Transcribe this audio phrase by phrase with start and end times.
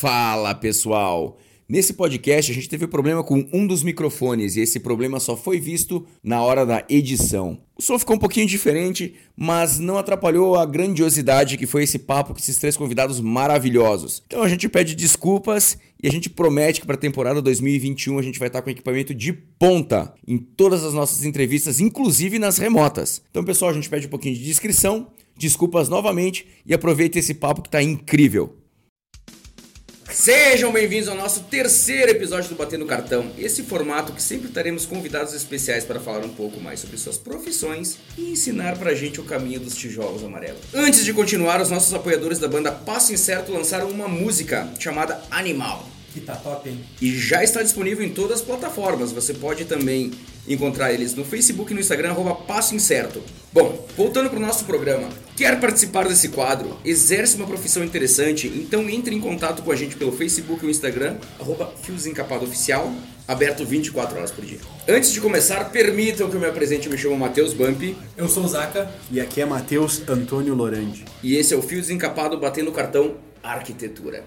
[0.00, 1.40] Fala pessoal!
[1.68, 5.58] Nesse podcast a gente teve problema com um dos microfones e esse problema só foi
[5.58, 7.58] visto na hora da edição.
[7.76, 12.32] O som ficou um pouquinho diferente, mas não atrapalhou a grandiosidade que foi esse papo
[12.32, 14.22] com esses três convidados maravilhosos.
[14.28, 18.22] Então a gente pede desculpas e a gente promete que para a temporada 2021 a
[18.22, 23.20] gente vai estar com equipamento de ponta em todas as nossas entrevistas, inclusive nas remotas.
[23.32, 27.62] Então pessoal, a gente pede um pouquinho de descrição, desculpas novamente e aproveita esse papo
[27.62, 28.57] que está incrível.
[30.10, 33.30] Sejam bem-vindos ao nosso terceiro episódio do Batendo Cartão.
[33.36, 37.98] Esse formato que sempre teremos convidados especiais para falar um pouco mais sobre suas profissões
[38.16, 40.60] e ensinar pra gente o caminho dos tijolos amarelos.
[40.74, 45.86] Antes de continuar, os nossos apoiadores da banda Passo Incerto lançaram uma música chamada Animal.
[46.18, 46.80] Que tá top, hein?
[47.00, 49.12] E já está disponível em todas as plataformas.
[49.12, 50.10] Você pode também
[50.48, 53.22] encontrar eles no Facebook e no Instagram, arroba Passo Incerto.
[53.52, 55.08] Bom, voltando para o nosso programa.
[55.36, 56.76] Quer participar desse quadro?
[56.84, 58.48] Exerce uma profissão interessante?
[58.48, 62.92] Então entre em contato com a gente pelo Facebook ou Instagram, arroba Fios Encapado Oficial,
[63.26, 64.58] aberto 24 horas por dia.
[64.88, 66.86] Antes de começar, permitam que eu me apresente.
[66.86, 68.90] Eu me chamo Matheus Bump Eu sou o Zaca.
[69.10, 71.04] E aqui é Matheus Antônio Lorandi.
[71.22, 74.24] e esse é o Fio Desencapado batendo cartão Arquitetura.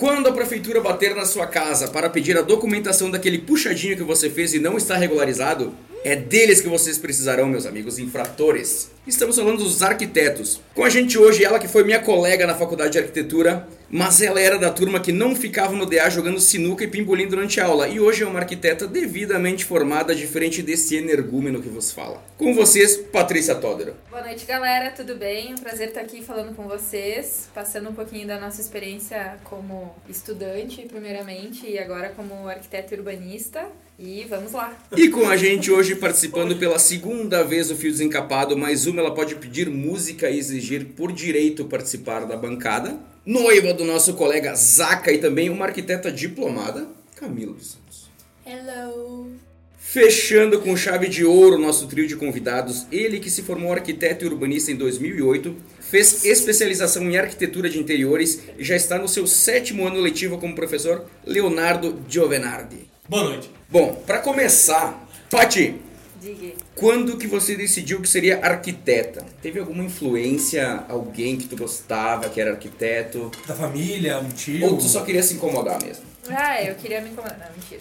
[0.00, 4.30] Quando a prefeitura bater na sua casa para pedir a documentação daquele puxadinho que você
[4.30, 8.90] fez e não está regularizado, é deles que vocês precisarão, meus amigos infratores.
[9.06, 10.60] Estamos falando dos arquitetos.
[10.74, 14.40] Com a gente hoje, ela que foi minha colega na faculdade de arquitetura, mas ela
[14.40, 17.88] era da turma que não ficava no DA jogando sinuca e pimbolim durante a aula,
[17.88, 22.22] e hoje é uma arquiteta devidamente formada, diferente desse energúmeno que vos fala.
[22.38, 23.94] Com vocês, Patrícia Todero.
[24.08, 24.90] Boa noite, galera.
[24.92, 25.52] Tudo bem?
[25.52, 30.82] Um prazer estar aqui falando com vocês, passando um pouquinho da nossa experiência como estudante,
[30.82, 33.66] primeiramente, e agora como arquiteto urbanista.
[34.02, 34.74] E vamos lá.
[34.96, 39.14] E com a gente hoje participando pela segunda vez o Fio Desencapado, mais uma ela
[39.14, 42.98] pode pedir música e exigir por direito participar da bancada.
[43.26, 48.10] Noiva do nosso colega Zaca e também uma arquiteta diplomada, Camila dos Santos.
[48.46, 49.32] Hello!
[49.78, 54.24] Fechando com chave de ouro o nosso trio de convidados, ele que se formou arquiteto
[54.24, 59.26] e urbanista em 2008, fez especialização em arquitetura de interiores e já está no seu
[59.26, 62.89] sétimo ano letivo como professor Leonardo Giovenardi.
[63.10, 63.50] Boa noite.
[63.68, 65.82] Bom, para começar, Pati,
[66.20, 66.52] Diga.
[66.76, 69.26] quando que você decidiu que seria arquiteta?
[69.42, 73.32] Teve alguma influência, alguém que tu gostava, que era arquiteto?
[73.48, 74.64] Da família, um tio.
[74.64, 76.04] Ou tu só queria se incomodar mesmo?
[76.28, 77.36] Ah, eu queria me incomodar.
[77.36, 77.80] Não, mentira.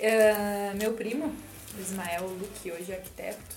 [0.00, 1.34] Ah, meu primo,
[1.76, 3.56] Ismael Luque, hoje é arquiteto,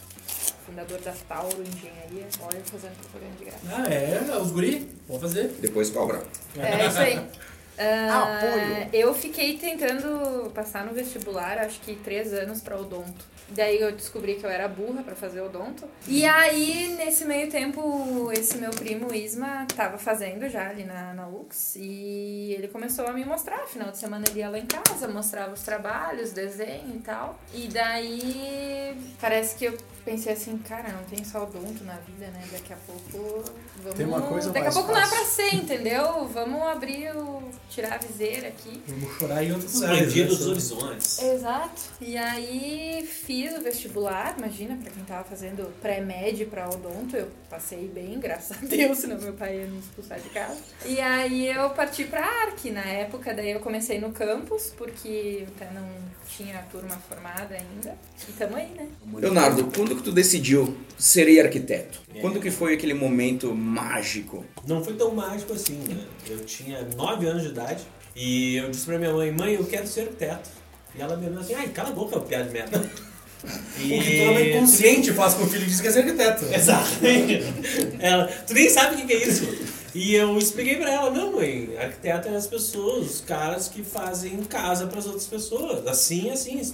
[0.65, 2.27] fundador da Tauro Engenharia.
[2.41, 3.59] Olha, eu fazendo propaganda de graça.
[3.69, 4.41] Ah, é?
[4.41, 4.89] Os guri?
[5.07, 5.51] Vamos fazer.
[5.59, 6.23] Depois cobra.
[6.57, 7.21] É isso aí.
[7.81, 8.89] Ah, Apoio.
[8.93, 13.25] Eu fiquei tentando passar no vestibular, acho que três anos pra odonto.
[13.49, 15.85] Daí eu descobri que eu era burra pra fazer odonto.
[16.07, 21.27] E aí, nesse meio tempo, esse meu primo Isma tava fazendo já ali na, na
[21.27, 21.75] UX.
[21.75, 23.67] E ele começou a me mostrar.
[23.67, 27.37] Final de semana ele ia lá em casa, mostrava os trabalhos, desenho e tal.
[27.53, 32.43] E daí, parece que eu pensei assim, cara, não tem só odonto na vida, né?
[32.51, 33.43] Daqui a pouco
[33.81, 33.97] vamos...
[33.97, 35.17] Tem uma coisa Daqui a pouco não é fácil.
[35.17, 36.27] pra ser, entendeu?
[36.33, 37.43] Vamos abrir o...
[37.69, 38.81] tirar a viseira aqui.
[38.87, 39.99] Vamos chorar em outros lugares.
[39.99, 40.31] Expandir né?
[40.31, 41.21] os horizontes.
[41.21, 41.81] Exato.
[41.99, 47.87] E aí fiz o vestibular, imagina, pra quem tava fazendo pré-med pra odonto, eu passei
[47.87, 50.57] bem, graças a Deus, senão meu pai ia me expulsar de casa.
[50.85, 55.71] E aí eu parti pra ARC na época, daí eu comecei no campus, porque até
[55.73, 55.87] não
[56.27, 57.97] tinha a turma formada ainda.
[58.27, 58.87] E tamo aí, né?
[59.13, 61.99] Leonardo, quando que tu decidiu serei arquiteto?
[62.21, 64.45] Quando que foi aquele momento mágico?
[64.67, 65.97] Não foi tão mágico assim, né?
[66.29, 67.83] Eu tinha 9 anos de idade
[68.15, 70.49] e eu disse pra minha mãe, mãe, eu quero ser arquiteto.
[70.93, 72.81] E ela me olhou assim, ai, cala a boca, piada de merda.
[73.43, 76.45] O que toda mãe consciente faz com o filho diz que é ser arquiteto.
[76.45, 77.43] Exatamente.
[77.99, 79.47] Ela, tu nem sabe o que que é isso.
[79.95, 84.37] E eu expliquei pra ela, não, mãe, arquiteto é as pessoas, os caras que fazem
[84.43, 85.85] casa pras outras pessoas.
[85.87, 86.73] Assim, assim,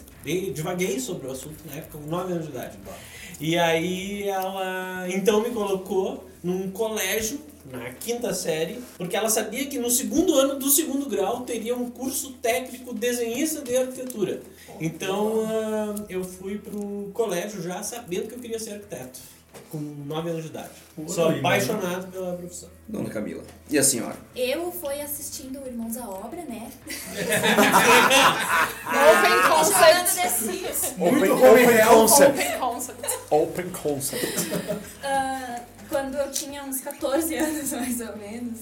[0.53, 2.77] divaguei sobre o assunto na época, com 9 anos de idade.
[3.39, 9.77] E aí ela então me colocou num colégio, na quinta série, porque ela sabia que
[9.77, 14.41] no segundo ano do segundo grau teria um curso técnico desenhista de arquitetura.
[14.79, 19.19] Então ah, eu fui pro colégio já sabendo que eu queria ser arquiteto,
[19.69, 20.69] com 9 anos de idade.
[20.95, 22.69] Pô, Sou aí, apaixonado pela profissão.
[22.87, 23.43] Dona Camila.
[23.69, 24.15] E a senhora?
[24.35, 26.71] Eu fui assistindo o Irmãos à Obra, né?
[28.87, 30.19] Open Jogando concept.
[30.99, 32.41] Open, Muito open concept.
[32.41, 33.17] Open concept.
[33.29, 34.49] Open concept.
[35.03, 38.59] Ah, quando eu tinha uns 14 anos, mais ou menos,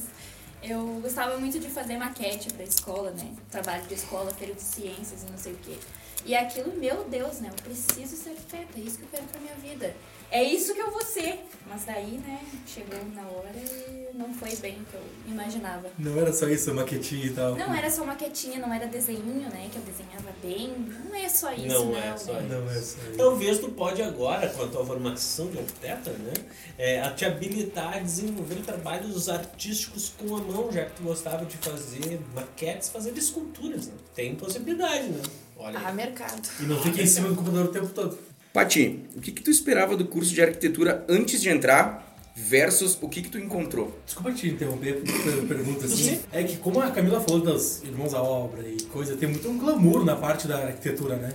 [0.63, 3.31] eu gostava muito de fazer maquete pra escola, né?
[3.51, 5.77] Trabalho de escola, feira de ciências e não sei o quê.
[6.25, 7.49] E aquilo, meu Deus, né?
[7.55, 9.95] Eu preciso ser arquiteta, é isso que eu quero pra minha vida.
[10.31, 11.39] é isso que eu vou ser.
[11.67, 15.89] Mas daí, né, chegou na hora e não foi bem o que eu imaginava.
[15.97, 17.55] Não era só isso, maquetinha e tal.
[17.55, 20.69] Não era só maquetinha, não era desenho, né, que eu desenhava bem.
[21.05, 21.97] Não é só isso, Não não.
[21.97, 22.39] é só né?
[22.41, 22.49] isso.
[22.49, 22.97] Não é só isso.
[23.17, 26.33] Talvez tu pode agora, com a tua formação de arquiteta, né,
[26.77, 31.45] é, a te habilitar a desenvolver trabalhos artísticos com a mão, já que tu gostava
[31.45, 33.93] de fazer maquetes, fazer esculturas, né?
[34.13, 35.21] Tem possibilidade, né?
[35.57, 35.95] Olha Ah, aí.
[35.95, 36.41] mercado.
[36.59, 38.17] E não fica em cima do computador o tempo todo.
[38.53, 43.07] Pati, o que, que tu esperava do curso de arquitetura antes de entrar versus o
[43.07, 43.97] que, que tu encontrou?
[44.05, 46.19] Desculpa te interromper por pergunta assim.
[46.31, 49.57] É que como a Camila falou dos irmãos à obra e coisa, tem muito um
[49.57, 51.33] glamour na parte da arquitetura, né?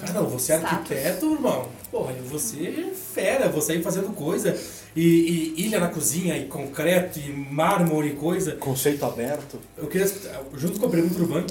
[0.00, 1.68] Cara, não, você é arquiteto, irmão.
[1.90, 4.56] Porra, eu vou ser fera, vou sair fazendo coisa.
[4.94, 8.52] E, e ilha na cozinha, e concreto, e mármore e coisa.
[8.52, 9.58] Conceito aberto.
[9.76, 10.06] Eu queria,
[10.54, 11.50] junto com a pergunta do Vamp,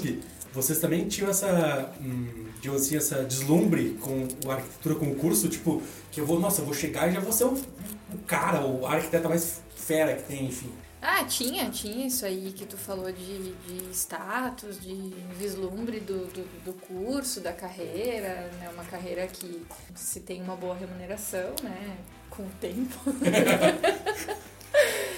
[0.56, 5.82] vocês também tinham essa, hum, digamos assim, essa deslumbre com a arquitetura como curso, tipo,
[6.10, 8.86] que eu vou, nossa, eu vou chegar e já vou ser o, o cara, o
[8.86, 10.72] arquiteto mais fera que tem, enfim.
[11.02, 16.64] Ah, tinha, tinha isso aí que tu falou de, de status, de vislumbre do, do,
[16.64, 18.70] do curso, da carreira, né?
[18.72, 19.62] Uma carreira que
[19.94, 21.98] se tem uma boa remuneração, né?
[22.30, 22.98] Com o tempo.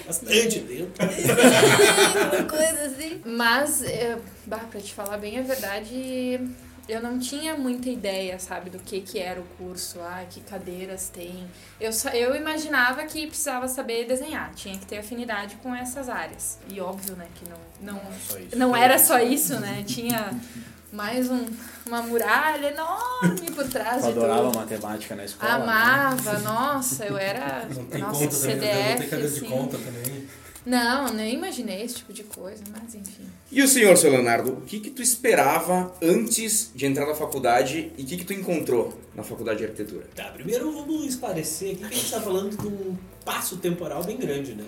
[0.05, 0.91] Bastante tempo.
[2.49, 3.21] coisa assim.
[3.25, 6.39] Mas, é, bah, pra te falar bem a verdade,
[6.89, 11.09] eu não tinha muita ideia, sabe, do que que era o curso, ah, que cadeiras
[11.09, 11.47] tem.
[11.79, 16.57] Eu, só, eu imaginava que precisava saber desenhar, tinha que ter afinidade com essas áreas.
[16.67, 18.57] E óbvio, né, que não, não, Só isso.
[18.57, 20.31] não era só isso, né, tinha
[20.91, 21.45] mais um,
[21.85, 24.55] uma muralha enorme por trás Tu de adorava tudo.
[24.57, 25.57] matemática na escola?
[25.57, 25.63] né?
[25.63, 27.67] Amava, nossa, eu era.
[27.73, 28.97] Não tem nossa, conta também, não CDF.
[28.99, 29.45] tem cadeira de assim.
[29.47, 30.27] conta também.
[30.65, 33.23] Não, nem imaginei esse tipo de coisa, mas enfim.
[33.51, 37.91] E o senhor, seu Leonardo, o que, que tu esperava antes de entrar na faculdade
[37.97, 40.05] e o que, que tu encontrou na faculdade de arquitetura?
[40.15, 42.95] Tá, primeiro vamos esclarecer aqui que a gente está falando de um
[43.29, 44.65] passo temporal bem grande, né?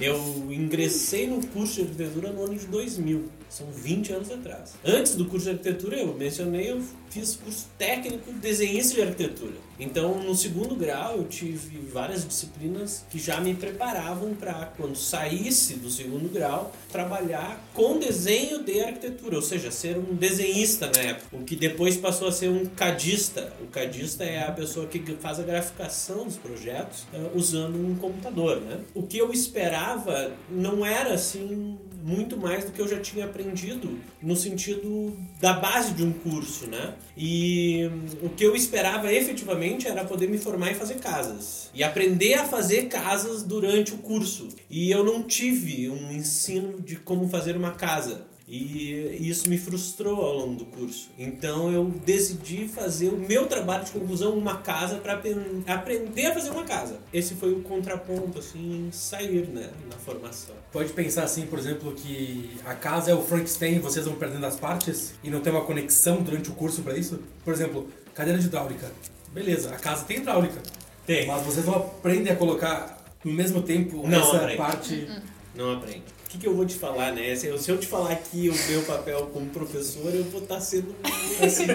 [0.00, 0.16] Eu
[0.50, 4.76] ingressei no curso de arquitetura no ano de 2000, são 20 anos atrás.
[4.82, 9.68] Antes do curso de arquitetura, eu mencionei, eu fiz curso técnico desenhista de arquitetura.
[9.80, 15.74] Então, no segundo grau, eu tive várias disciplinas que já me preparavam para, quando saísse
[15.74, 21.36] do segundo grau, trabalhar com desenho de arquitetura, ou seja, ser um desenhista na época,
[21.36, 23.52] o que depois passou a ser um cadista.
[23.62, 28.60] O cadista é a pessoa que faz a graficação dos projetos eh, usando um computador,
[28.60, 28.80] né?
[28.94, 33.98] O que eu esperava não era assim muito mais do que eu já tinha aprendido
[34.22, 36.94] no sentido da base de um curso, né?
[37.16, 41.82] E hum, o que eu esperava efetivamente era poder me formar e fazer casas e
[41.82, 44.48] aprender a fazer casas durante o curso.
[44.70, 48.26] E eu não tive um ensino de como fazer uma casa.
[48.50, 51.10] E isso me frustrou ao longo do curso.
[51.18, 55.20] Então eu decidi fazer o meu trabalho de conclusão uma casa para
[55.66, 56.98] aprender a fazer uma casa.
[57.12, 60.54] Esse foi o contraponto assim em sair, né, na formação.
[60.72, 64.46] Pode pensar assim, por exemplo, que a casa é o Frankenstein e vocês vão perdendo
[64.46, 67.20] as partes e não tem uma conexão durante o curso pra isso?
[67.44, 68.90] Por exemplo, cadeira de hidráulica.
[69.32, 70.62] Beleza, a casa tem hidráulica.
[71.06, 71.26] Tem.
[71.26, 74.56] Mas vocês não aprendem a colocar no mesmo tempo Não essa aprende.
[74.56, 75.08] parte.
[75.54, 76.02] Não aprende.
[76.26, 77.34] O que, que eu vou te falar, né?
[77.34, 80.60] Se eu, se eu te falar aqui o meu papel como professor, eu vou estar
[80.60, 80.94] sendo,
[81.42, 81.66] assim,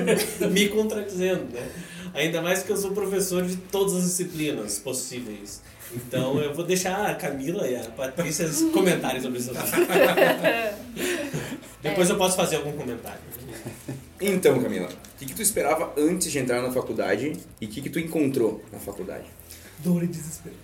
[0.52, 1.68] me contradizendo, né?
[2.14, 5.62] Ainda mais que eu sou professor de todas as disciplinas possíveis.
[5.96, 9.51] Então eu vou deixar a Camila e a Patrícia os comentários sobre isso.
[11.82, 13.20] Depois eu posso fazer algum comentário.
[14.22, 17.82] Então, Camila, o que, que tu esperava antes de entrar na faculdade e o que,
[17.82, 19.25] que tu encontrou na faculdade?
[19.84, 20.56] Dor e desespero.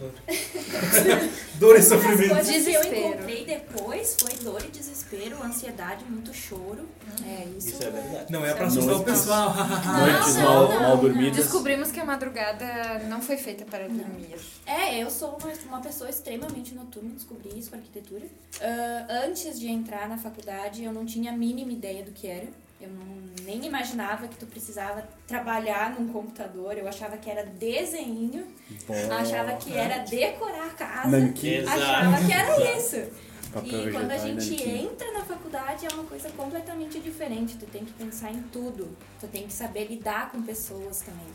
[1.55, 2.29] Dor e As sofrimento.
[2.29, 6.87] coisas que eu encontrei depois foi dor e desespero, ansiedade, muito choro.
[7.25, 8.31] É, isso, Isso é verdade.
[8.31, 9.53] Não é pra Isso é assustar o pessoal.
[9.99, 11.01] Noites não, mal, não, mal não.
[11.01, 11.35] dormidas.
[11.35, 14.35] Descobrimos que a madrugada não foi feita para dormir.
[14.65, 18.25] É, eu sou uma, uma pessoa extremamente noturna, descobri isso com arquitetura.
[18.61, 22.47] Ah, antes de entrar na faculdade, eu não tinha a mínima ideia do que era.
[22.79, 23.05] Eu não,
[23.43, 26.77] nem imaginava que tu precisava trabalhar num computador.
[26.77, 28.47] Eu achava que era desenho,
[29.11, 31.07] achava que era decorar a casa.
[31.07, 31.65] Nanquim.
[31.65, 33.29] Achava que era isso.
[33.51, 37.57] Papel E quando a gente entra na faculdade é uma coisa completamente diferente.
[37.57, 38.95] Tu tem que pensar em tudo.
[39.19, 41.27] Tu tem que saber lidar com pessoas também.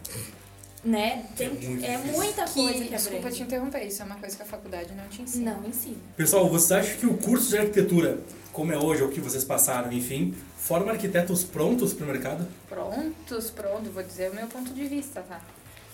[0.85, 1.25] Né?
[1.35, 1.49] Tem,
[1.83, 3.37] é muita coisa que, desculpa abrange.
[3.37, 5.55] te interromper, isso é uma coisa que a faculdade não te ensina.
[5.55, 5.97] Não ensina.
[6.17, 8.19] Pessoal, vocês acham que o curso de arquitetura,
[8.53, 12.47] como é hoje, ou que vocês passaram, enfim, forma arquitetos prontos para o mercado?
[12.69, 15.41] Prontos, pronto, vou dizer o meu ponto de vista, tá?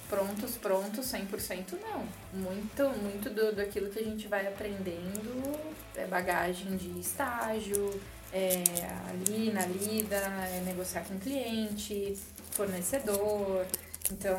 [0.08, 2.02] Prontos, prontos, 100% não.
[2.34, 5.56] Muito, muito do, daquilo que a gente vai aprendendo
[5.94, 7.90] é bagagem de estágio,
[8.32, 8.62] é
[9.08, 12.16] ali na lida, é negociar com cliente,
[12.52, 13.66] fornecedor,
[14.10, 14.38] Então,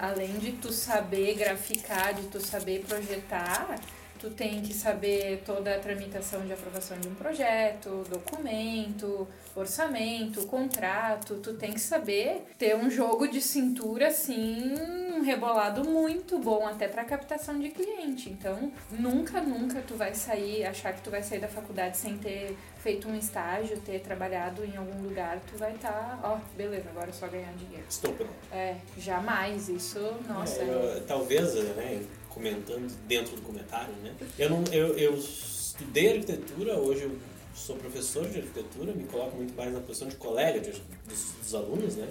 [0.00, 3.78] além de tu saber graficar, de tu saber projetar,
[4.18, 11.36] tu tem que saber toda a tramitação de aprovação de um projeto, documento, orçamento, contrato,
[11.36, 14.74] tu tem que saber ter um jogo de cintura assim,
[15.14, 18.30] um rebolado muito bom até para captação de cliente.
[18.30, 22.56] Então, nunca, nunca tu vai sair, achar que tu vai sair da faculdade sem ter
[22.78, 27.10] feito um estágio, ter trabalhado em algum lugar, tu vai estar, tá, ó, beleza, agora
[27.10, 27.84] é só ganhar dinheiro.
[27.88, 28.32] Estou pronto.
[28.52, 30.62] É, jamais, isso, nossa.
[30.62, 34.14] É, eu, talvez, né, comentando dentro do comentário, né?
[34.38, 39.54] Eu, não, eu, eu estudei arquitetura, hoje eu sou professor de arquitetura, me coloco muito
[39.54, 42.08] mais na posição de colega de, dos, dos, alunos, né?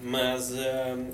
[0.00, 0.56] Mas uh,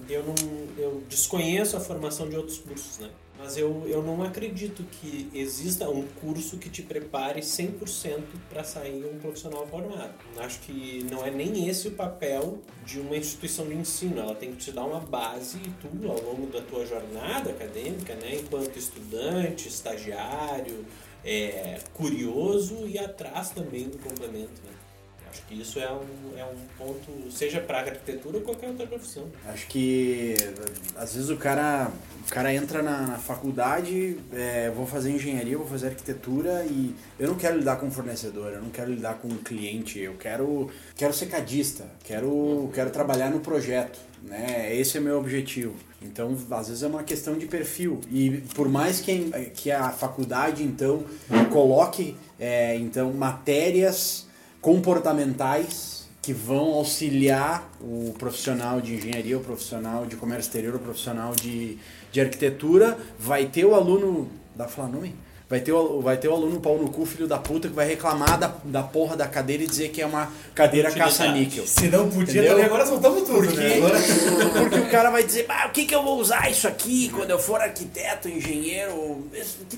[0.08, 0.34] eu, não,
[0.78, 3.10] eu desconheço a formação de outros cursos, né?
[3.38, 9.04] Mas eu, eu não acredito que exista um curso que te prepare 100% para sair
[9.04, 10.14] um profissional formado.
[10.38, 14.20] Acho que não é nem esse o papel de uma instituição de ensino.
[14.20, 18.14] Ela tem que te dar uma base e tudo ao longo da tua jornada acadêmica,
[18.14, 18.36] né?
[18.36, 20.86] enquanto estudante, estagiário,
[21.26, 24.52] é, curioso e atrás também do complemento.
[24.64, 24.76] Né?
[25.28, 29.26] Acho que isso é um, é um ponto, seja para arquitetura ou qualquer outra profissão.
[29.46, 30.34] Acho que
[30.96, 31.90] às vezes o cara,
[32.26, 37.28] o cara entra na, na faculdade, é, vou fazer engenharia, vou fazer arquitetura e eu
[37.28, 41.26] não quero lidar com fornecedor, eu não quero lidar com cliente, eu quero, quero ser
[41.26, 43.98] cadista, quero, quero trabalhar no projeto.
[44.22, 44.74] Né?
[44.74, 45.74] Esse é meu objetivo.
[46.02, 48.00] Então, às vezes é uma questão de perfil.
[48.10, 51.04] E por mais que, que a faculdade, então,
[51.50, 54.26] coloque é, então matérias
[54.60, 61.34] comportamentais que vão auxiliar o profissional de engenharia, o profissional de comércio exterior, o profissional
[61.34, 61.78] de,
[62.10, 62.98] de arquitetura.
[63.18, 64.28] Vai ter o aluno.
[64.68, 65.14] Falar nome?
[65.48, 67.86] Vai ter, o, vai ter o aluno pau no cu, filho da puta, que vai
[67.86, 71.64] reclamar da, da porra da cadeira e dizer que é uma cadeira caça-níquel.
[71.64, 73.76] Se não podia, também agora soltamos tudo, porque, né?
[73.76, 73.94] Agora...
[74.58, 77.30] porque o cara vai dizer, ah, o que, que eu vou usar isso aqui quando
[77.30, 79.24] eu for arquiteto, engenheiro?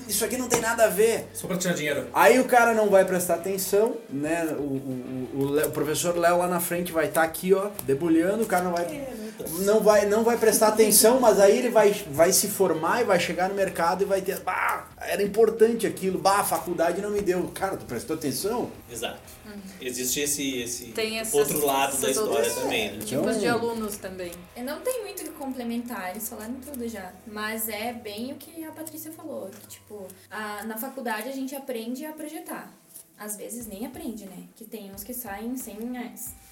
[0.07, 1.27] Isso aqui não tem nada a ver.
[1.33, 2.07] Só pra tirar dinheiro.
[2.15, 4.47] Aí o cara não vai prestar atenção, né?
[4.57, 8.41] O, o, o, o professor Léo lá na frente vai estar tá aqui, ó, debulhando,
[8.41, 9.13] o cara não vai, é,
[9.59, 13.19] não vai, não vai prestar atenção, mas aí ele vai, vai se formar e vai
[13.19, 17.21] chegar no mercado e vai ter, ah, era importante aquilo, bah, a faculdade não me
[17.21, 17.47] deu.
[17.53, 18.71] Cara, tu prestou atenção?
[18.89, 19.19] Exato.
[19.45, 19.59] Uhum.
[19.81, 22.91] Existe esse, esse essas, outro lado da história também.
[22.93, 22.99] Né?
[23.05, 24.31] Tipos então, de alunos também.
[24.55, 27.13] Eu não tenho muito o que complementar, eles falaram tudo já.
[27.25, 29.49] Mas é bem o que a Patrícia falou.
[29.49, 32.73] Que, tipo, a, na faculdade a gente aprende a projetar
[33.19, 34.45] às vezes nem aprende, né?
[34.55, 35.75] Que tem uns que saem sem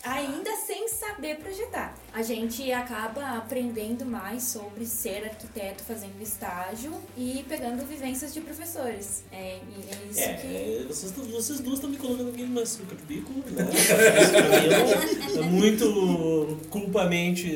[0.04, 1.98] ainda sem saber projetar.
[2.18, 9.24] A gente acaba aprendendo mais sobre ser arquiteto fazendo estágio e pegando vivências de professores.
[9.32, 10.88] É, e é isso é, que.
[10.88, 13.68] Vocês, vocês duas estão me colocando aqui no açúcar de bico, né?
[15.38, 17.52] é muito culpamente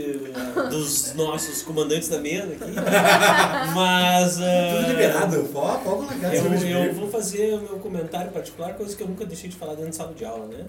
[0.69, 2.71] dos nossos comandantes da mesa aqui.
[3.73, 4.37] Mas.
[4.37, 9.01] Uh, Tudo liberado, pode colocar eu, eu vou fazer o meu comentário particular, coisa que
[9.01, 10.67] eu nunca deixei de falar dentro de sala de aula, né?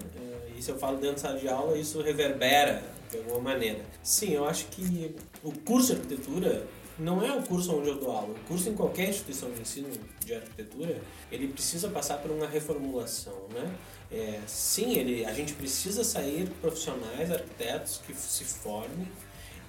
[0.57, 2.81] E se eu falo dentro de sala de aula, isso reverbera
[3.13, 3.79] de alguma maneira.
[4.01, 6.67] Sim, eu acho que o curso de arquitetura
[6.97, 8.33] não é o curso onde eu dou aula.
[8.33, 9.89] O curso em qualquer instituição de ensino
[10.23, 11.01] de arquitetura,
[11.31, 13.73] ele precisa passar por uma reformulação, né?
[14.11, 19.07] É, sim, ele, a gente precisa sair profissionais, arquitetos que se formem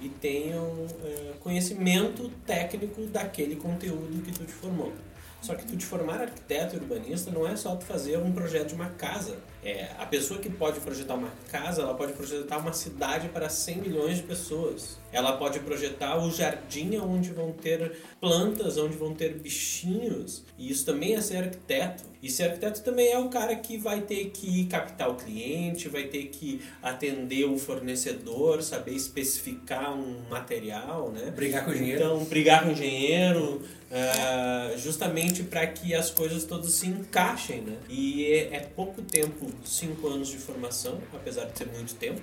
[0.00, 4.92] e tenham é, conhecimento técnico daquele conteúdo que tu te formou.
[5.40, 8.68] Só que tu te formar arquiteto e urbanista não é só tu fazer um projeto
[8.68, 9.38] de uma casa.
[9.64, 13.76] É, a pessoa que pode projetar uma casa, ela pode projetar uma cidade para 100
[13.78, 14.98] milhões de pessoas.
[15.10, 20.44] Ela pode projetar o jardim onde vão ter plantas, onde vão ter bichinhos.
[20.58, 22.04] E isso também é ser arquiteto.
[22.22, 26.04] E ser arquiteto também é o cara que vai ter que captar o cliente, vai
[26.04, 31.30] ter que atender o fornecedor, saber especificar um material, né?
[31.30, 32.04] Brigar com o engenheiro.
[32.04, 33.62] Então, brigar com o engenheiro,
[33.94, 37.76] uh, justamente para que as coisas todas se encaixem, né?
[37.88, 42.20] E é, é, pouco tempo, cinco anos de formação, apesar de ser muito tempo.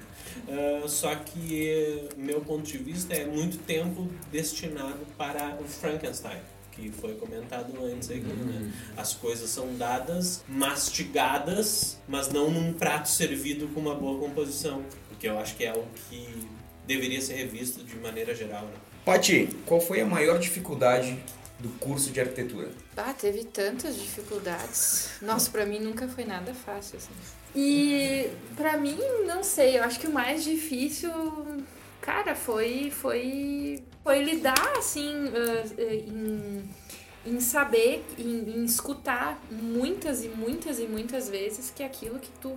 [0.48, 6.40] Uh, só que, meu ponto de vista, é muito tempo destinado para o Frankenstein
[6.72, 8.34] que foi comentado antes aqui, né?
[8.34, 8.60] uhum.
[8.62, 8.74] né?
[8.96, 15.28] As coisas são dadas, mastigadas, mas não num prato servido com uma boa composição, porque
[15.28, 16.48] eu acho que é o que
[16.88, 18.74] deveria ser revisto de maneira geral, né?
[19.04, 21.20] Pati, qual foi a maior dificuldade
[21.62, 22.70] do curso de arquitetura?
[22.98, 25.12] Ah, teve tantas dificuldades.
[25.22, 27.12] Nossa, para mim nunca foi nada fácil assim.
[27.56, 31.12] E para mim, não sei, eu acho que o mais difícil,
[32.02, 36.64] cara, foi foi foi lidar assim uh, em,
[37.26, 42.56] em saber, em, em escutar muitas e muitas e muitas vezes que aquilo que tu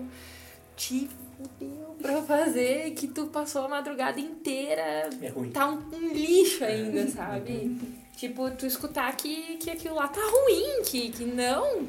[0.76, 5.50] te fudeu pra fazer, que tu passou a madrugada inteira, É ruim.
[5.50, 7.76] tá um, um lixo ainda, sabe?
[8.16, 11.86] tipo, tu escutar que, que aquilo lá tá ruim, que, que não.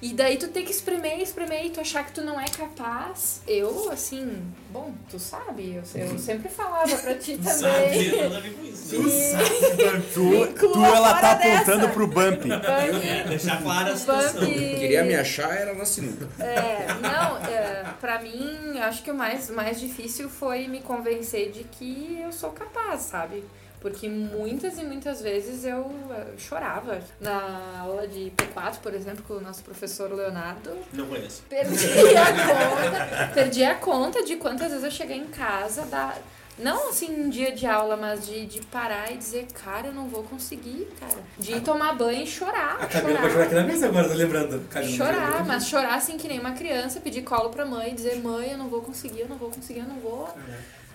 [0.00, 3.42] E daí tu ter que espremer, espremer e tu achar que tu não é capaz.
[3.48, 7.62] Eu, assim, bom, tu sabe, eu, eu sempre falava pra ti Sabe,
[8.06, 8.22] também.
[8.22, 8.96] nada a ver com isso.
[9.02, 9.08] né?
[9.42, 11.88] E- Tu, tu ela tá apontando dessa.
[11.92, 12.44] pro bump.
[12.48, 14.40] É, deixar clara a situação.
[14.42, 16.28] Bump- Queria me achar, era na sinuca.
[16.40, 21.64] É, não, é, pra mim, acho que o mais, mais difícil foi me convencer de
[21.64, 23.42] que eu sou capaz, sabe?
[23.80, 27.00] Porque muitas e muitas vezes eu eh, chorava.
[27.20, 31.42] Na aula de P4, por exemplo, com o nosso professor Leonardo, Não conheço.
[31.48, 36.14] perdi a conta, perdi a conta de quantas vezes eu cheguei em casa da
[36.58, 40.08] não assim um dia de aula, mas de, de parar e dizer, cara, eu não
[40.08, 41.22] vou conseguir, cara.
[41.38, 42.78] De ir tomar banho e chorar.
[42.80, 44.64] A Camila vai chorar aqui na mesa agora, tô lembrando.
[44.96, 48.58] Chorar, mas chorar assim que nem uma criança, pedir colo pra mãe, dizer, mãe, eu
[48.58, 50.28] não vou conseguir, eu não vou conseguir, eu não vou.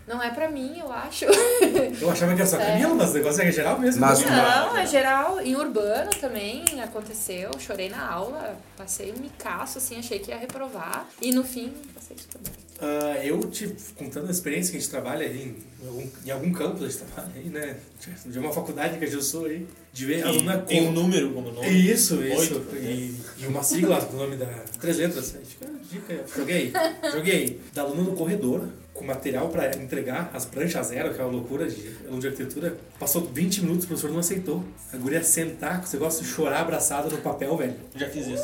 [0.07, 1.25] Não é pra mim, eu acho.
[2.01, 2.65] Eu achava que era só É.
[2.73, 4.01] Camila, mas o negócio é geral mesmo.
[4.01, 5.39] Mas- Não, é geral.
[5.39, 7.49] Em urbano também aconteceu.
[7.57, 11.07] Chorei na aula, passei um micaço, assim, achei que ia reprovar.
[11.21, 12.53] E no fim, passei super bem.
[12.81, 16.51] Ah, eu, tipo, contando a experiência que a gente trabalha aí, em algum, em algum
[16.51, 17.77] campo a gente trabalha aí, né?
[18.25, 20.91] De uma faculdade que a gente sou aí, de ver aluna Tem um com.
[20.91, 21.69] número como nome.
[21.69, 22.55] Isso, isso.
[22.55, 22.75] Oito.
[22.75, 24.47] E, e uma sigla do nome da.
[24.81, 25.33] Três letras.
[25.35, 26.25] Aí fica a dica.
[26.35, 26.73] Joguei.
[27.13, 27.61] Joguei.
[27.73, 31.67] Da aluna no corredor, com material pra entregar, as pranchas zero, que é uma loucura
[31.67, 32.77] de aluno de arquitetura.
[32.99, 34.63] Passou 20 minutos, o professor não aceitou.
[34.93, 37.75] A guria sentar com esse negócio de chorar abraçada no papel, velho.
[37.95, 38.43] Já fiz isso.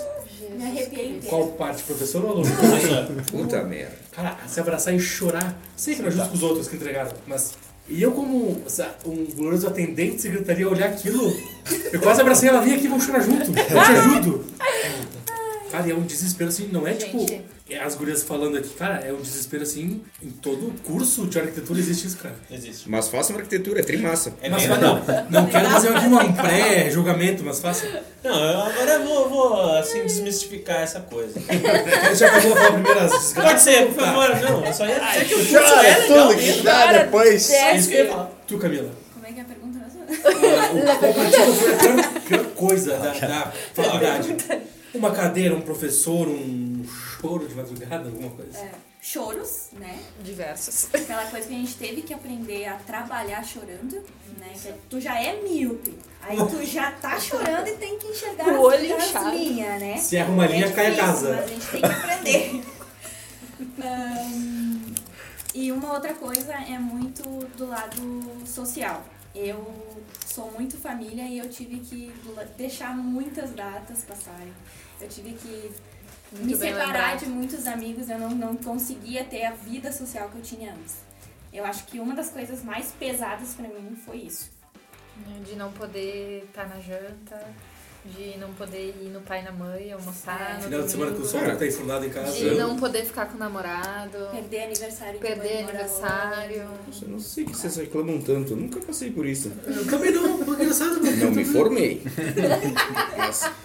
[0.58, 1.20] Me arrepiei.
[1.28, 2.50] Qual parte, professor ou aluno?
[3.32, 3.96] Puta merda.
[4.12, 5.56] Cara, se abraçar e chorar.
[5.78, 7.54] Sei que não é justo com os outros que entregaram, mas.
[7.88, 8.64] E eu, como
[9.06, 11.36] um glorioso atendente de secretaria, olhar aquilo,
[11.92, 14.46] eu quase abracei ela, vem aqui, vamos chorar junto, eu te ajudo.
[15.72, 17.20] Cara, e é um desespero assim, não é tipo.
[17.20, 17.34] Gente.
[17.36, 17.42] é
[17.78, 22.08] As gurias falando aqui, cara, é um desespero assim, em todo curso de arquitetura existe
[22.08, 22.36] isso, cara.
[22.50, 22.90] Existe.
[22.90, 24.34] Mas faça uma arquitetura, é trimassa.
[24.42, 27.86] É Mas não, não quero fazer aqui um pré-julgamento, mas faça.
[28.24, 28.34] Não,
[28.64, 31.40] agora eu vou, vou assim, desmistificar essa coisa.
[32.16, 33.42] Já acabou a primeira desgraça.
[33.42, 34.30] Pode ser, por favor.
[34.42, 37.50] Não, eu só ia dizer que o curso é legal tudo que dá depois.
[37.52, 38.32] é- Isso que eu ia falar.
[38.48, 38.92] Tu, Camila.
[39.14, 39.80] Como é que é a pergunta?
[40.12, 44.36] Ah, o ti foi a pior, pior coisa da, da faculdade?
[44.94, 46.69] Uma cadeira, um professor, um
[47.20, 48.58] choro de madrugada, alguma coisa?
[48.58, 50.00] É, choros, né?
[50.24, 50.90] Diversos.
[50.94, 54.04] Aquela coisa que a gente teve que aprender a trabalhar chorando,
[54.38, 54.54] né?
[54.62, 55.98] Que tu já é míope.
[56.22, 59.98] Aí tu já tá chorando e tem que enxergar O olho as, linhas, né?
[59.98, 61.36] Se erra uma linha, cai a casa.
[61.36, 62.64] Mas a gente tem que aprender.
[63.82, 64.96] Ahn,
[65.54, 67.24] e uma outra coisa é muito
[67.58, 69.04] do lado social.
[69.34, 69.64] Eu
[70.26, 72.14] sou muito família e eu tive que
[72.58, 74.54] deixar muitas datas passarem.
[75.00, 75.72] Eu tive que
[76.32, 77.20] Muito bem separar lembrado.
[77.20, 80.98] de muitos amigos, eu não, não conseguia ter a vida social que eu tinha antes.
[81.52, 84.52] Eu acho que uma das coisas mais pesadas pra mim foi isso.
[85.46, 87.46] De não poder estar na janta,
[88.06, 90.56] de não poder ir no pai e na mãe almoçar.
[90.58, 92.32] no Final de semana com o sol que tá enfurnado em casa.
[92.32, 96.68] De não poder ficar com o namorado, Perder aniversário de perder aniversário.
[97.02, 99.52] Eu não sei que vocês reclamam tanto, eu nunca passei por isso.
[99.68, 101.00] Eu também não, foi engraçado.
[101.02, 102.02] Não me formei.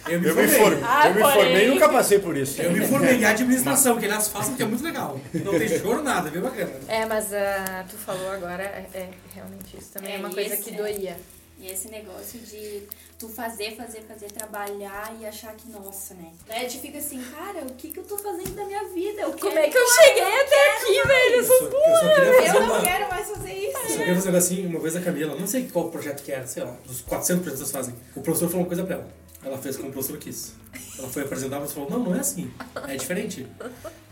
[0.08, 0.48] Eu me Eu me, formei.
[0.58, 1.34] formei, Ah, eu me porém.
[1.34, 2.60] formei e nunca passei por isso.
[2.60, 5.18] Eu me formei em administração, que elas façam que é muito legal.
[5.32, 6.72] Não tem choro, nada, é bem bacana.
[6.88, 10.54] É, mas ah, tu falou agora, é, é realmente isso também é, É, uma coisa
[10.54, 11.16] esse- que doía.
[11.60, 12.82] E esse negócio de
[13.18, 16.32] tu fazer, fazer, fazer, trabalhar e achar que, nossa, né?
[16.46, 19.22] Daí tu fica assim, cara, o que que eu tô fazendo da minha vida?
[19.22, 21.34] Eu Como quero é que eu cheguei até aqui, velho?
[21.36, 22.82] Eu só, eu só queria fazer Eu não uma...
[22.82, 23.78] quero mais fazer isso.
[23.78, 26.32] Eu só queria fazer um negocinho, uma vez a Camila, não sei qual projeto que
[26.32, 27.94] era, sei lá, dos 400 projetos que eles fazem.
[28.16, 29.08] O professor falou uma coisa pra ela.
[29.44, 30.54] Ela fez como o professor quis.
[30.98, 32.50] Ela foi apresentar, mas falou, não, não é assim.
[32.88, 33.46] É diferente.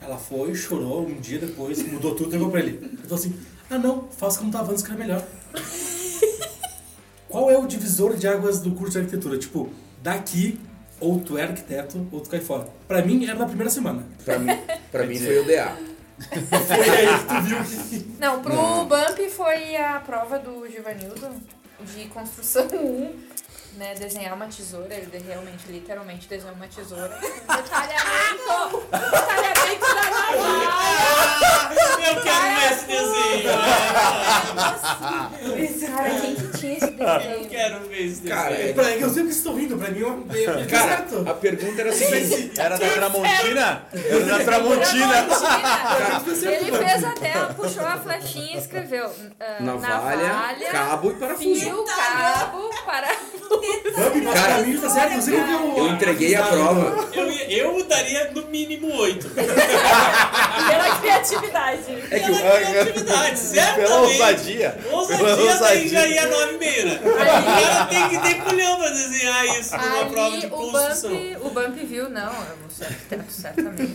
[0.01, 2.79] Ela foi, chorou, um dia depois, mudou tudo e entregou pra ele.
[2.83, 3.35] Ele falou assim,
[3.71, 5.27] ah não, faça como tava antes que era melhor.
[7.33, 9.39] Qual é o divisor de águas do curso de arquitetura?
[9.39, 9.71] Tipo,
[10.03, 10.61] daqui,
[11.01, 12.69] ou tu é arquiteto, ou tu cai fora.
[12.87, 14.05] Pra mim, era na primeira semana.
[14.23, 14.49] pra mim,
[14.91, 15.75] pra mim foi o DA.
[16.29, 18.21] Foi aí que tu viu que...
[18.21, 18.87] Não, pro Não.
[18.87, 21.29] Bump foi a prova do Givanildo
[21.97, 23.11] de construção 1,
[23.77, 23.95] né?
[23.95, 27.09] Desenhar uma tesoura, ele realmente, literalmente desenhou uma tesoura.
[27.21, 28.83] Detalhamento!
[28.91, 30.73] Detalhamento da navalha!
[32.05, 33.49] Eu quero ver esse desenho.
[35.93, 37.49] Cara, quem que tinha esse Eu desenho?
[37.49, 38.35] quero ver esse desenho.
[38.35, 41.29] Cara, é- Pra, eu sei que vocês estão rindo, pra mim é, Cara, certo.
[41.29, 42.61] a pergunta era a seguinte.
[42.61, 43.87] Era da Tramontina?
[43.93, 45.25] Era da Tramontina.
[45.25, 46.53] Tramontina.
[46.53, 51.61] Ele fez a tela, puxou a flechinha e escreveu ah, Navalha, cabo e parafuso.
[51.61, 53.62] fio, cabo, parafuso.
[53.63, 55.15] Nosso Cara, caminho tá certo.
[55.21, 57.09] Você não viu Eu entreguei a prova.
[57.13, 59.29] Eu, eu daria no mínimo oito.
[59.33, 61.83] Pela criatividade.
[62.11, 63.83] É que o- Pela criatividade, certamente.
[63.89, 64.71] Pela ousadia.
[64.71, 65.89] Pela Ousadia daí ousadia.
[65.89, 67.01] já ia nove e meia, né?
[67.05, 71.11] O cara tem que ter culhão pra desenhar isso numa prova de Ali o construção.
[71.11, 73.93] Bump, o Bump viu, não, eu vou ser arquiteto, certamente.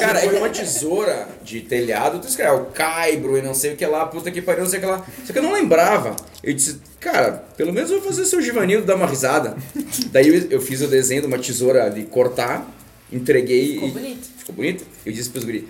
[0.00, 3.76] Cara, é que uma tesoura de telhado, tu escreve o caibro e não sei o
[3.76, 5.04] que lá, puta que pariu, não sei o que lá.
[5.24, 6.14] Só que eu não lembrava.
[6.42, 9.56] Eu disse, cara, pelo menos eu vou fazer o seu Givanildo dar uma risada.
[10.10, 12.66] Daí eu, eu fiz o desenho de uma tesoura de cortar,
[13.12, 13.92] entreguei Ficou e.
[13.92, 14.28] bonito.
[14.38, 14.84] Ficou bonito?
[15.04, 15.68] Eu disse pros guri,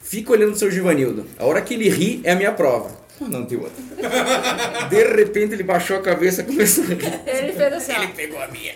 [0.00, 1.26] fica olhando o seu Givanildo.
[1.38, 3.04] A hora que ele ri é a minha prova.
[3.18, 3.82] Pô, não tem outra.
[4.90, 7.20] De repente ele baixou a cabeça e começou a rir.
[7.26, 7.92] Ele fez assim.
[7.92, 8.74] Ele pegou a minha.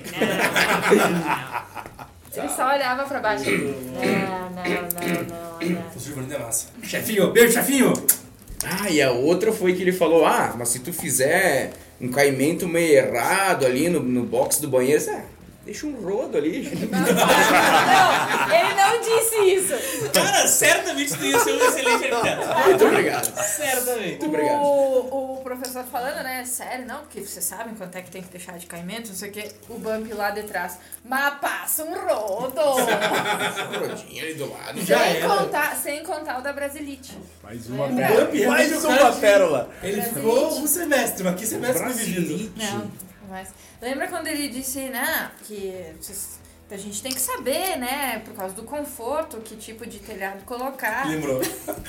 [2.36, 3.50] Ele só olhava pra baixo.
[3.50, 5.90] Não, não, não, não, não.
[5.96, 6.68] O Giovanni é massa.
[6.82, 7.92] Chefinho, beijo, chefinho.
[8.64, 12.68] Ah, e a outra foi que ele falou: Ah, mas se tu fizer um caimento
[12.68, 15.22] meio errado ali no, no box do banheiro, ah,
[15.68, 16.62] deixa um rodo ali.
[16.64, 20.10] gente." Não, ele não disse isso.
[20.12, 22.68] Cara, certamente tu ia ser um excelente arquiteto.
[22.68, 23.42] Muito obrigado.
[23.44, 24.08] Certamente.
[24.08, 24.62] Muito obrigado.
[24.62, 26.44] O, o professor falando, né?
[26.44, 29.28] Sério, não, porque vocês sabem quanto é que tem que deixar de caimento, não sei
[29.28, 29.52] o quê.
[29.68, 30.78] O Bump lá de trás.
[31.04, 32.60] Mas passa um rodo!
[32.60, 34.80] Um rodinho ali do lado.
[34.84, 35.28] Já sem, era.
[35.28, 37.16] contar, sem contar o da Brasilite.
[37.42, 38.26] Mais uma Lembra?
[38.26, 38.48] pérola.
[38.48, 39.70] Mais uma pérola.
[39.82, 42.52] Ele ficou um semestre, mas que semestre foi vivido?
[42.56, 42.90] Não,
[43.28, 43.48] mas.
[43.80, 45.94] Lembra quando ele disse, né, que
[46.70, 51.08] a gente tem que saber, né, por causa do conforto, que tipo de telhado colocar.
[51.08, 51.40] Lembrou.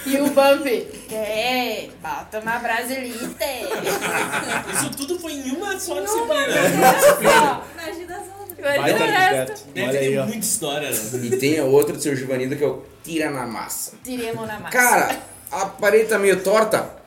[0.06, 0.68] E o Bump,
[1.12, 3.20] é, bota uma Brasilite.
[4.74, 7.62] Isso tudo foi em uma só disciplina.
[7.74, 8.60] Imagina as outras.
[8.60, 9.68] O resto.
[9.74, 10.98] Deve Olha ter muita história, né?
[11.24, 13.94] E tem a outra do seu Givanildo que é o tira na massa.
[14.04, 14.78] tiremos na massa.
[14.78, 15.20] Cara,
[15.52, 16.99] a parede tá meio torta,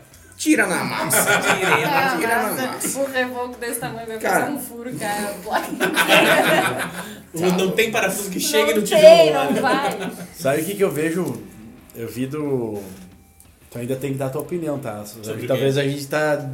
[0.42, 1.18] tira na massa.
[1.22, 2.98] Ah, tira na massa, massa.
[2.98, 4.40] um revoco desse tamanho vai Cara.
[4.40, 5.34] fazer um furo, cara.
[7.32, 9.44] Bloco Não, tem parafuso que chegue não no tem, tijolo lá.
[9.44, 9.60] não né?
[9.60, 10.10] vai.
[10.34, 11.40] Sabe o que, que eu vejo?
[11.94, 12.82] Eu vi do.
[13.70, 15.04] Tu ainda tem que dar a tua opinião, tá?
[15.46, 16.44] Talvez a gente tá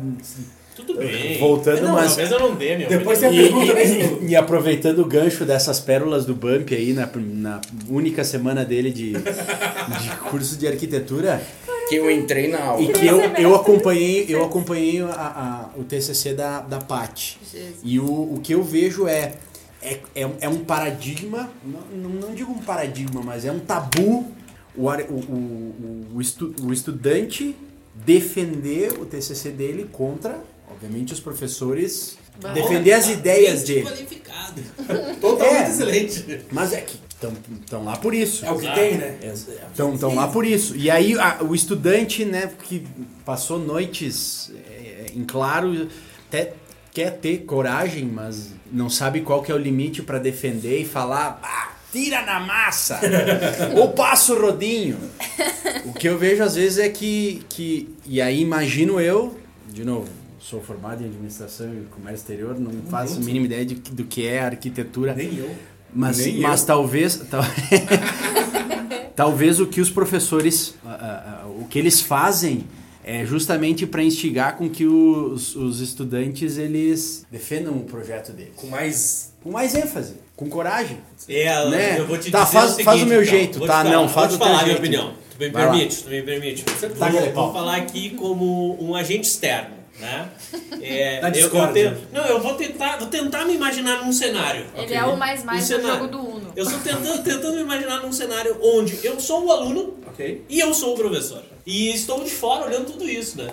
[0.76, 1.38] Tudo bem.
[1.38, 2.88] Voltando, não, mas- Talvez eu não dê, meu.
[2.88, 3.84] Depois tem a pergunta, né?
[3.84, 8.92] E, e aproveitando o gancho dessas pérolas do Bump aí na, na única semana dele
[8.92, 11.40] de, de curso de arquitetura
[11.88, 12.82] Que eu entrei na aula.
[12.82, 17.36] e que eu, eu acompanhei eu acompanhei a, a- o TCC da, da Pat
[17.82, 19.34] e o, o que eu vejo é
[19.80, 24.26] é, é, é um paradigma não, não, digo um paradigma mas é um tabu
[24.76, 27.54] o, o, o, o, estu- o estudante
[27.94, 30.38] defender o TCC dele contra
[30.70, 32.16] obviamente os professores
[32.54, 34.62] defender as ideias dele qualificado.
[35.20, 35.68] Totalmente É.
[35.68, 36.40] excelente.
[36.52, 36.96] mas é que
[37.60, 38.44] estão lá por isso.
[38.46, 39.18] É o que tem, né?
[39.94, 40.76] Estão lá por isso.
[40.76, 42.86] E aí a- o estudante, né, que
[43.24, 45.88] passou noites é, em claro,
[46.28, 46.52] até
[46.92, 51.40] quer ter coragem, mas não sabe qual que é o limite para defender e falar,
[51.42, 53.00] ah, tira na massa,
[53.76, 54.98] ou passa o rodinho.
[55.86, 59.38] O que eu vejo às vezes é que, que e aí imagino eu,
[59.72, 60.08] de novo,
[60.40, 64.26] sou formado em administração e comércio exterior, não faço a mínima ideia de- do que
[64.26, 65.14] é arquitetura.
[65.14, 65.54] Nem eu.
[65.92, 66.66] Mas, Nem mas eu.
[66.66, 67.16] talvez.
[67.30, 67.42] tal-
[69.16, 70.74] talvez o que os professores.
[70.84, 72.64] ah, ah, o que eles fazem
[73.04, 78.52] é justamente para instigar com que os, os estudantes eles defendam o projeto deles.
[78.56, 79.32] Com mais.
[79.42, 80.98] Com mais ênfase, com coragem.
[81.28, 82.00] É, Né?
[82.00, 83.30] eu vou te Tá, dizer faz- o seguinte, faz o meu então.
[83.34, 83.66] jeito, tá?
[83.66, 84.78] falar, Não, faz vou o te falar teu a minha jeito.
[84.80, 85.14] opinião.
[85.30, 85.70] Tu me Vai lá.
[85.70, 86.64] permite, tu me permite.
[86.64, 90.28] Tá, Vou, vou falar aqui como um agente externo, né?
[90.80, 94.64] É, eu, eu te- não, eu vou tentar, vou tentar me imaginar num cenário.
[94.76, 95.98] Ele é o mais mais Um do cenário.
[96.02, 96.52] jogo do Uno.
[96.54, 100.44] Eu estou tentando, tentando me imaginar num cenário onde eu sou o aluno Ok.
[100.48, 101.42] e eu sou o professor.
[101.66, 103.50] E estou de fora olhando tudo isso, né?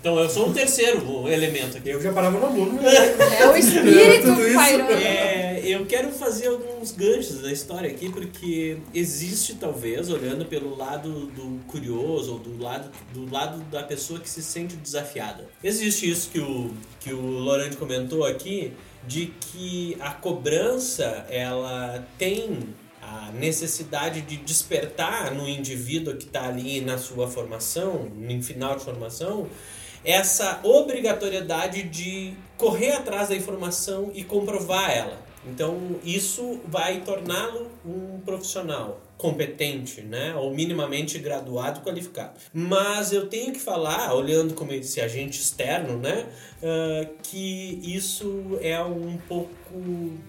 [0.00, 1.90] Então eu sou o terceiro elemento aqui.
[1.90, 2.80] Eu já parava no aluno.
[2.80, 4.92] É o espírito pairando.
[4.92, 11.26] É, eu quero fazer alguns ganchos da história aqui, porque existe, talvez, olhando pelo lado
[11.26, 15.46] do curioso, ou do lado, do lado da pessoa que se sente desafiada.
[15.62, 18.72] Existe isso que o, que o Lorante comentou aqui,
[19.06, 22.58] de que a cobrança, ela tem
[23.02, 28.84] a necessidade de despertar no indivíduo que está ali na sua formação, no final de
[28.84, 29.48] formação,
[30.04, 35.18] essa obrigatoriedade de correr atrás da informação e comprovar ela.
[35.46, 40.34] Então, isso vai torná-lo um profissional competente, né?
[40.34, 42.32] Ou minimamente graduado e qualificado.
[42.52, 46.26] Mas eu tenho que falar, olhando como esse agente externo, né?
[46.62, 49.50] ah, que isso é um pouco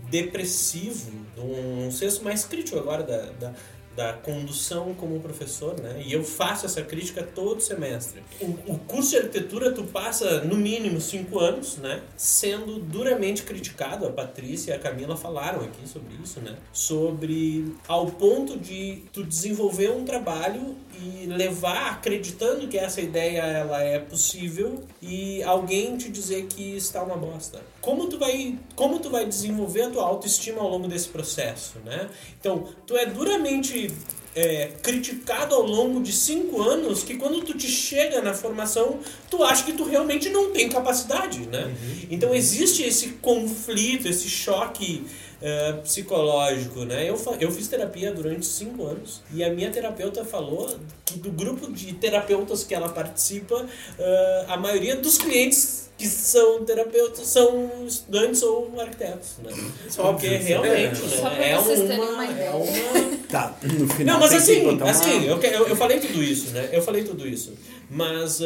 [0.10, 3.54] depressivo, um senso mais crítico agora da, da,
[3.96, 6.02] da condução como professor, né?
[6.06, 8.22] E eu faço essa crítica todo semestre.
[8.40, 12.02] O, o curso de arquitetura tu passa no mínimo cinco anos, né?
[12.16, 14.06] Sendo duramente criticado.
[14.06, 16.56] A Patrícia e a Camila falaram aqui sobre isso, né?
[16.72, 23.82] Sobre ao ponto de tu desenvolver um trabalho e levar acreditando que essa ideia ela
[23.82, 27.62] é possível e alguém te dizer que está uma bosta.
[27.80, 32.10] Como tu vai, como tu vai desenvolver a tua autoestima ao longo desse processo, né?
[32.40, 33.90] Então, tu é duramente
[34.36, 39.00] é, criticado ao longo de cinco anos que quando tu te chega na formação,
[39.30, 41.74] tu acha que tu realmente não tem capacidade, né?
[42.10, 45.06] Então existe esse conflito, esse choque
[45.42, 47.10] é, psicológico, né?
[47.10, 50.70] Eu, eu fiz terapia durante cinco anos e a minha terapeuta falou
[51.06, 53.66] que do grupo de terapeutas que ela participa,
[53.98, 59.52] é, a maioria dos clientes que são terapeutas são estudantes ou arquitetos, né?
[59.96, 61.52] Porque realmente, Só pra né?
[61.52, 65.40] É vocês terem uma, é uma Tá, no final não, mas assim, uma- assim eu,
[65.40, 66.70] eu, eu falei tudo isso, né?
[66.72, 67.54] Eu falei tudo isso.
[67.90, 68.42] Mas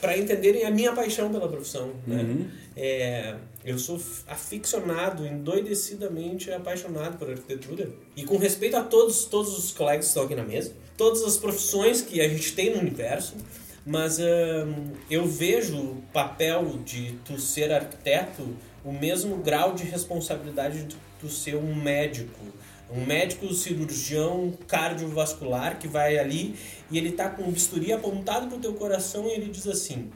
[0.00, 2.22] para entenderem a minha paixão pela profissão, né?
[2.22, 2.46] Uhum.
[2.76, 7.90] É, eu sou aficionado, endoidecidamente apaixonado por arquitetura.
[8.16, 11.36] E com respeito a todos, todos os colegas que estão aqui na mesa, todas as
[11.36, 13.34] profissões que a gente tem no universo,
[13.84, 18.42] mas ahn, eu vejo o papel de tu ser arquiteto
[18.84, 22.40] o mesmo grau de responsabilidade de tu ser um médico.
[22.90, 26.54] Um médico cirurgião cardiovascular que vai ali
[26.90, 30.10] e ele tá com o bisturi apontado pro teu coração e ele diz assim: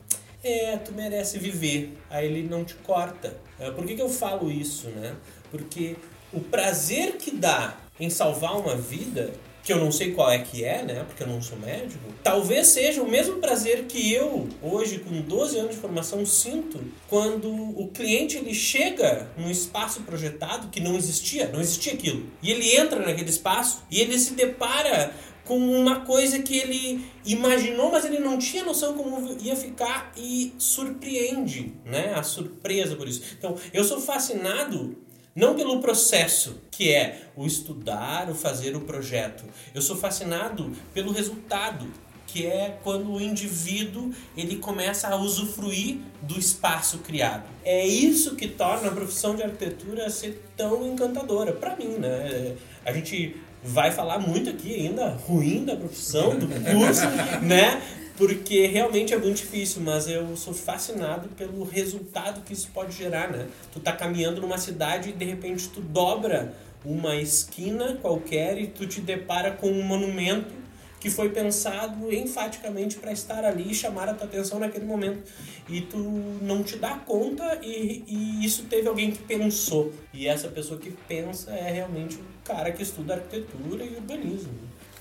[0.48, 1.98] É, tu merece viver.
[2.08, 3.36] Aí ele não te corta.
[3.58, 5.16] É, Por que, que eu falo isso, né?
[5.50, 5.96] Porque
[6.32, 9.32] o prazer que dá em salvar uma vida,
[9.64, 11.04] que eu não sei qual é que é, né?
[11.04, 15.58] Porque eu não sou médico, talvez seja o mesmo prazer que eu, hoje, com 12
[15.58, 16.78] anos de formação, sinto
[17.08, 22.24] quando o cliente ele chega num espaço projetado que não existia, não existia aquilo.
[22.40, 25.12] E ele entra naquele espaço e ele se depara
[25.46, 30.52] com uma coisa que ele imaginou, mas ele não tinha noção como ia ficar e
[30.58, 32.12] surpreende, né?
[32.14, 33.22] A surpresa por isso.
[33.38, 34.96] Então, eu sou fascinado
[35.34, 39.44] não pelo processo, que é o estudar, o fazer o projeto.
[39.74, 41.86] Eu sou fascinado pelo resultado,
[42.26, 47.44] que é quando o indivíduo ele começa a usufruir do espaço criado.
[47.64, 52.56] É isso que torna a profissão de arquitetura ser tão encantadora para mim, né?
[52.84, 57.06] A gente vai falar muito aqui ainda ruim da profissão, do curso,
[57.42, 57.82] né?
[58.16, 63.30] Porque realmente é muito difícil, mas eu sou fascinado pelo resultado que isso pode gerar,
[63.30, 63.46] né?
[63.72, 68.86] Tu tá caminhando numa cidade e de repente tu dobra uma esquina qualquer e tu
[68.86, 70.54] te depara com um monumento
[70.98, 75.30] que foi pensado enfaticamente para estar ali e chamar a tua atenção naquele momento.
[75.68, 75.98] E tu
[76.40, 79.92] não te dá conta e, e isso teve alguém que pensou.
[80.12, 84.52] E essa pessoa que pensa é realmente o cara que estuda arquitetura e urbanismo.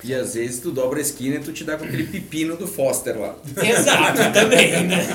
[0.04, 2.68] E às vezes tu dobra a esquina e tu te dá com aquele pepino do
[2.68, 3.36] Foster lá.
[3.64, 5.08] Exato, também, né?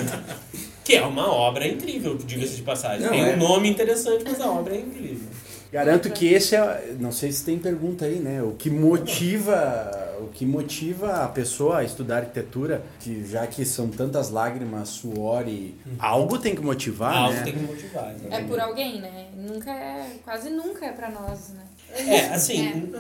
[0.85, 3.03] Que é uma obra incrível, diga-se de passagem.
[3.03, 3.35] Não, Tem é.
[3.35, 5.29] um nome interessante, mas a obra é incrível.
[5.73, 8.43] Garanto que esse é, não sei se tem pergunta aí, né?
[8.43, 13.89] O que motiva, o que motiva a pessoa a estudar arquitetura, que já que são
[13.89, 17.43] tantas lágrimas, suor e algo tem que motivar, Algo né?
[17.45, 18.07] tem que motivar.
[18.15, 18.29] né?
[18.31, 19.29] É por alguém, né?
[19.37, 21.63] Nunca é, quase nunca é pra nós, né?
[21.95, 22.93] É, assim,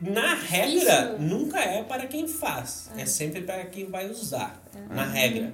[0.00, 1.22] na regra, Isso.
[1.22, 2.90] nunca é para quem faz.
[2.96, 5.52] É, sempre para quem vai usar, na regra.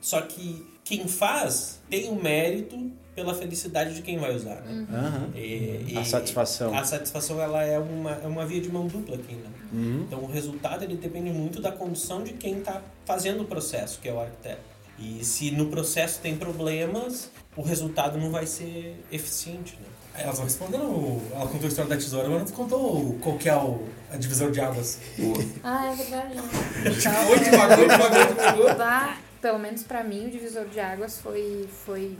[0.00, 4.86] Só que quem faz tem o mérito pela felicidade de quem vai usar, né?
[4.92, 5.30] Aham.
[5.36, 6.74] E- e A satisfação.
[6.76, 9.48] A satisfação ela é uma, é uma via de mão dupla aqui, né?
[9.72, 10.04] Uhum.
[10.06, 14.08] Então o resultado ele depende muito da condição de quem está fazendo o processo, que
[14.08, 14.60] é o arquiteto.
[14.98, 19.86] E se no processo tem problemas, o resultado não vai ser eficiente, né?
[20.16, 21.20] Elas vão respondendo.
[21.32, 24.50] Ela contou a história da tesoura, mas não contou qual que é o, a divisor
[24.50, 24.98] de águas.
[25.62, 26.34] Ah, é verdade.
[27.30, 28.78] Oi, devagou, devagou, devagou.
[28.78, 32.16] Lá, pelo menos pra mim, o divisor de águas foi, foi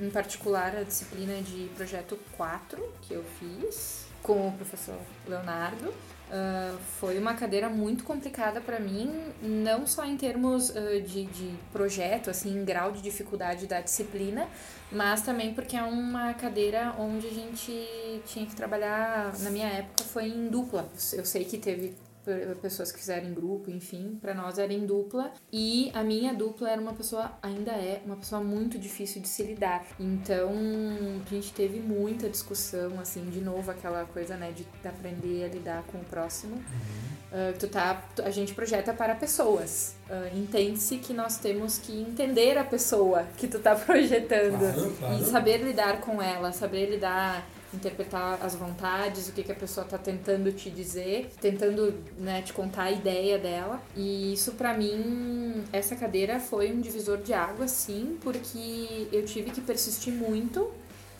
[0.00, 5.92] em particular a disciplina de projeto 4 que eu fiz com o professor Leonardo.
[6.30, 9.10] Ah, foi uma cadeira muito complicada pra mim,
[9.42, 14.46] não só em termos ah, de, de projeto, assim, em grau de dificuldade da disciplina,
[14.92, 20.04] mas também porque é uma cadeira onde a gente tinha que trabalhar, na minha época
[20.04, 20.88] foi em dupla.
[21.12, 21.94] Eu sei que teve
[22.60, 25.32] pessoas que fizeram em grupo, enfim, pra nós era em dupla.
[25.52, 29.42] E a minha dupla era uma pessoa, ainda é, uma pessoa muito difícil de se
[29.42, 29.84] lidar.
[29.98, 30.50] Então,
[31.24, 35.82] a gente teve muita discussão, assim, de novo aquela coisa, né, de aprender a lidar
[35.84, 36.62] com o próximo.
[37.32, 39.94] Ah, tu tá, a gente projeta para pessoas.
[40.08, 45.14] Ah, Entende-se que nós temos que entender a pessoa que tu tá projetando Claro, claro.
[45.20, 49.86] e saber lidar com ela, saber lidar interpretar as vontades, o que, que a pessoa
[49.86, 53.80] tá tentando te dizer, tentando né, te contar a ideia dela.
[53.96, 59.50] E isso pra mim, essa cadeira foi um divisor de água, sim, porque eu tive
[59.50, 60.70] que persistir muito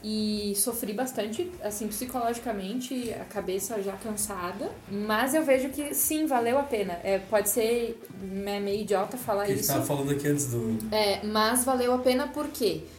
[0.03, 4.71] e sofri bastante, assim, psicologicamente, a cabeça já cansada.
[4.91, 6.99] Mas eu vejo que sim, valeu a pena.
[7.03, 8.01] É, pode ser
[8.47, 9.73] é meio idiota falar Que a gente isso.
[9.73, 10.79] tava falando aqui antes do.
[10.95, 12.83] É, mas valeu a pena por quê?
[12.83, 12.98] Porque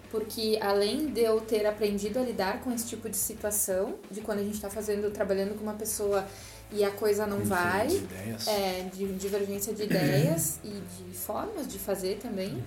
[0.62, 4.44] além de eu ter aprendido a lidar com esse tipo de situação, de quando a
[4.44, 6.26] gente tá fazendo, trabalhando com uma pessoa
[6.72, 8.48] e a coisa não vai, Ideias.
[8.48, 12.64] é, de divergência de ideias e de formas de fazer também.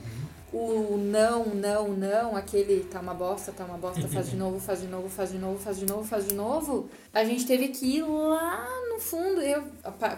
[0.52, 4.82] O não, não, não, aquele tá uma bosta, tá uma bosta, faz de novo, faz
[4.82, 6.90] de novo, faz de novo, faz de novo, faz de novo.
[7.10, 9.40] A gente teve que ir lá no fundo.
[9.40, 9.64] Eu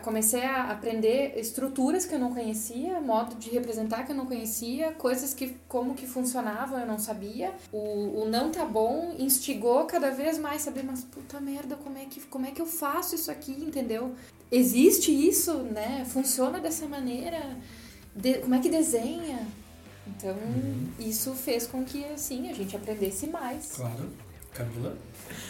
[0.02, 4.90] comecei a aprender estruturas que eu não conhecia, modo de representar que eu não conhecia,
[4.94, 7.52] coisas que como que funcionavam eu não sabia.
[7.72, 12.06] O, o não tá bom instigou cada vez mais saber, mas puta merda, como é
[12.06, 14.12] que como é que eu faço isso aqui, entendeu?
[14.50, 16.04] Existe isso, né?
[16.08, 17.56] Funciona dessa maneira.
[18.16, 19.46] De- como é que desenha?
[20.06, 20.36] Então,
[20.98, 23.72] isso fez com que, assim, a gente aprendesse mais.
[23.72, 24.10] Claro.
[24.54, 24.96] Camila.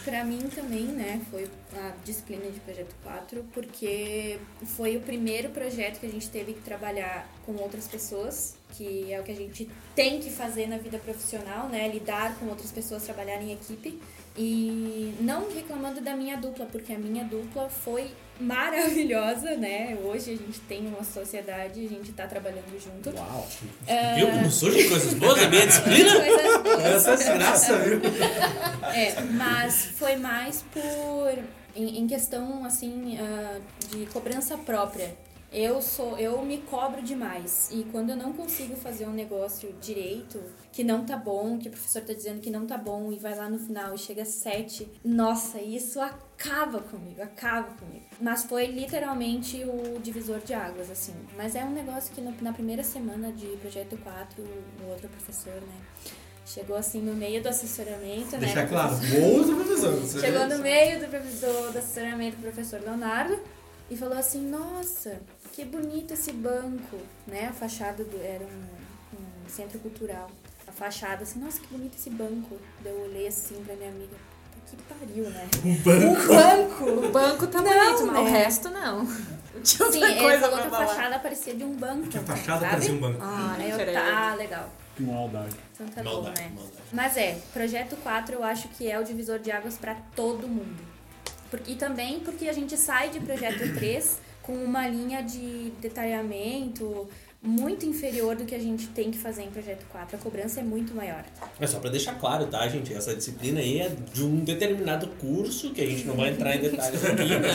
[0.02, 4.38] Pra mim também, né, foi a disciplina de projeto 4, porque
[4.76, 9.20] foi o primeiro projeto que a gente teve que trabalhar com outras pessoas, que é
[9.20, 13.02] o que a gente tem que fazer na vida profissional, né, lidar com outras pessoas,
[13.04, 14.00] trabalhar em equipe.
[14.36, 19.96] E não reclamando da minha dupla, porque a minha dupla foi maravilhosa, né?
[20.02, 23.16] Hoje a gente tem uma sociedade, a gente tá trabalhando junto.
[23.16, 23.46] Uau.
[24.16, 26.10] Viu como surgem coisas boas da minha disciplina?
[26.18, 26.84] Coisas boas.
[26.84, 28.00] Essa desgraça, viu?
[28.92, 31.44] É, mas foi mais por
[31.76, 35.16] em, em questão assim ah, de cobrança própria.
[35.52, 40.42] Eu sou, eu me cobro demais e quando eu não consigo fazer um negócio direito,
[40.74, 43.32] que não tá bom, que o professor tá dizendo que não tá bom e vai
[43.36, 48.04] lá no final e chega às sete, nossa, isso acaba comigo, acaba comigo.
[48.20, 51.14] Mas foi literalmente o divisor de águas, assim.
[51.36, 55.54] Mas é um negócio que no- na primeira semana de projeto 4, o outro professor,
[55.54, 55.78] né?
[56.44, 58.38] Chegou assim no meio do assessoramento, né?
[58.40, 58.94] Deixar do claro.
[59.32, 60.20] Outro professor.
[60.20, 63.38] Chegou no meio do, do, do assessoramento do professor Leonardo
[63.88, 65.20] e falou assim, nossa,
[65.52, 67.46] que bonito esse banco, né?
[67.46, 70.28] A fachada do, era um, um centro cultural.
[70.76, 72.56] Fachada, assim, nossa, que bonito esse banco.
[72.82, 74.16] Daí eu olhei assim pra minha amiga,
[74.68, 75.48] "Puta que pariu, né?
[75.64, 76.32] Um banco.
[76.32, 76.84] Um banco!
[77.06, 78.30] O banco tá Não, bonito, mas o né?
[78.30, 79.06] resto não.
[79.62, 80.86] Tinha Sim, outra ele coisa falou pra que a falar.
[80.88, 82.08] fachada parecia de um banco.
[82.08, 82.70] Que a fachada sabe?
[82.72, 83.18] parecia um banco.
[83.22, 84.68] Ah, Aí eu, tá, legal.
[84.96, 85.56] Que maldade.
[85.74, 86.50] Então tá bom, Maldade, né?
[86.54, 86.76] maldade.
[86.92, 90.76] Mas é, projeto 4 eu acho que é o divisor de águas pra todo mundo.
[91.50, 97.08] Porque, e também porque a gente sai de projeto 3 com uma linha de detalhamento
[97.44, 100.16] muito inferior do que a gente tem que fazer em projeto 4.
[100.16, 101.22] A cobrança é muito maior.
[101.60, 102.92] É só pra deixar claro, tá, gente?
[102.94, 106.60] Essa disciplina aí é de um determinado curso, que a gente não vai entrar em
[106.60, 107.54] detalhes aqui, né?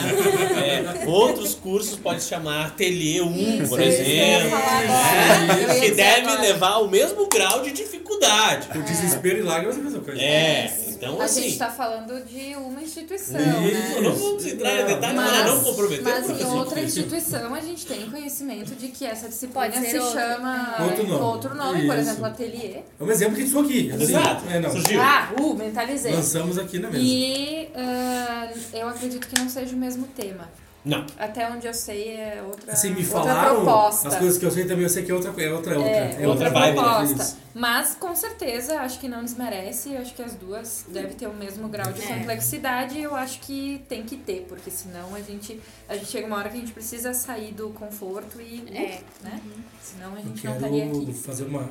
[0.60, 4.50] É, outros cursos pode se chamar Ateliê 1, por Isso, ia exemplo.
[4.58, 5.80] né?
[5.80, 8.68] Que deve levar o mesmo grau de dificuldade.
[8.78, 10.20] O desespero e lágrimas é a mesma coisa.
[10.20, 11.44] É, então A assim.
[11.44, 13.72] gente tá falando de uma instituição, Isso.
[13.74, 14.00] né?
[14.02, 18.10] Não vamos entrar em detalhes para não comprometer mas em outra instituição a gente tem
[18.10, 20.20] conhecimento de que essa disciplina se outra.
[20.20, 21.22] chama Outro nome.
[21.24, 22.76] outro nome, por exemplo, ateliê.
[22.76, 23.90] É um exemplo que isso aqui.
[23.90, 24.44] assim, Exato.
[24.50, 24.70] É, não.
[24.70, 25.00] Surgiu.
[25.00, 26.12] Ah, uh, mentalizei.
[26.12, 27.02] Lançamos aqui na mesa.
[27.02, 30.50] E ah, eu acredito que não seja o mesmo tema.
[30.82, 31.04] Não.
[31.18, 34.08] Até onde eu sei é outra, Assim, me outra falaram proposta.
[34.08, 35.90] as coisas que eu sei também, eu sei que é outra, é outra, é outra.
[36.22, 36.82] É, outra vibe, né?
[36.82, 37.36] proposta.
[37.54, 39.94] Mas com certeza acho que não desmerece.
[39.96, 42.06] Acho que as duas devem ter o mesmo grau de É.
[42.06, 42.98] complexidade.
[42.98, 46.36] e Eu acho que tem que ter, porque senão a gente, a gente chega uma
[46.36, 48.60] hora que a gente precisa sair do conforto e.
[48.66, 49.00] uh, É.
[49.22, 49.40] Né?
[49.82, 51.12] Senão a Eu gente não estaria quero aqui.
[51.12, 51.68] fazer uma,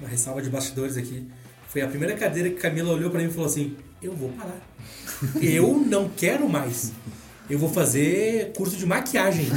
[0.00, 1.24] uma ressalva de bastidores aqui.
[1.68, 4.60] Foi a primeira cadeira que Camila olhou pra mim e falou assim: Eu vou parar.
[5.40, 6.90] Eu não quero mais.
[7.48, 9.46] Eu vou fazer curso de maquiagem.
[9.52, 9.56] Eu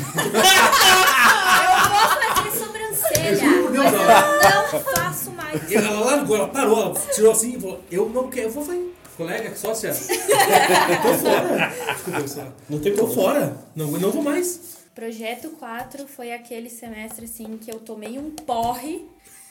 [1.90, 2.10] vou
[2.44, 5.72] fazer sobrancelha, Eu juro por Deus, mas ela- eu não faço mais.
[5.72, 8.66] E ela largou, ela parou, ela tirou assim e falou: Eu não quero, eu vou
[8.66, 8.94] fazer.
[9.16, 9.92] Colega, sócia,
[11.02, 11.74] tô fora.
[12.22, 12.54] Desculpa.
[12.70, 13.58] Não tem Tô fora.
[13.76, 14.78] Não, não vou mais.
[14.94, 19.08] Projeto 4 foi aquele semestre assim que eu tomei um porre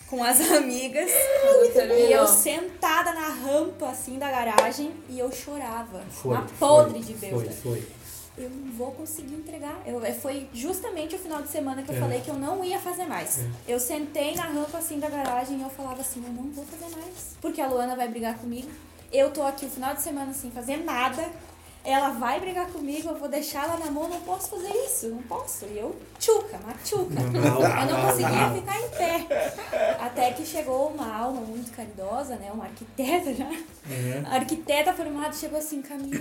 [0.09, 6.01] com as amigas e eu sentada na rampa assim da garagem e eu chorava.
[6.25, 7.51] uma podre de Foi, bêbada.
[7.51, 7.83] foi.
[8.39, 9.81] Eu não vou conseguir entregar.
[9.87, 12.01] Eu, é, foi justamente o final de semana que eu É.
[12.01, 13.39] falei que eu não ia fazer mais.
[13.39, 13.47] É.
[13.67, 16.95] Eu sentei na rampa assim da garagem e eu falava assim, eu não vou fazer
[16.97, 17.35] mais.
[17.41, 18.69] Porque a Luana vai brigar comigo.
[19.13, 21.31] Eu tô aqui o final de semana sem fazer nada.
[21.87, 25.23] Ela vai brigar comigo, eu vou deixar ela na mão, não posso fazer isso, não
[25.23, 25.67] posso.
[25.67, 27.15] E eu, tchuca, machuca.
[27.15, 29.97] Eu não conseguia ficar em pé.
[30.01, 32.51] Até que chegou uma alma muito caridosa, né?
[32.53, 33.49] Uma arquiteta já.
[34.29, 36.21] A arquiteta formada chegou assim, Camila,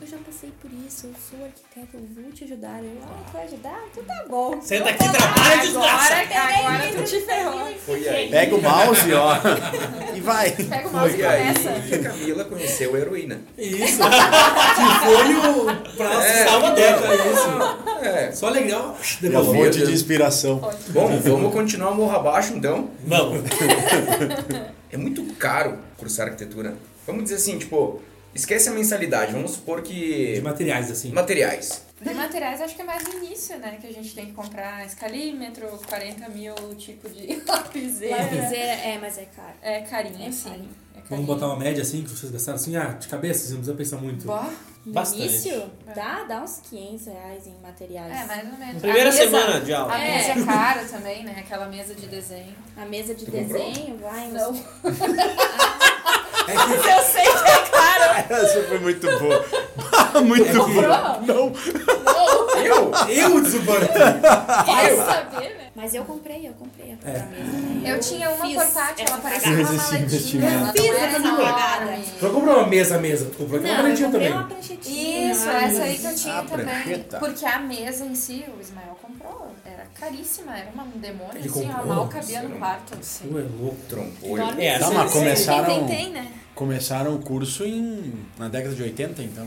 [0.00, 2.84] eu já passei por isso, eu sou arquiteta, eu vou te ajudar.
[2.84, 3.82] Eu, ah, tu vai ajudar?
[3.90, 4.60] Então tá bom.
[4.60, 6.14] Senta aqui, trabalha, desgraça.
[6.14, 8.30] Agora, agora tu te ferrou.
[8.30, 9.32] Pega o mouse, ó,
[10.14, 10.50] e vai.
[10.50, 12.02] Pega o mouse e começa.
[12.02, 13.40] Camila conheceu a heroína.
[13.56, 14.02] Isso.
[15.06, 15.96] foi o.
[15.96, 17.12] Pra É, Salvador, então.
[17.12, 18.04] é isso.
[18.06, 18.32] É.
[18.32, 18.96] Só legal.
[19.22, 19.46] E a Depois.
[19.46, 20.58] fonte de inspiração.
[20.88, 22.90] Bom, vamos continuar morro abaixo então.
[23.04, 23.40] Vamos.
[24.88, 26.74] É muito caro cursar arquitetura.
[27.06, 28.00] Vamos dizer assim, tipo,
[28.34, 29.32] esquece a mensalidade.
[29.32, 30.40] Vamos supor De que.
[30.42, 31.10] materiais, assim.
[31.10, 31.82] Materiais.
[32.00, 33.78] De materiais, acho que é mais no início, né?
[33.80, 38.16] Que a gente tem que comprar escalímetro, 40 mil tipo de lapiseira.
[38.16, 39.54] Lapiseira, é, mas é caro.
[39.60, 40.48] É carinho, É sim.
[40.50, 40.68] carinho.
[41.06, 41.26] É carinho.
[41.26, 43.76] Vamos botar uma média assim, que vocês gastaram assim, ah, de cabeça, vocês não precisam
[43.76, 44.26] pensar muito.
[44.26, 44.50] Bah,
[44.84, 45.22] No Bastante.
[45.24, 45.64] início,
[45.96, 48.12] dá, dá uns 500 reais em materiais.
[48.22, 48.80] É, mais ou menos.
[48.82, 49.92] Primeira mesa- semana de aula.
[49.92, 50.16] A É.
[50.16, 51.34] mesa é cara também, né?
[51.38, 52.54] Aquela mesa de desenho.
[52.76, 53.58] A mesa de Tu comprou?
[53.68, 54.52] desenho vai uns Não.
[56.48, 58.26] É que Eu sei que é caro.
[58.32, 59.44] Essa foi muito boa.
[60.22, 61.20] muito boa.
[61.26, 61.52] Não.
[62.64, 62.92] Eu?
[63.08, 63.88] eu desubando.
[63.88, 65.65] Quer saber, né?
[65.76, 67.12] Mas eu comprei, eu comprei a É.
[67.26, 67.52] mesa.
[67.58, 67.82] né?
[67.92, 70.00] Eu tinha uma portátil, ela parecia uma maletinha.
[70.00, 70.54] investimento.
[70.54, 71.98] Ela Fiz era essa cagada.
[72.18, 73.24] Tu não comprou uma mesa, mesa.
[73.26, 74.32] Tu comprou aquela Não, eu comprei também.
[74.32, 75.30] uma pranchetinha.
[75.32, 76.64] Isso, essa aí que eu tinha também.
[76.66, 77.18] prancheta.
[77.18, 79.48] Porque a mesa em si, o Ismael comprou.
[79.66, 81.86] Era caríssima, era um demônio, Ele assim, comprou?
[81.86, 83.28] mal cabia no quarto, assim.
[83.28, 83.76] Tu é louco.
[83.90, 86.32] Dorme É, Tá, mas começaram, tem, tem, né?
[86.56, 89.46] Começaram o curso em, na década de 80, então.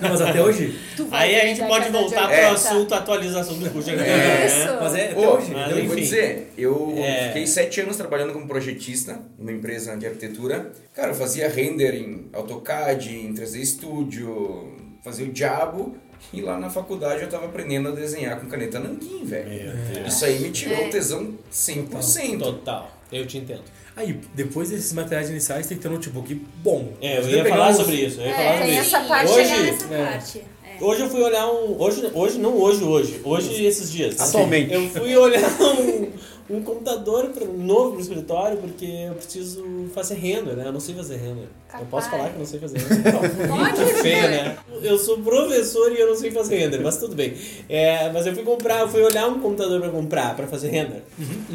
[0.00, 0.78] Não, mas até hoje.
[1.10, 2.38] Aí a gente pode voltar 80.
[2.46, 4.56] pro assunto atualização do curso de arquitetura, Isso.
[4.58, 4.78] né?
[4.80, 5.50] Mas é até Ô, hoje.
[5.52, 7.26] mas eu vou dizer, eu É.
[7.26, 10.70] fiquei sete anos trabalhando como projetista numa empresa de arquitetura.
[10.94, 14.72] Cara, eu fazia render em AutoCAD, em 3D Studio,
[15.04, 15.96] fazia o diabo.
[16.32, 19.72] E lá na faculdade eu tava aprendendo a desenhar com caneta nanquim, velho.
[20.06, 22.38] Isso aí me tirou o tesão 100%.
[22.38, 22.90] Total.
[23.10, 23.62] Eu te entendo.
[23.98, 26.32] Aí, depois desses materiais iniciais, tem que ter um notebook
[26.62, 26.92] bom.
[27.02, 28.20] É, eu ia falar sobre isso.
[28.20, 28.80] Eu ia É, falar sobre isso.
[28.80, 30.04] essa parte Hoje, nessa é.
[30.06, 30.38] parte.
[30.38, 30.84] É.
[30.84, 31.82] Hoje eu fui olhar um.
[31.82, 33.20] Hoje, hoje não hoje, hoje.
[33.24, 34.20] Hoje esses dias.
[34.20, 34.72] Atualmente.
[34.72, 36.07] Eu fui olhar um,
[36.50, 40.66] um computador pra- novo pro escritório porque eu preciso fazer render, né?
[40.66, 41.46] Eu não sei fazer render.
[41.78, 42.10] Eu posso Capaz.
[42.10, 43.12] falar que eu não sei fazer render?
[43.48, 44.56] Pode, feio, né?
[44.82, 47.34] Eu sou professor e eu não sei fazer render, mas tudo bem.
[47.68, 51.02] É, mas eu fui comprar, eu fui olhar um computador pra comprar, pra fazer render.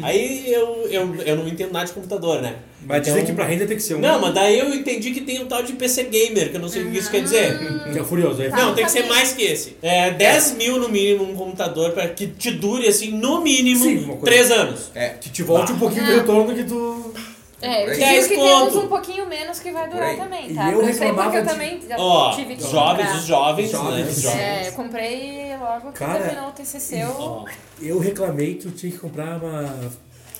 [0.02, 2.56] Aí eu, eu, eu não entendo nada de computador, né?
[2.86, 4.00] Vai dizer Então- que pra render tem que ser um.
[4.00, 6.68] Não, mas daí eu entendi que tem um tal de PC Gamer, que eu não
[6.68, 7.58] sei o que isso quer dizer.
[7.92, 8.42] Que é furioso.
[8.42, 8.48] É.
[8.50, 8.56] Tá.
[8.56, 9.76] Não, tem que ser mais que esse.
[9.82, 13.98] É 10 mil no mínimo um computador para que te dure, assim, no mínimo, Sim,
[14.04, 14.90] uma coisa- 3 anos.
[14.94, 17.14] É, Que te volte um pouquinho do retorno que tu.
[17.62, 18.78] É, eu digo que tem uns conto.
[18.80, 20.70] um pouquinho menos que vai durar também, E tá?
[20.70, 23.16] eu eu sei reclamava porque eu de- também já Ó, tive que jovens, comprar.
[23.16, 23.78] os jovens, né?
[23.78, 24.08] Jovens.
[24.16, 24.40] Os jovens.
[24.40, 26.96] É, eu comprei logo que Cara, terminou o TCC.
[27.02, 27.14] Eu...
[27.18, 27.44] Ó,
[27.80, 29.74] Eu reclamei que eu tinha que comprar uma.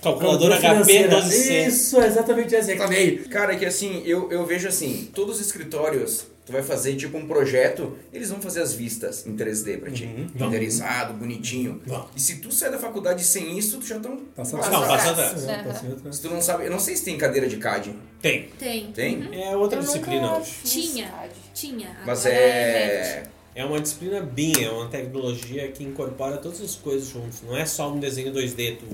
[0.04, 1.16] Calculadora HP financeira.
[1.16, 1.66] 12C.
[1.68, 2.70] Isso, exatamente essa.
[2.70, 3.18] Reclamei.
[3.18, 7.16] Cara, é que assim, eu, eu vejo assim, todos os escritórios, tu vai fazer tipo
[7.16, 10.04] um projeto, eles vão fazer as vistas em 3D pra ti.
[10.04, 10.26] Uhum.
[10.36, 11.80] Renderizado, bonitinho.
[12.14, 14.18] E se tu sai da faculdade sem isso, tu já tá um...
[14.36, 15.48] Passa Não, passa atrás.
[15.48, 16.12] É.
[16.12, 17.94] Se tu não sabe, eu não sei se tem cadeira de CAD.
[18.20, 18.48] Tem.
[18.58, 18.92] Tem.
[18.92, 19.42] Tem?
[19.42, 20.52] É outra Eu disciplina hoje.
[20.64, 21.10] Tinha.
[21.54, 21.96] Tinha.
[22.06, 23.22] Mas agora é...
[23.56, 27.40] É uma disciplina BIM, é uma tecnologia que incorpora todas as coisas juntos.
[27.42, 28.84] Não é só um desenho 2D, tu,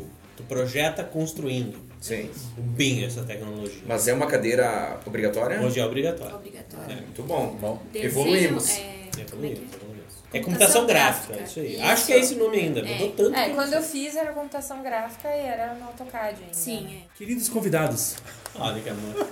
[0.41, 1.79] tu projeta construindo.
[2.01, 2.31] Sim.
[2.57, 3.83] O BIM, essa tecnologia.
[3.87, 5.61] Mas é uma cadeira obrigatória?
[5.61, 6.35] Hoje é obrigatório.
[6.35, 6.97] Obrigatório.
[6.97, 7.57] Muito bom.
[7.61, 7.83] Bom.
[7.93, 8.71] Desenho, Evoluímos.
[8.71, 9.77] É, É, é evoluímos, é?
[9.77, 10.01] evoluímos.
[10.33, 11.81] É computação gráfica, é isso aí.
[11.81, 13.35] Acho que é esse nome ainda, mudou tanto.
[13.35, 16.55] É, que quando eu fiz era computação gráfica e era no AutoCAD ainda.
[16.55, 17.19] Sim, é.
[17.19, 18.15] Queridos convidados.
[18.55, 19.27] Olha que amor.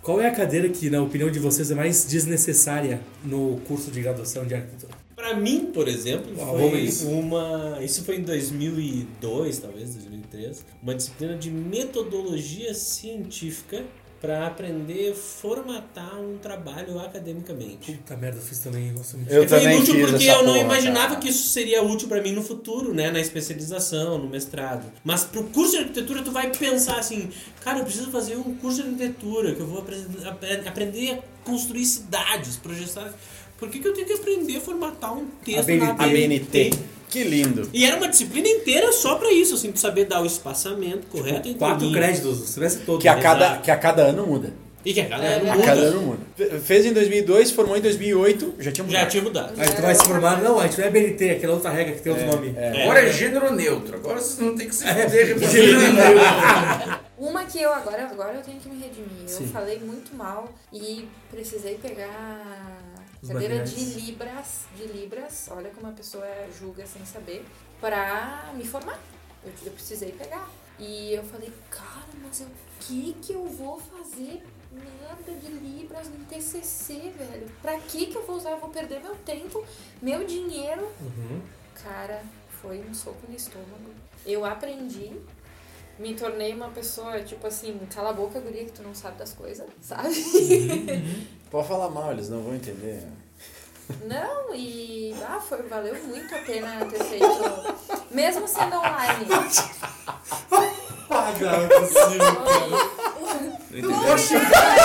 [0.00, 4.00] qual é a cadeira que, na opinião de vocês, é mais desnecessária no curso de
[4.00, 4.99] graduação de arquitetura?
[5.20, 7.02] Pra mim, por exemplo, Uau, foi Rubens.
[7.02, 7.78] uma.
[7.82, 10.64] Isso foi em 2002, talvez, 2003.
[10.82, 13.84] Uma disciplina de metodologia científica
[14.20, 17.92] para aprender a formatar um trabalho academicamente.
[17.92, 18.92] Puta merda, eu fiz também.
[18.92, 21.20] Nossa, muito Eu foi também inútil fiz porque essa eu não porra, imaginava cara.
[21.20, 24.92] que isso seria útil pra mim no futuro, né, na especialização, no mestrado.
[25.02, 27.30] Mas pro curso de arquitetura tu vai pensar assim,
[27.62, 31.18] cara, eu preciso fazer um curso de arquitetura que eu vou apre- apre- aprender a
[31.44, 33.14] construir cidades, projetar.
[33.60, 36.70] Por que, que eu tenho que aprender a formatar um texto na A BNT.
[37.10, 37.68] Que lindo.
[37.72, 41.48] E era uma disciplina inteira só pra isso, assim, tu saber dar o espaçamento correto
[41.48, 41.96] entre Quatro linhas.
[42.04, 43.00] créditos, o semestre todo.
[43.00, 44.52] Que a cada, que a cada ano muda.
[44.82, 45.66] E que a galera não A muda.
[45.66, 46.20] cada ano muda.
[46.36, 49.00] Fe- Fez em 2002, formou em 2008, já tinha mudado.
[49.02, 49.60] Já tinha mudado.
[49.60, 52.00] Aí tu vai se formar, não, a gente não é BNT, aquela outra regra que
[52.00, 52.54] tem outro nome.
[52.56, 52.82] É.
[52.84, 53.96] Agora é gênero neutro.
[53.96, 55.08] Agora vocês não tem que se É.
[55.08, 55.36] fuder.
[57.18, 59.22] Uma que eu agora, agora eu tenho que me redimir.
[59.22, 59.46] Eu Sim.
[59.48, 62.78] falei muito mal e precisei pegar
[63.26, 66.26] cadeira de libras, de libras, olha como a pessoa
[66.58, 67.44] julga sem saber,
[67.80, 68.98] pra me formar.
[69.44, 70.48] Eu, eu precisei pegar.
[70.78, 72.46] E eu falei, cara, mas o
[72.80, 74.42] que que eu vou fazer
[74.72, 77.50] merda de libras no TCC, velho?
[77.60, 78.52] Pra que que eu vou usar?
[78.52, 79.64] Eu vou perder meu tempo,
[80.00, 80.90] meu dinheiro.
[81.00, 81.42] Uhum.
[81.82, 82.22] Cara,
[82.62, 83.94] foi um soco no estômago.
[84.24, 85.12] Eu aprendi,
[86.00, 89.34] me tornei uma pessoa, tipo assim, cala a boca, guria, que tu não sabe das
[89.34, 90.08] coisas, sabe?
[91.50, 93.06] Pode falar mal, eles não vão entender.
[94.06, 97.26] Não, e ah, foi, valeu muito a pena ter feito,
[98.10, 99.26] mesmo sendo online.
[101.10, 102.24] Ah, não é possível,
[104.50, 104.80] cara.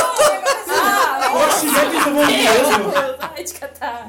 [0.67, 2.91] Ah, Oxi, já que tomou mesmo.
[3.19, 4.07] Vai te catar.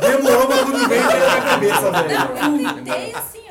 [0.00, 2.34] Demorou, mas tudo bem, na cabeça, velho.
[2.34, 3.43] Não, eu tentei assim,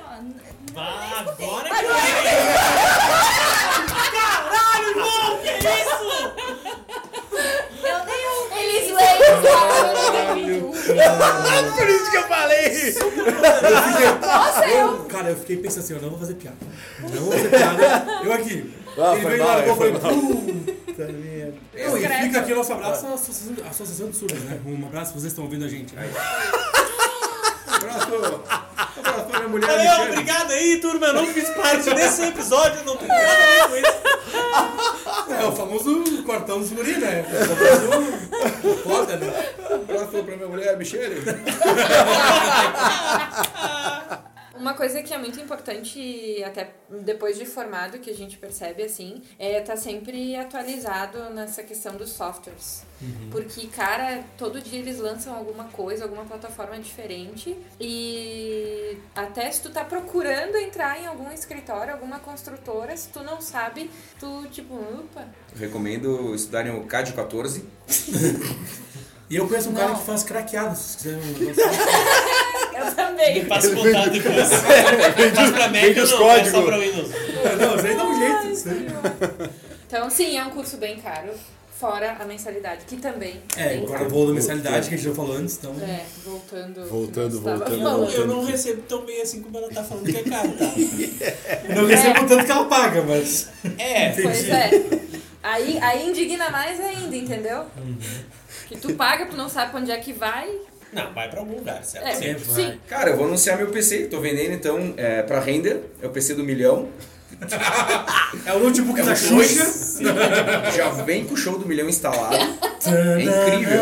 [0.76, 1.90] Ah, agora que eu
[4.12, 6.02] Caralho, irmão, que isso?
[7.84, 8.56] Eu nem ouvi.
[8.60, 9.20] Eles leem,
[11.76, 12.96] Por isso que eu falei!
[14.22, 15.06] Nossa, eu.
[15.06, 16.58] Cara, eu fiquei pensando assim, eu não vou fazer piada.
[17.00, 18.06] Não vou fazer piada.
[18.24, 18.74] Eu aqui.
[18.98, 20.24] Ah, Ele veio lá, eu foi falei,
[21.74, 24.60] e fica aqui o nosso abraço à Associação, Associação de Surdos, né?
[24.66, 25.94] Um abraço, vocês estão ouvindo a gente.
[25.98, 26.10] Aí.
[27.70, 28.73] Um abraço,
[29.44, 31.08] minha mulher, Valeu, obrigado aí, turma.
[31.08, 33.94] Eu não fiz parte desse episódio, não tem nada a ver com isso.
[35.40, 37.26] É o famoso cortão dos guri, né?
[38.64, 39.34] O famoso foda, né?
[39.70, 41.22] Um abraço pra minha mulher, Michele.
[44.64, 49.22] Uma coisa que é muito importante, até depois de formado, que a gente percebe assim,
[49.38, 52.86] é estar sempre atualizado nessa questão dos softwares.
[53.30, 57.58] Porque, cara, todo dia eles lançam alguma coisa, alguma plataforma diferente.
[57.78, 63.42] E até se tu tá procurando entrar em algum escritório, alguma construtora, se tu não
[63.42, 65.28] sabe, tu tipo, opa.
[65.58, 67.66] Recomendo estudarem o CAD 14.
[69.30, 69.96] E eu conheço um cara Não.
[69.96, 71.66] que faz craqueado, se quiser.
[72.88, 73.46] Eu também.
[73.46, 74.50] Passa o contato depois.
[74.54, 76.32] Faz pra Mac Vende os não?
[76.32, 77.10] É só pra Windows.
[77.60, 78.48] Não, isso aí dá um jeito.
[78.52, 78.88] Isso aí.
[79.88, 81.32] Então, sim, é um curso bem caro,
[81.80, 85.14] fora a mensalidade, que também É, agora o voo da mensalidade que a gente já
[85.14, 85.76] falou antes, então.
[85.82, 86.88] É, voltando.
[86.88, 88.12] Voltando, voltando, falando.
[88.12, 90.66] Eu não recebo tão bem assim como ela tá falando que é caro, tá?
[91.76, 93.50] Não recebo tanto que ela paga, mas.
[93.78, 94.72] É, Pois é.
[95.44, 97.66] Aí, aí indigna mais ainda, entendeu?
[98.68, 100.50] Que tu paga, tu não sabe pra onde é que vai.
[100.94, 102.08] Não, vai pra algum lugar, certo?
[102.08, 102.56] É, Sempre vai.
[102.72, 102.80] sim.
[102.88, 106.36] Cara, eu vou anunciar meu PC, tô vendendo então é, pra render, é o PC
[106.36, 106.90] do milhão.
[108.46, 109.16] É o notebook É da.
[109.16, 109.66] Xuxa.
[110.76, 112.36] Já vem com o show do milhão instalado.
[112.36, 113.82] É incrível.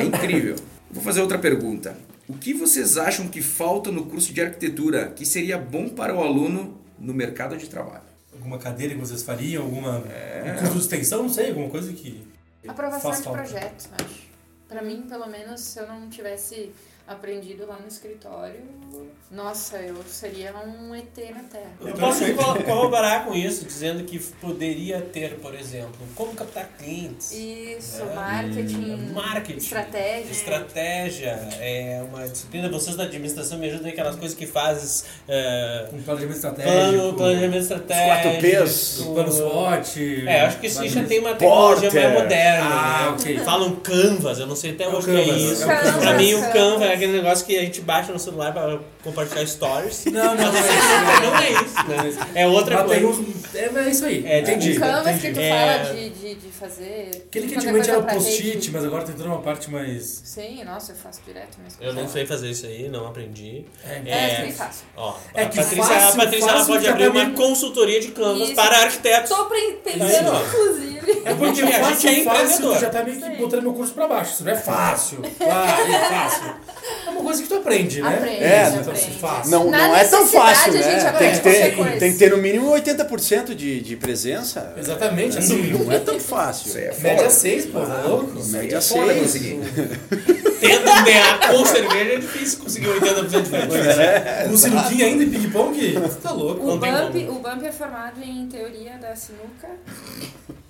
[0.00, 0.56] É incrível.
[0.90, 1.96] Vou fazer outra pergunta.
[2.28, 6.22] O que vocês acham que falta no curso de arquitetura que seria bom para o
[6.22, 8.02] aluno no mercado de trabalho?
[8.32, 9.98] Alguma cadeira que vocês fariam, alguma.
[9.98, 12.26] Um curso de extensão, não sei, alguma coisa que.
[12.66, 13.38] Aprovação faz de falta.
[13.42, 14.33] projeto, acho.
[14.74, 16.74] Pra mim, pelo menos, se eu não tivesse
[17.06, 18.60] aprendido lá no escritório,
[19.30, 21.72] nossa, eu seria um ET na Terra.
[21.80, 27.32] Eu posso co- corroborar com isso, dizendo que poderia ter, por exemplo, como captar clientes.
[27.32, 28.14] Isso, É.
[28.14, 29.58] marketing, Marketing.
[29.58, 30.30] estratégia.
[30.30, 31.30] Estratégia
[31.60, 32.68] é uma disciplina.
[32.70, 35.04] Vocês da administração me ajudam em aquelas coisas que fazes.
[35.28, 36.70] é, Um planejamento estratégico.
[36.72, 38.40] plano, planejamento estratégico.
[38.40, 39.02] 4Ps.
[39.14, 40.26] Plano SWOT.
[40.28, 42.10] É, acho que isso já tem uma tecnologia Porter.
[42.10, 42.64] mais moderna.
[42.70, 43.08] Ah, né?
[43.18, 43.38] ok.
[43.40, 45.62] Falam Canvas, eu não sei até É o hoje o que é isso.
[45.62, 45.96] é o Canvas.
[46.04, 46.93] Pra mim, o Canvas.
[46.94, 50.04] É aquele negócio que a gente baixa no celular pra compartilhar stories.
[50.06, 50.52] Não, não, não.
[50.52, 52.26] não é isso, né?
[52.36, 53.20] É outra Mas tem coisa.
[53.20, 54.24] uns- É, é isso aí.
[54.24, 54.72] É, entendi.
[54.76, 55.50] O Canvas que tu É.
[55.82, 57.24] fala de, de, de fazer.
[57.28, 60.22] Aquele que antigamente era post-it, mas agora tem toda uma parte mais.
[60.24, 62.12] Sim, nossa, eu faço direto minhas Eu não coisas.
[62.12, 63.64] sei fazer isso aí, não aprendi.
[63.84, 64.84] É, É, bem fácil.
[64.96, 68.00] Ó, É a que Patrícia, fácil, a Patrícia ela fácil pode fica abrir uma consultoria
[68.00, 68.54] de Canvas Isso.
[68.54, 69.30] para arquitetos.
[69.32, 70.40] Aí, pensando, ó.
[70.42, 70.94] inclusive.
[71.24, 72.78] É porque A gente é empreendedor.
[72.80, 73.36] já tá meio que Sim.
[73.36, 74.32] botando meu curso pra baixo.
[74.34, 75.18] Isso não é fácil.
[75.36, 76.54] Claro, é fácil.
[77.06, 78.14] É uma coisa que tu aprende, né?
[78.16, 78.98] Aprende, É, então, aprende.
[79.00, 79.50] se fácil.
[79.50, 81.12] Não, Na não é tão fácil, a né?
[81.18, 84.74] Tem que, ter, tem que ter no mínimo 80% de, de presença.
[84.78, 85.72] Exatamente, assim.
[85.72, 86.68] não é tão fácil.
[86.68, 87.30] Isso aí é Média foda.
[87.30, 88.44] 6, pô, tá louco?
[88.46, 89.22] Média é foda seis.
[89.22, 89.58] conseguir.
[90.60, 94.48] Tendo ganhar com cerveja é difícil conseguir 80% de diferença.
[94.48, 95.92] Com sinuquinha ainda e ping-pong?
[95.92, 96.62] Você tá louco.
[96.62, 99.68] O Não Bump, o Bump é formado em teoria da sinuca.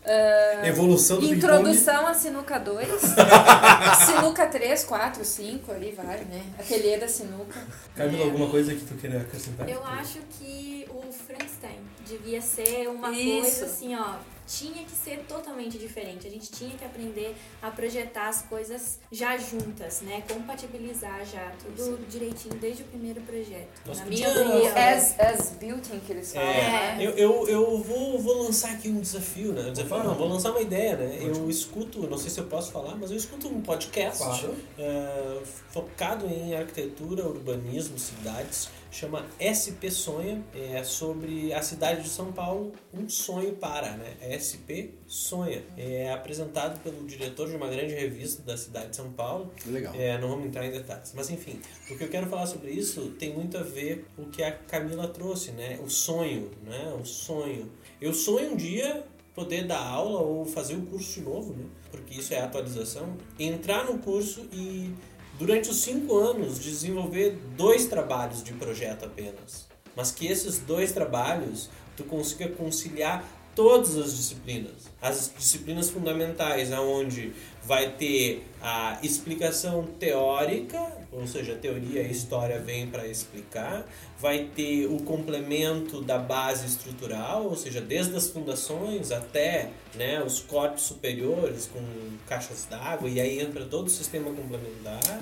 [0.05, 1.26] Ah, Evolução do.
[1.32, 2.88] Introdução à sinuca 2.
[4.07, 6.42] sinuca 3, 4, 5, ali vai, né?
[6.59, 7.61] Ateliê da sinuca.
[7.95, 9.68] Camila, alguma coisa que tu queira acrescentar?
[9.68, 13.40] Eu acho que o Frankenstein devia ser uma Isso.
[13.40, 14.14] coisa assim, ó,
[14.47, 16.26] tinha que ser totalmente diferente.
[16.26, 20.22] A gente tinha que aprender a projetar as coisas já juntas, né?
[20.28, 23.68] Compatibilizar já tudo direitinho desde o primeiro projeto.
[23.86, 24.66] Nós Na minha opinião.
[24.76, 29.01] As, as built-in que eles falam, É, eu, eu, eu vou, vou lançar aqui um
[29.01, 29.62] desafio, né?
[29.68, 31.18] Um desafio não, vou lançar uma ideia, né?
[31.20, 34.55] Eu escuto, não sei se eu posso falar, mas eu escuto um podcast Claro.
[34.78, 42.32] é, focado em arquitetura, urbanismo, cidades, chama SP Sonha, é sobre a cidade de São
[42.32, 44.16] Paulo, um sonho para, né?
[44.38, 45.62] SP Sonha.
[45.76, 49.92] É apresentado pelo diretor de uma grande revista da cidade de São Paulo, Legal.
[49.97, 51.12] é, não vamos entrar em detalhes.
[51.14, 54.30] Mas enfim, o que eu quero falar sobre isso tem muito a ver com o
[54.30, 55.78] que a Camila trouxe, né?
[55.82, 56.97] O sonho, né?
[57.01, 57.70] O sonho.
[58.01, 61.64] Eu sonho um dia poder dar aula ou fazer um curso novo, né?
[61.90, 63.16] Porque isso é atualização.
[63.38, 64.95] Entrar no curso e
[65.39, 69.66] durante os cinco anos desenvolver dois trabalhos de projeto apenas.
[69.97, 73.24] Mas que esses dois trabalhos tu consiga conciliar
[73.55, 74.91] todas as disciplinas.
[75.01, 77.32] As disciplinas fundamentais, aonde
[77.62, 80.80] vai ter a explicação teórica,
[81.12, 83.87] ou seja, a teoria e a história vêm para explicar,
[84.20, 90.40] vai ter o complemento da base estrutural, ou seja, desde as fundações até né, os
[90.40, 91.80] cortes superiores com
[92.26, 95.20] caixas d'água, e aí entra todo o sistema complementar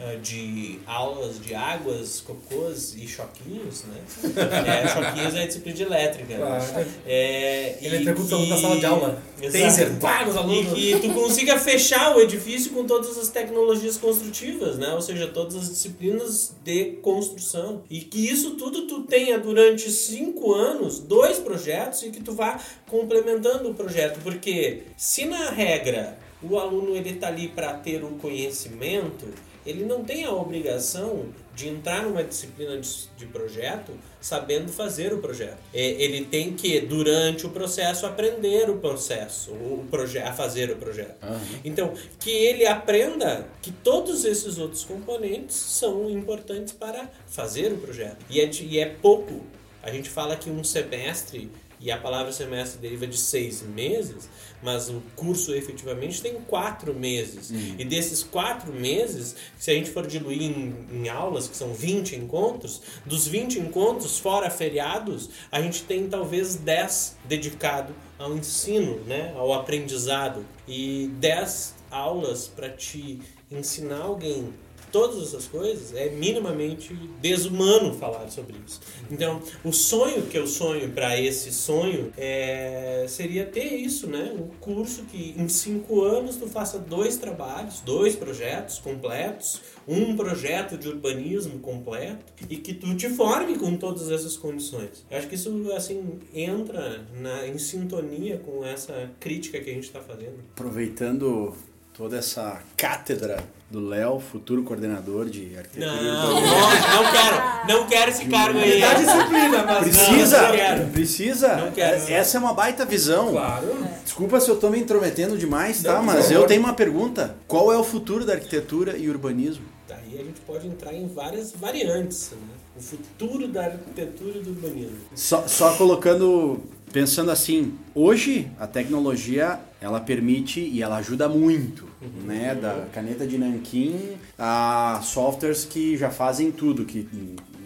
[0.00, 4.00] ah, de aulas de águas, cocôs e choquinhos, né?
[4.84, 6.34] É, choquinhos é disciplina de elétrica.
[6.36, 6.40] né?
[6.70, 6.86] Claro.
[7.06, 9.22] É, e Eletrocução que- na sala de aula.
[9.52, 10.72] Taser, pá, nos E alunos.
[10.74, 14.92] que tu consiga fechar o edifício com todas as tecnologias construtivas, né?
[14.94, 17.82] Ou seja, todas as disciplinas de construção.
[17.90, 22.60] E que isso tudo tu tenha durante cinco anos, dois projetos, e que tu vá
[22.86, 24.20] complementando o projeto.
[24.22, 29.26] Porque se na regra o aluno ele tá ali para ter o conhecimento,
[29.64, 35.58] ele não tem a obrigação de entrar numa disciplina de, projeto sabendo fazer o projeto.
[35.72, 40.76] É, Ele tem que, durante o processo, aprender o processo, o proje a fazer o
[40.76, 41.16] projeto.
[41.64, 48.16] Então, que ele aprenda que todos esses outros componentes são importantes para fazer o projeto.
[48.30, 49.44] E é, de- e é pouco.
[49.82, 51.50] A gente fala que um semestre,
[51.84, 54.26] e a palavra semestre deriva de seis meses,
[54.62, 57.50] mas o curso efetivamente tem quatro meses.
[57.78, 62.16] E desses quatro meses, se a gente for diluir em, em aulas, que são 20
[62.16, 69.34] encontros, dos 20 encontros, fora feriados, a gente tem talvez 10 dedicado ao ensino, né,
[69.36, 70.42] ao aprendizado.
[70.66, 73.20] E 10 aulas para te
[73.50, 74.54] ensinar alguém
[74.94, 78.80] todas essas coisas, é minimamente desumano falar sobre isso.
[79.10, 84.32] Então, o sonho que eu sonho para esse sonho é, seria ter isso, né?
[84.38, 90.78] Um curso que em cinco anos tu faça dois trabalhos, dois projetos completos, um projeto
[90.78, 95.04] de urbanismo completo e que tu te forme com todas essas condições.
[95.10, 99.88] Eu acho que isso assim entra na, em sintonia com essa crítica que a gente
[99.88, 100.38] está fazendo.
[100.52, 101.52] Aproveitando
[101.96, 106.02] toda essa cátedra do Léo, futuro coordenador de arquitetura.
[106.02, 108.80] Não, não, não quero, não quero esse cargo aí.
[108.80, 110.86] Dá disciplina, mas Precisa, Não, não quero.
[110.90, 111.56] precisa.
[111.56, 112.02] Não quero.
[112.08, 113.30] É- Essa é uma baita visão.
[113.32, 113.86] Claro.
[114.04, 115.94] Desculpa se eu tô me intrometendo demais, tá?
[115.94, 117.34] Não, por Mas eu tenho uma pergunta.
[117.48, 119.64] Qual é o futuro da arquitetura e urbanismo?
[119.88, 122.38] Daí a gente pode entrar em várias variantes, né?
[122.76, 124.98] O futuro da arquitetura e do urbanismo.
[125.14, 126.60] Só, só colocando,
[126.94, 131.88] pensando assim, hoje a tecnologia ela permite e ela ajuda muito,
[132.24, 132.54] né?
[132.54, 137.08] Da caneta de nanquim a softwares que já fazem tudo, que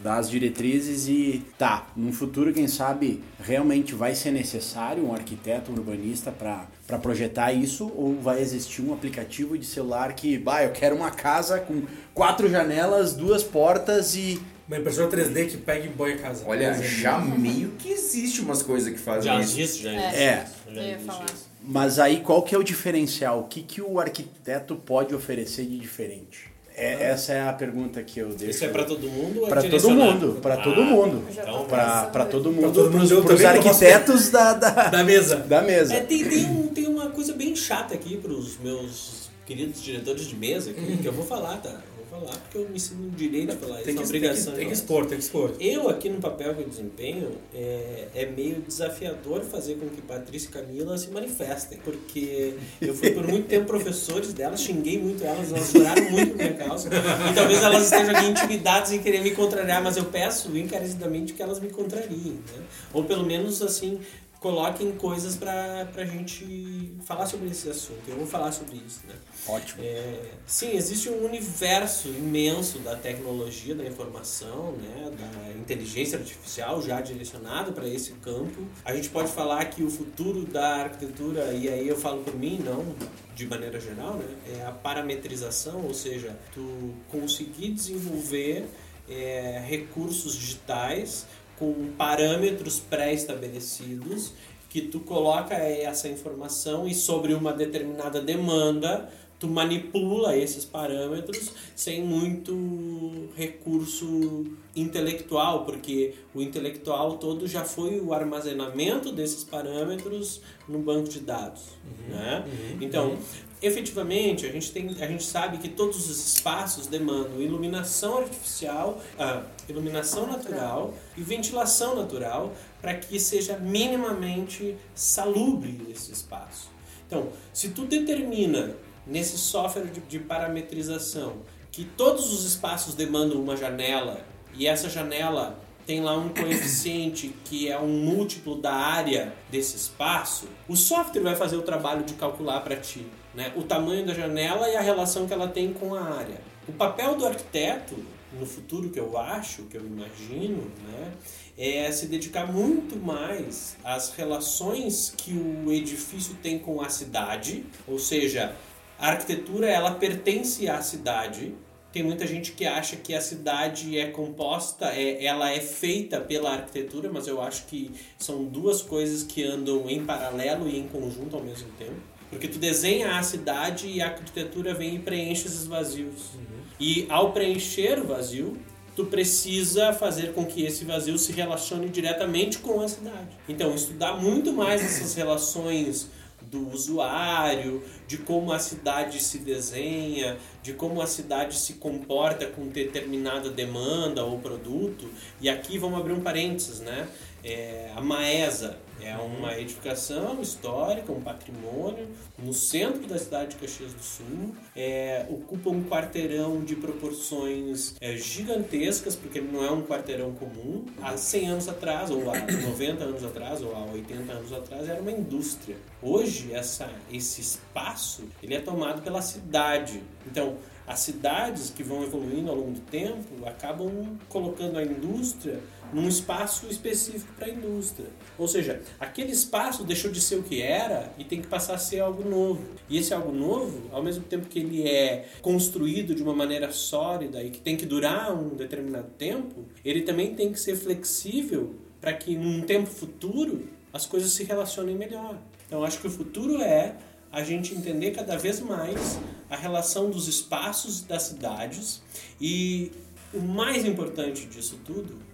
[0.03, 5.71] dá as diretrizes e tá, no futuro quem sabe realmente vai ser necessário um arquiteto,
[5.71, 10.71] um urbanista para projetar isso ou vai existir um aplicativo de celular que, bah, eu
[10.71, 11.83] quero uma casa com
[12.15, 16.45] quatro janelas, duas portas e Uma impressora 3D que pega e põe a casa.
[16.47, 19.59] Olha, já meio que existe umas coisas que fazem Já isso.
[19.59, 19.97] existe, já É.
[19.97, 20.23] existe.
[20.23, 20.47] É.
[20.67, 21.25] Já Eu ia existe falar.
[21.25, 21.49] isso.
[21.63, 23.41] Mas aí qual que é o diferencial?
[23.41, 26.51] O que, que o arquiteto pode oferecer de diferente?
[26.77, 28.51] É, essa é a pergunta que eu deixo.
[28.51, 29.41] Isso é pra todo mundo?
[29.41, 31.25] ou é Pra todo mundo, pra Ah, todo mundo.
[31.35, 32.31] Já Então, aí.
[32.31, 35.37] todo mundo, não posso- arquitetos da, da, Da mesa.
[35.37, 35.95] da mesa.
[35.95, 40.37] É, tem, tem, um- tem uma coisa bem chata aqui pros meus queridos diretores de
[40.37, 41.81] mesa aqui, que eu vou falar, tá?
[42.19, 43.79] Falar porque eu me sinto no direito de falar.
[43.79, 44.53] Tem Isso é que, tem, que, obrigação.
[44.55, 45.55] tem que de expor, tem que expor.
[45.61, 50.49] Eu aqui no papel que eu desempenho é, é meio desafiador fazer com que Patrícia
[50.49, 55.53] e Camila se manifestem, porque eu fui por muito tempo professores delas, xinguei muito elas,
[55.53, 59.31] elas choraram muito por minha causa, e talvez elas estejam aqui intimidadas em querer me
[59.33, 62.63] contrariar, mas eu peço encarecidamente que elas me contrariem, né?
[62.93, 64.01] ou pelo menos assim
[64.41, 68.01] coloquem coisas pra, pra gente falar sobre esse assunto.
[68.07, 69.15] Eu vou falar sobre isso, né?
[69.47, 69.83] Ótimo.
[69.83, 77.01] É, sim, existe um universo imenso da tecnologia da informação, né, da inteligência artificial já
[77.01, 78.67] direcionado para esse campo.
[78.85, 82.61] A gente pode falar que o futuro da arquitetura, e aí eu falo por mim,
[82.65, 82.95] não
[83.35, 84.27] de maneira geral, né,
[84.59, 88.69] é a parametrização, ou seja, tu conseguir desenvolver
[89.09, 91.27] é, recursos digitais
[91.59, 94.33] com parâmetros pré-estabelecidos
[94.69, 102.03] que tu coloca essa informação e sobre uma determinada demanda tu manipula esses parâmetros sem
[102.03, 111.09] muito recurso intelectual, porque o intelectual todo já foi o armazenamento desses parâmetros no banco
[111.09, 112.45] de dados, uhum, né?
[112.47, 113.19] Uhum, então, uhum.
[113.61, 119.43] Efetivamente, a gente tem, a gente sabe que todos os espaços demandam iluminação artificial, ah,
[119.69, 126.71] iluminação natural e ventilação natural para que seja minimamente salubre esse espaço.
[127.07, 131.39] Então, se tu determina nesse software de, de parametrização
[131.73, 134.21] que todos os espaços demandam uma janela
[134.55, 140.47] e essa janela tem lá um coeficiente que é um múltiplo da área desse espaço,
[140.69, 143.07] o software vai fazer o trabalho de calcular para ti
[143.39, 146.41] né, o tamanho da janela e a relação que ela tem com a área.
[146.67, 147.95] O papel do arquiteto,
[148.33, 151.13] no futuro que eu acho, que eu imagino, né,
[151.57, 157.97] é se dedicar muito mais às relações que o edifício tem com a cidade, ou
[157.97, 158.57] seja,
[158.99, 161.55] a arquitetura ela pertence à cidade.
[161.93, 166.55] Tem muita gente que acha que a cidade é composta, é, ela é feita pela
[166.55, 171.37] arquitetura, mas eu acho que são duas coisas que andam em paralelo e em conjunto
[171.37, 172.18] ao mesmo tempo.
[172.31, 176.35] Porque tu desenha a cidade e a arquitetura vem e preenche esses vazios.
[176.35, 176.59] Uhum.
[176.79, 178.57] E ao preencher o vazio,
[178.95, 183.29] tu precisa fazer com que esse vazio se relacione diretamente com a cidade.
[183.49, 186.11] Então, estudar muito mais essas relações
[186.43, 192.69] do usuário, de como a cidade se desenha, de como a cidade se comporta com
[192.69, 195.09] determinada demanda ou produto.
[195.41, 197.09] E aqui vamos abrir um parênteses, né?
[197.45, 203.93] É, a Maesa é uma edificação histórica, um patrimônio no centro da cidade de Caxias
[203.93, 204.55] do Sul.
[204.77, 210.85] É, ocupa um quarteirão de proporções é, gigantescas, porque não é um quarteirão comum.
[211.03, 212.39] Há 100 anos atrás, ou há
[212.69, 215.77] 90 anos atrás, ou há 80 anos atrás, era uma indústria.
[216.03, 220.03] Hoje, essa, esse espaço ele é tomado pela cidade.
[220.27, 220.57] Então,
[220.89, 225.61] as cidades que vão evoluindo ao longo do tempo acabam colocando a indústria
[225.93, 228.09] num espaço específico para a indústria.
[228.37, 231.79] Ou seja, aquele espaço deixou de ser o que era e tem que passar a
[231.79, 232.63] ser algo novo.
[232.89, 237.43] E esse algo novo, ao mesmo tempo que ele é construído de uma maneira sólida
[237.43, 242.13] e que tem que durar um determinado tempo, ele também tem que ser flexível para
[242.13, 245.39] que num tempo futuro as coisas se relacionem melhor.
[245.67, 246.97] Então acho que o futuro é
[247.31, 249.19] a gente entender cada vez mais
[249.51, 252.03] a relação dos espaços das cidades
[252.41, 252.91] e
[253.33, 255.28] o mais importante disso tudo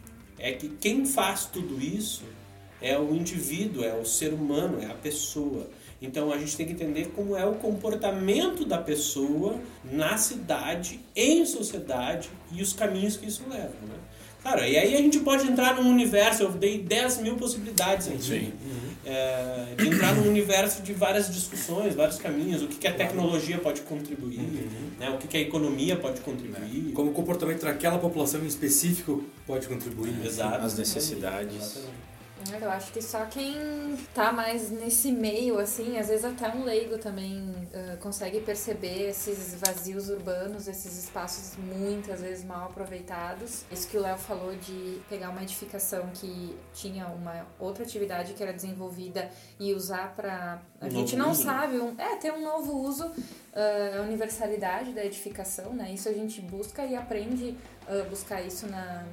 [0.44, 2.22] é que quem faz tudo isso
[2.82, 5.70] é o indivíduo, é o ser humano, é a pessoa.
[6.02, 11.46] Então a gente tem que entender como é o comportamento da pessoa na cidade, em
[11.46, 13.72] sociedade e os caminhos que isso leva.
[13.88, 13.94] Né?
[14.42, 18.22] Claro, e aí a gente pode entrar num universo, eu dei 10 mil possibilidades aqui.
[18.22, 18.52] Sim.
[19.06, 23.58] É, de entrar num universo de várias discussões, vários caminhos, o que, que a tecnologia
[23.58, 24.90] pode contribuir, uhum.
[24.98, 26.92] né, o que, que a economia pode contribuir.
[26.92, 30.14] Como o comportamento daquela população em específico pode contribuir.
[30.24, 30.64] Exato.
[30.64, 31.54] As necessidades.
[31.54, 32.13] Exatamente.
[32.60, 36.98] Eu acho que só quem tá mais nesse meio, assim, às vezes até um leigo
[36.98, 43.64] também uh, consegue perceber esses vazios urbanos, esses espaços muitas vezes mal aproveitados.
[43.70, 48.42] Isso que o Léo falou de pegar uma edificação que tinha uma outra atividade que
[48.42, 51.44] era desenvolvida e usar para A um gente não uso.
[51.44, 55.92] sabe, um, é, ter um novo uso, uh, a universalidade da edificação, né?
[55.92, 57.56] Isso a gente busca e aprende
[57.88, 59.04] a uh, buscar isso na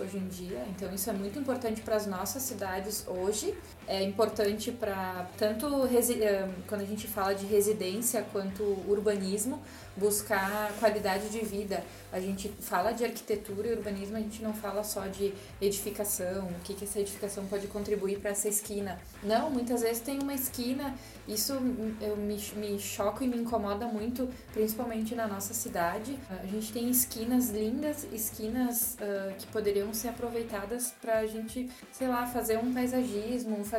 [0.00, 0.64] hoje em dia.
[0.68, 3.56] Então isso é muito importante para as nossas cidades hoje.
[3.90, 9.62] É importante para tanto eh, quando a gente fala de residência quanto urbanismo,
[9.96, 11.82] buscar qualidade de vida.
[12.12, 16.60] A gente fala de arquitetura e urbanismo, a gente não fala só de edificação, o
[16.64, 18.98] que, que essa edificação pode contribuir para essa esquina.
[19.22, 20.94] Não, muitas vezes tem uma esquina,
[21.26, 21.54] isso
[22.00, 26.18] eu me, me choco e me incomoda muito, principalmente na nossa cidade.
[26.30, 32.08] A gente tem esquinas lindas, esquinas uh, que poderiam ser aproveitadas para a gente, sei
[32.08, 33.77] lá, fazer um paisagismo, fazer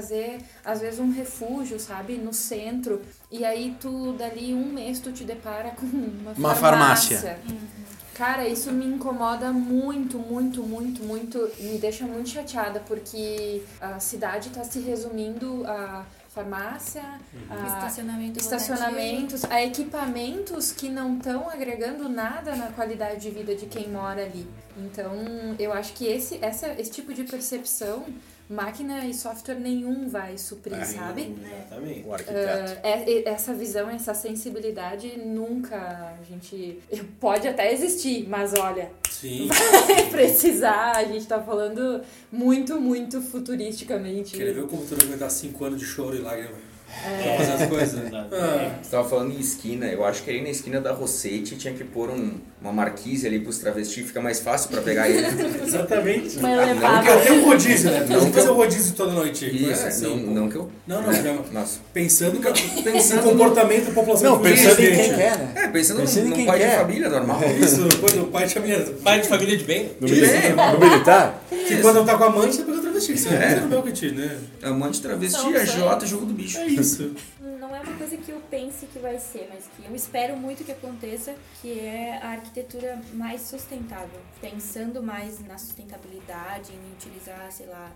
[0.63, 3.01] às vezes um refúgio, sabe, no centro.
[3.31, 7.17] E aí tu, dali um mês, tu te depara com uma, uma farmácia.
[7.17, 7.39] farmácia.
[7.49, 7.79] Uhum.
[8.19, 11.49] Cara, isso me incomoda muito, muito, muito, muito.
[11.57, 17.01] Me deixa muito chateada, porque a cidade está se resumindo a farmácia,
[17.49, 23.65] a Estacionamento estacionamentos, a equipamentos que não estão agregando nada na qualidade de vida de
[23.65, 24.45] quem mora ali.
[24.77, 25.13] Então,
[25.57, 28.05] eu acho que esse, essa, esse tipo de percepção,
[28.49, 31.35] máquina e software nenhum vai suprir, sabe?
[31.45, 32.07] Exatamente.
[32.07, 32.79] O arquiteto.
[32.83, 36.79] Ah, é- é- essa visão, essa sensibilidade nunca a gente
[37.19, 39.47] pode até existir, mas olha, Sim.
[39.47, 40.97] vai precisar.
[40.97, 44.35] A gente tá falando muito, muito futuristicamente.
[44.35, 46.68] Queria ver o computador aguentar 5 anos de choro e lágrima.
[47.05, 47.37] É.
[47.37, 47.99] Fazer as coisas.
[47.99, 48.27] Verdade.
[48.39, 51.73] Ah, Você tava falando em esquina, eu acho que ali na esquina da Rossetti tinha
[51.73, 55.25] que pôr um- uma marquise ali pros travestis, fica mais fácil pra pegar ele.
[55.65, 56.37] exatamente.
[56.37, 57.11] Uma Não, elevada.
[57.13, 58.05] Porque tem um rodízio, né?
[58.09, 59.45] Não, fazer um rodízio toda noite.
[59.45, 60.69] Isso, é assim, não, não que eu.
[60.87, 61.45] Não, não, não.
[61.51, 61.79] Nossa.
[61.93, 65.51] Pensando, que, Pensando no comportamento da população Não, que pensando em quem quer, né?
[65.55, 66.69] É, pensando, Pensando num, quem num pai quer.
[66.71, 67.41] de família normal.
[67.61, 67.87] Isso,
[68.21, 68.91] o pai tinha medo.
[69.01, 69.91] Pai de família de bem?
[69.99, 70.51] No, De mili- bem.
[70.73, 71.41] no militar?
[71.49, 73.17] Que quando tá com a amante, você pega travesti.
[73.17, 73.53] Você É.
[73.53, 73.61] é.
[73.61, 74.41] meu que né?
[74.63, 76.57] Amante travesti, São AJ, jogo do bicho.
[76.57, 77.15] É isso.
[77.39, 80.63] Não é uma coisa que eu pense que vai ser, mas que eu espero muito
[80.63, 84.19] que aconteça, que é a arquitetura mais sustentável.
[84.41, 87.91] Pensando mais na sustentabilidade, em utilizar, sei lá,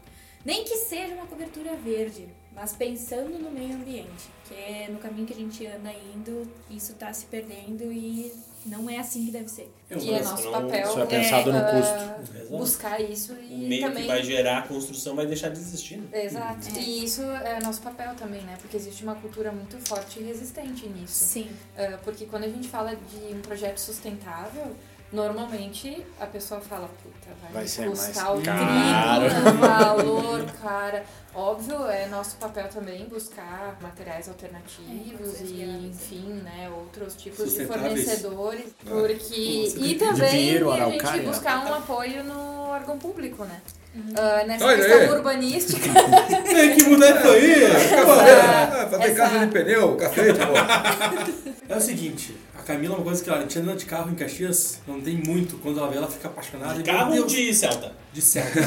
[0.46, 5.26] nem que seja uma cobertura verde, mas pensando no meio ambiente, que é no caminho
[5.26, 8.34] que a gente anda indo, isso tá se perdendo e
[8.66, 9.72] não é assim que deve ser.
[9.92, 12.34] E é nosso Não, papel isso é pensado no ah, custo.
[12.34, 12.58] Exato.
[12.58, 15.98] buscar isso O e meio também que vai gerar a construção vai deixar de existir.
[15.98, 16.26] né?
[16.26, 16.68] Exato.
[16.76, 16.80] É.
[16.82, 18.58] E isso é nosso papel também, né?
[18.60, 21.26] Porque existe uma cultura muito forte e resistente nisso.
[21.26, 21.50] Sim.
[21.78, 24.76] Ah, porque quando a gente fala de um projeto sustentável,
[25.14, 31.04] normalmente a pessoa fala, puta, vai, Vai ser custar mais o caro." triplo valor, cara.
[31.36, 37.66] Óbvio, é nosso papel também buscar materiais alternativos É, e, enfim, né, outros tipos de
[37.66, 38.66] fornecedores.
[38.86, 39.64] Porque...
[39.66, 41.24] Nossa, E também Pinheiro, a gente Araucária.
[41.24, 43.62] buscar um apoio no órgão público, né?
[44.16, 45.10] Ah, nessa Olha questão aí.
[45.10, 45.90] urbanística.
[46.44, 47.66] Tem que mudar isso aí.
[47.66, 51.54] Ah, fazer essa- casa de pneu, café, pô.
[51.74, 54.16] É o seguinte, Camila é uma coisa que, olha, a gente anda de carro em
[54.16, 55.58] Caxias, não tem muito.
[55.58, 56.76] Quando ela vê, ela fica apaixonada.
[56.76, 58.04] De carro ou de Celta?
[58.14, 58.60] de certo.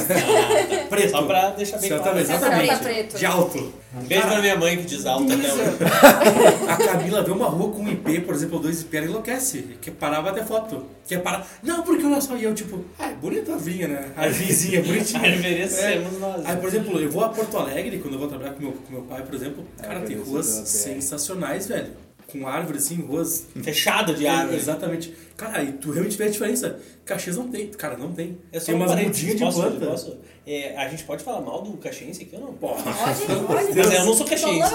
[0.91, 1.11] Preto.
[1.11, 2.19] Só pra deixar bem Celta, claro.
[2.19, 2.67] exatamente.
[2.67, 3.17] Celta preto.
[3.17, 3.73] De alto.
[3.95, 5.77] Um beijo pra minha mãe que diz alto até hoje.
[6.69, 9.77] A Camila vê uma rua com um IP, por exemplo, dois IP, ela enlouquece.
[9.81, 10.85] Quer parar, bater foto.
[11.07, 11.47] Quer parar.
[11.63, 14.11] Não, porque olha só, e eu tipo, ah, é bonita a vinha, né?
[14.17, 15.23] A vinzinha, bonitinha.
[15.23, 16.45] Aí merecemos nós.
[16.45, 18.93] Aí, por exemplo, eu vou a Porto Alegre, quando eu vou trabalhar com meu, com
[18.93, 22.06] meu pai, por exemplo, cara, tem ruas sensacionais, velho.
[22.27, 23.47] Com árvores, assim, ruas.
[23.62, 24.57] Fechado de árvore.
[24.57, 25.14] Exatamente.
[25.37, 26.78] Cara, e tu realmente vê a diferença.
[27.05, 27.68] Caxias não tem.
[27.68, 28.39] Cara, não tem.
[28.51, 29.87] É só tem um umas mudinhas de posso, planta.
[29.87, 30.18] posso?
[30.47, 32.53] É, a gente pode falar mal do caxiense aqui ou não?
[32.55, 32.82] Porra.
[32.84, 33.74] Pode, pode.
[33.76, 34.72] Mas eu não sou caxiense.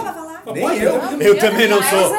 [0.54, 0.92] Nem pode, eu.
[0.92, 1.22] eu.
[1.22, 2.14] Eu também não sou.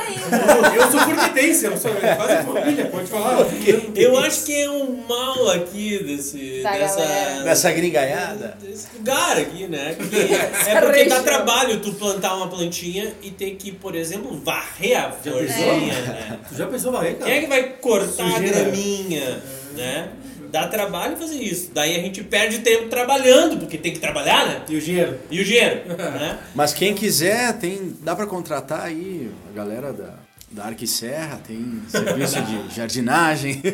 [0.74, 3.46] Eu sou porquitense, eu sou quase família, pode falar.
[3.94, 7.44] Eu acho que é um mal aqui desse, Da dessa, galera.
[7.44, 8.58] Dessa gringaiada.
[8.60, 9.96] desse lugar aqui, né?
[10.12, 15.04] Que é porque dá trabalho tu plantar uma plantinha e ter que, por exemplo, varrer
[15.04, 16.38] a florzinha, né?
[16.48, 17.24] Tu já pensou varrer, cara?
[17.26, 18.31] Quem é que vai cortar.
[18.34, 19.42] A graminha,
[19.74, 20.08] né?
[20.50, 21.70] Dá trabalho fazer isso.
[21.72, 24.62] Daí a gente perde tempo trabalhando, porque tem que trabalhar, né?
[24.68, 25.18] E o dinheiro?
[25.30, 26.38] E o dinheiro, né?
[26.54, 30.10] Mas quem quiser, tem, dá pra contratar aí a galera da,
[30.50, 33.62] da Arque Serra, tem serviço de jardinagem.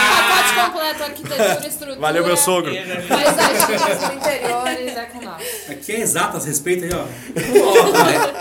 [0.00, 2.00] Pacote completo, arquitetura, estrutura.
[2.00, 2.74] Valeu, meu sogro.
[3.08, 5.42] Paisagismo dos interiores, é com nós.
[5.70, 7.06] Aqui é exatas, respeita aí, ó.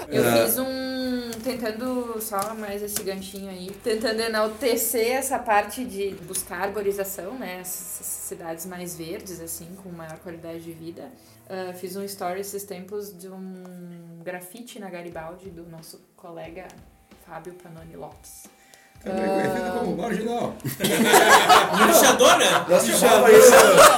[0.10, 0.79] Eu fiz um.
[1.44, 7.60] Tentando só mais esse ganchinho aí, tentando enaltecer essa parte de buscar arborização, né?
[7.60, 11.10] Essas cidades mais verdes, assim, com maior qualidade de vida.
[11.50, 16.68] Ah, fiz um story esses tempos de um grafite na Garibaldi do nosso colega
[17.26, 18.44] Fábio Panoni Lopes.
[19.04, 20.56] Também conhecido como marginal.
[21.88, 22.66] Lixador, né?
[22.68, 23.52] Nós chamava isso.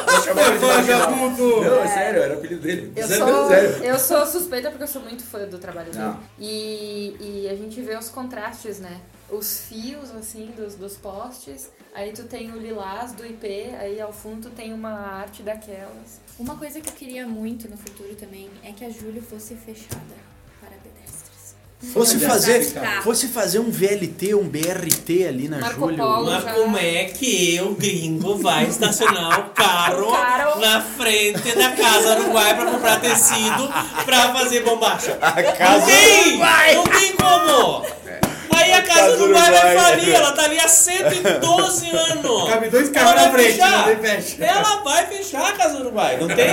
[0.06, 0.52] Nós chamava.
[0.60, 1.62] Vagabundo!
[1.64, 2.94] Não, é sério, era o apelido dele.
[2.96, 3.84] Eu sério, sou, sério.
[3.84, 6.04] eu sou suspeita porque eu sou muito fã do trabalho dele.
[6.04, 6.20] Não.
[6.40, 9.02] E, e a gente vê os contrastes, né?
[9.30, 11.72] Os fios, assim, dos, dos postes.
[11.96, 13.48] Aí tu tem o lilás do IP,
[13.80, 16.22] aí ao fundo tu tem uma arte daquelas.
[16.38, 20.31] Uma coisa que eu queria muito no futuro também é que a Júlio fosse fechada.
[21.94, 22.64] Fosse fazer,
[23.04, 25.98] fosse fazer um VLT, um BRT ali na Marco Júlio.
[25.98, 26.26] Polo.
[26.28, 30.60] Mas já- como é que eu, gringo, vai estacionar o carro, O carro.
[30.62, 33.68] na frente da casa Uruguai pra comprar tecido
[34.06, 35.18] pra fazer bombacha?
[35.22, 36.38] A casa tem!
[36.76, 37.86] Não tem como!
[38.72, 42.50] Aí a casa Casa Uruguai vai falir, ela tá ali há 112 anos.
[42.50, 43.72] Cabe dois carros na frente, fechar.
[43.72, 44.44] não tem fecha.
[44.44, 46.48] Ela vai fechar a Casa Uruguai, não tem?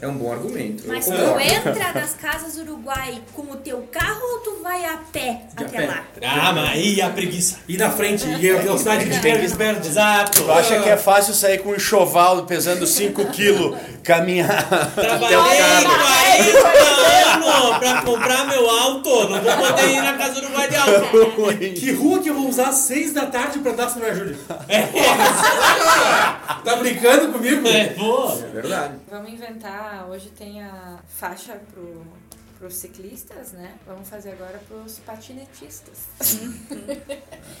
[0.00, 0.84] É um bom argumento.
[0.86, 5.42] Mas tu entra nas casas Uruguai com o teu carro ou tu vai a pé
[5.56, 5.86] De a até pé.
[5.86, 6.04] lá?
[6.24, 7.58] Ah, mas aí a preguiça.
[7.68, 9.88] E na frente, e a velocidade que tiver, eles perdem.
[9.90, 10.42] Exato.
[10.42, 15.04] Tu acha que é fácil sair com um enxoval pesando 5 quilos, caminhar até o
[15.04, 15.84] Trabalhei carro?
[15.90, 19.28] 40 anos pra comprar meu auto.
[19.28, 21.11] Não vou poder ir na Casa Uruguai de auto.
[21.74, 24.36] Que rua que eu vou usar às seis da tarde pra dar São Júlio?
[26.64, 27.66] Tá brincando comigo?
[27.66, 28.34] É, boa.
[28.40, 28.94] É verdade.
[29.10, 32.02] Vamos inventar, hoje tem a faixa pro,
[32.58, 33.72] pros ciclistas, né?
[33.86, 36.06] Vamos fazer agora pros patinetistas.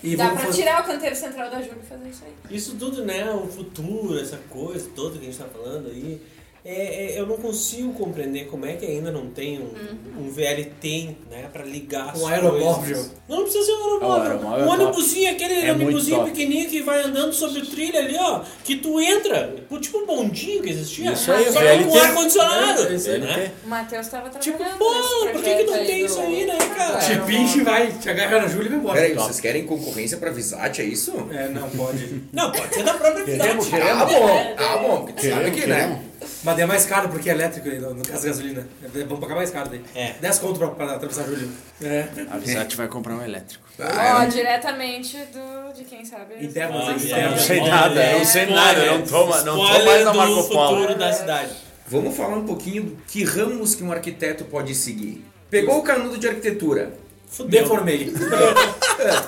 [0.02, 2.56] E Dá pra fazer- tirar o canteiro central da Júlia e fazer isso aí.
[2.56, 3.28] Isso tudo, né?
[3.32, 6.22] O futuro, essa coisa toda que a gente tá falando aí.
[6.64, 11.16] É, é, eu não consigo compreender como é que ainda não tem um, um VLT,
[11.28, 12.84] né, pra ligar as Um aeromóvel.
[12.94, 13.10] coisas.
[13.28, 14.38] Não, não precisa ser um aeromóvel.
[14.64, 18.76] um ônibusinho, aquele É ônibusinho pequenininho que vai andando sobre o trilho ali, ó, que
[18.76, 21.10] tu entra, tipo um bondinho que existia.
[21.12, 21.84] Isso aí, só VLT.
[21.88, 22.82] com ar-condicionado.
[22.86, 23.18] é isso aí.
[23.18, 23.52] né?
[23.64, 26.46] O Matheus tava Tipo, trabalhando pô, nesse por que, que não tem do- isso aí,
[26.46, 26.98] né, cara?
[27.00, 28.94] Te pinche vai, te agarra na Júlia e vai embora.
[29.00, 31.12] Peraí, vocês querem concorrência pra Visat, é isso?
[31.32, 32.22] É, não pode.
[32.32, 33.58] Não, pode ser da própria cidade.
[33.82, 34.54] Ah, bom.
[34.56, 35.08] Ah, bom.
[35.18, 36.00] Sabe que, né?
[36.44, 38.66] Mas é mais caro porque é elétrico aí, no no caso da gasolina.
[38.94, 39.82] É bom pagar mais caro daí.
[39.94, 40.14] É.
[40.20, 41.48] 10 conto pra, pra atravessar a Júlia.
[41.80, 42.06] É.
[42.30, 43.64] A vai comprar um elétrico.
[43.78, 44.26] Ah, Ó, é.
[44.26, 46.44] diretamente do, de quem sabe.
[46.44, 47.30] Internas Olha, aí, Eu internas.
[47.32, 50.48] não sei nada, eu não sei nada, não tô, ma- não tô mais na Marco
[50.48, 50.76] Polo.
[50.80, 51.50] futuro da cidade.
[51.86, 55.24] Vamos falar um pouquinho do que ramos que um arquiteto pode seguir.
[55.50, 56.94] Pegou o canudo de arquitetura.
[57.28, 57.62] Fudeu.
[57.62, 58.12] Deformei.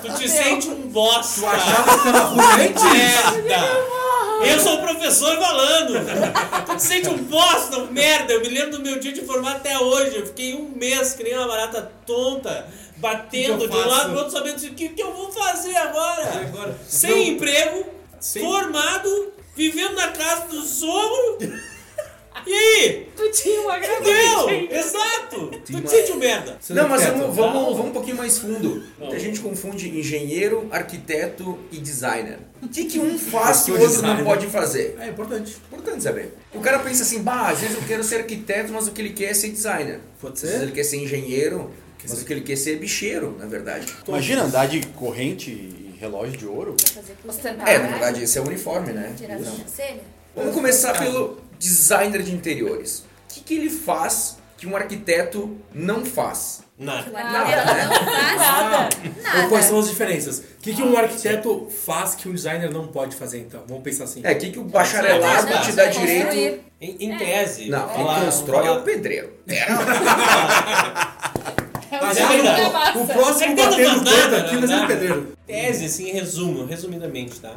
[0.01, 1.41] Tu te sente um bosta.
[1.41, 2.83] Tu achava que tava ruim antes?
[2.83, 4.04] Merda!
[4.43, 5.93] Eu sou o professor falando!
[6.67, 8.33] Tu te sente um bosta, um merda!
[8.33, 10.17] Eu me lembro do meu dia de formar até hoje.
[10.17, 12.67] Eu fiquei um mês que nem uma barata tonta,
[12.97, 16.23] batendo de um lado pro outro, sabendo o que, que eu vou fazer agora?
[16.47, 16.77] Agora?
[16.87, 17.85] Sem emprego,
[18.19, 21.37] Sem- formado, vivendo na casa do sogro.
[22.45, 23.07] E aí?
[23.15, 24.45] Tu tinha uma Fudeu!
[24.45, 24.85] gravidez.
[24.85, 25.47] Exato!
[25.65, 26.57] Tu te sente um merda.
[26.69, 28.83] Não, mas vamos, vamos, vamos um pouquinho mais fundo.
[28.99, 29.11] Não.
[29.11, 32.39] A gente confunde engenheiro, arquiteto e designer.
[32.61, 34.23] O que, que um faz que o outro não designer.
[34.25, 34.97] pode fazer?
[34.99, 35.55] É importante.
[35.71, 36.33] Importante saber.
[36.53, 39.13] O cara pensa assim, bah, às vezes eu quero ser arquiteto, mas o que ele
[39.13, 39.99] quer é ser designer.
[40.19, 40.63] Pode Às vezes ser?
[40.63, 41.71] ele quer ser engenheiro,
[42.07, 43.85] mas o que ele quer ser é bicheiro, na verdade.
[44.07, 46.75] Imagina andar de corrente e relógio de ouro.
[47.65, 49.13] É, na verdade, esse é o uniforme, né?
[49.17, 49.37] Tirar?
[50.35, 52.99] Vamos começar pelo designer de interiores.
[53.29, 56.63] O que, que ele faz que um arquiteto não faz?
[56.77, 57.09] Nada.
[57.09, 58.89] O não faz Ah,
[59.37, 59.85] então quais são nada.
[59.85, 60.39] as diferenças?
[60.39, 63.63] O que, que um arquiteto faz que um designer não pode fazer, então?
[63.67, 64.21] Vamos pensar assim.
[64.23, 66.25] É, o que, que o bacharelado Não, te dá direito...
[66.25, 66.61] Construir.
[66.81, 67.69] Em, em tese.
[67.69, 69.33] Não, quem constrói é o pedreiro.
[71.91, 72.01] É.
[72.01, 72.97] Mas é é verdade.
[72.97, 74.61] O próximo Arquiteto não batendo dedo nada, aqui, né?
[74.61, 75.37] mas é pedreiro.
[75.47, 77.55] Tese, assim, em resumo, resumidamente, tá?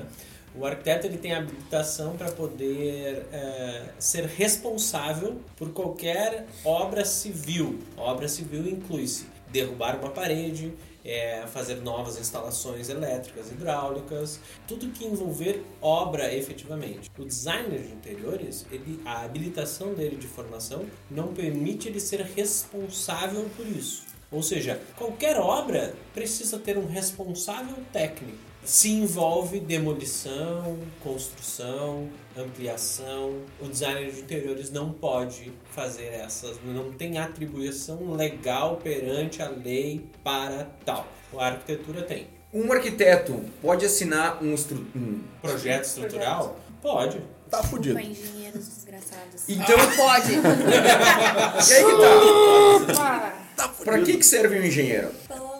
[0.54, 7.78] O arquiteto ele tem habilitação para poder é, ser responsável por qualquer obra civil.
[7.96, 10.72] Obra civil inclui-se derrubar uma parede,
[11.04, 17.10] é, fazer novas instalações elétricas, hidráulicas, tudo que envolver obra efetivamente.
[17.18, 23.48] O designer de interiores, ele, a habilitação dele de formação não permite ele ser responsável
[23.56, 24.02] por isso.
[24.30, 28.47] Ou seja, qualquer obra precisa ter um responsável técnico.
[28.68, 32.06] Se envolve demolição, construção,
[32.36, 33.38] ampliação.
[33.58, 40.04] O designer de interiores não pode fazer essas, não tem atribuição legal perante a lei
[40.22, 41.08] para tal.
[41.38, 42.26] A arquitetura tem.
[42.52, 44.86] Um arquiteto pode assinar um, estru...
[44.94, 46.60] um- Projeto estrutural?
[46.82, 47.22] Pode.
[47.48, 47.98] Tá fudido.
[47.98, 49.48] Engenheiros desgraçados.
[49.48, 50.32] Então, Pode.
[50.36, 53.34] e aí que tá?
[53.60, 55.10] Ah, Pra que, que serve um engenheiro?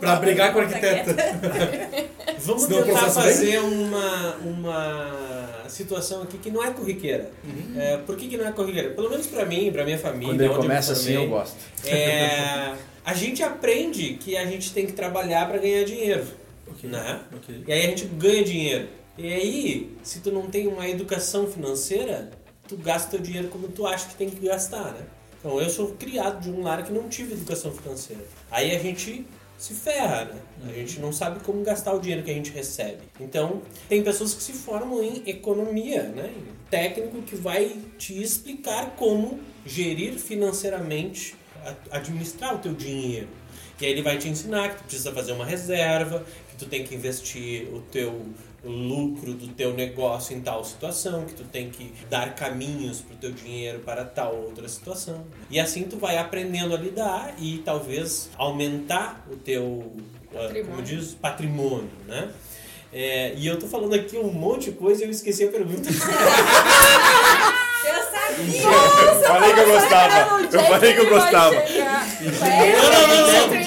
[0.00, 1.10] Pra brigar com o arquiteto.
[2.40, 7.30] Vamos Senão tentar fazer uma, uma situação aqui que não é corriqueira.
[7.76, 8.90] É, por que, que não é corriqueira?
[8.90, 10.28] Pelo menos pra mim, pra minha família.
[10.28, 11.56] Quando ele onde começa eu assim, formei, eu gosto.
[11.84, 12.74] É,
[13.04, 16.26] a gente aprende que a gente tem que trabalhar para ganhar dinheiro,
[16.70, 16.88] Ok.
[16.88, 17.20] né?
[17.34, 17.64] Ok.
[17.66, 18.88] E aí a gente ganha dinheiro.
[19.16, 22.30] E aí, se tu não tem uma educação financeira,
[22.68, 25.00] tu gasta teu dinheiro como tu acha que tem que gastar, né?
[25.40, 28.22] Então eu sou criado de um lar que não tive educação financeira.
[28.50, 29.26] Aí a gente
[29.58, 30.40] se ferra, né?
[30.70, 33.02] A gente não sabe como gastar o dinheiro que a gente recebe.
[33.20, 36.32] Então, tem pessoas que se formam em economia, né?
[36.70, 41.34] Técnico que vai te explicar como gerir financeiramente,
[41.90, 43.28] administrar o teu dinheiro.
[43.80, 46.84] E aí ele vai te ensinar que tu precisa fazer uma reserva, que tu tem
[46.84, 48.26] que investir o teu
[48.68, 53.32] lucro do teu negócio em tal situação, que tu tem que dar caminhos pro teu
[53.32, 55.24] dinheiro para tal outra situação.
[55.50, 59.92] E assim tu vai aprendendo a lidar e talvez aumentar o teu
[60.30, 60.84] como Patrimônio.
[60.84, 62.30] diz, patrimônio, né?
[62.92, 65.90] É, e eu tô falando aqui um monte de coisa e eu esqueci a pergunta.
[67.88, 68.62] Eu sabia!
[69.18, 70.42] Eu falei que eu gostava.
[70.52, 71.54] Eu falei que eu gostava.
[71.54, 73.58] Não, não, não.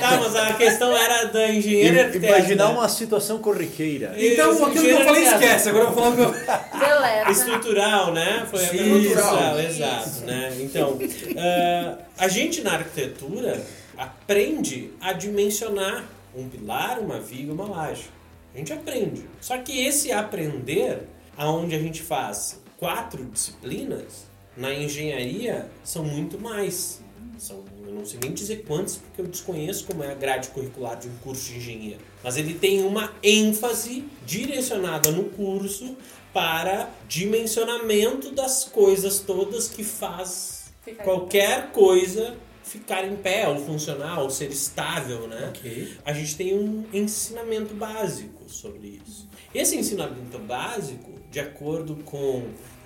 [0.00, 2.74] Tá, mas a questão era da engenheira Imaginar né?
[2.74, 4.14] uma situação corriqueira.
[4.16, 5.68] Então, Isso, aquilo que eu falei, esquece.
[5.68, 6.78] Agora eu vou falar o que eu...
[6.80, 7.30] Deleta.
[7.30, 8.46] Estrutural, né?
[8.50, 10.10] Foi Sim, estrutural, exato.
[10.26, 10.56] Né?
[10.60, 10.98] Então,
[11.38, 13.64] ah, a gente na arquitetura
[13.96, 16.04] aprende a dimensionar
[16.34, 18.10] um pilar, uma viga, uma laje.
[18.54, 19.24] A gente aprende.
[19.40, 24.26] Só que esse aprender, aonde a gente faz quatro disciplinas,
[24.56, 27.00] na engenharia são muito mais.
[27.38, 30.98] São, eu não sei nem dizer quantos, porque eu desconheço como é a grade curricular
[30.98, 32.00] de um curso de engenheiro.
[32.24, 35.96] Mas ele tem uma ênfase direcionada no curso
[36.32, 44.20] para dimensionamento das coisas todas que faz Ficar qualquer coisa ficar em pé, ou funcionar,
[44.20, 45.52] ou ser estável, né?
[45.54, 45.92] Ok.
[46.04, 49.28] A gente tem um ensinamento básico sobre isso.
[49.54, 52.44] Esse ensinamento básico, de acordo com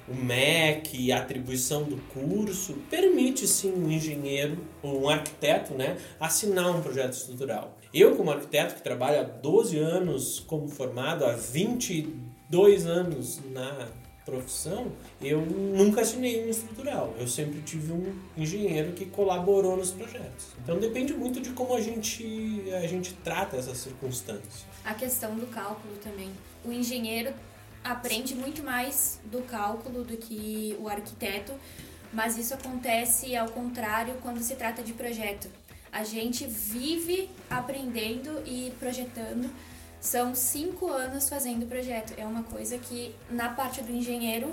[0.08, 6.74] o MEC a atribuição do curso, permite sim um engenheiro ou um arquiteto né, assinar
[6.74, 7.76] um projeto estrutural.
[7.92, 13.88] Eu, como arquiteto que trabalho há 12 anos como formado, há 22 anos na
[14.26, 14.90] profissão,
[15.22, 17.14] eu nunca assinei um estrutural.
[17.18, 20.48] Eu sempre tive um engenheiro que colaborou nos projetos.
[20.62, 24.66] Então depende muito de como a gente, a gente trata essas circunstâncias.
[24.84, 26.30] A questão do cálculo também.
[26.64, 27.32] O engenheiro
[27.86, 31.52] aprende muito mais do cálculo do que o arquiteto,
[32.12, 35.48] mas isso acontece ao contrário quando se trata de projeto.
[35.92, 39.50] A gente vive aprendendo e projetando.
[40.00, 42.12] São cinco anos fazendo projeto.
[42.16, 44.50] É uma coisa que, na parte do engenheiro,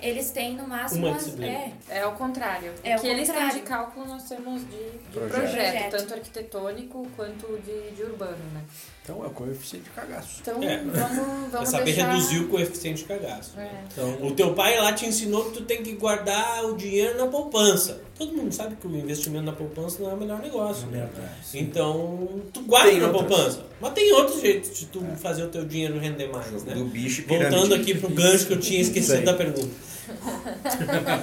[0.00, 1.06] eles têm no máximo.
[1.06, 2.72] Uma as- é, É ao contrário.
[2.84, 5.40] É o que eles têm de cálculo, nós temos de, de Projeto.
[5.40, 8.62] projeto, tanto arquitetônico quanto de, de urbano, né?
[9.02, 10.38] Então é o coeficiente de cagaço.
[10.40, 10.78] Então, É.
[10.78, 12.10] vamos, É vamos saber deixar...
[12.10, 13.58] reduzir o coeficiente de cagaço.
[13.58, 13.70] É.
[13.92, 17.26] Então, o teu pai lá te ensinou que tu tem que guardar o dinheiro na
[17.28, 18.00] poupança.
[18.18, 20.86] Todo mundo sabe que o investimento na poupança não é o melhor negócio.
[20.88, 21.06] né?
[21.52, 23.26] Então, tu guarda Tem na outras.
[23.28, 23.60] poupança.
[23.80, 26.74] Mas tem outros jeitos de tu fazer o teu dinheiro render mais, né?
[26.74, 29.68] Do bicho e Voltando aqui pro gancho que eu tinha esquecido da pergunta.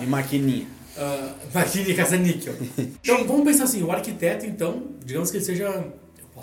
[0.02, 0.68] E maquininha.
[0.96, 2.54] Uh, Martini caça-níquel.
[3.04, 5.88] Então, vamos pensar assim, o arquiteto, então, digamos que ele seja...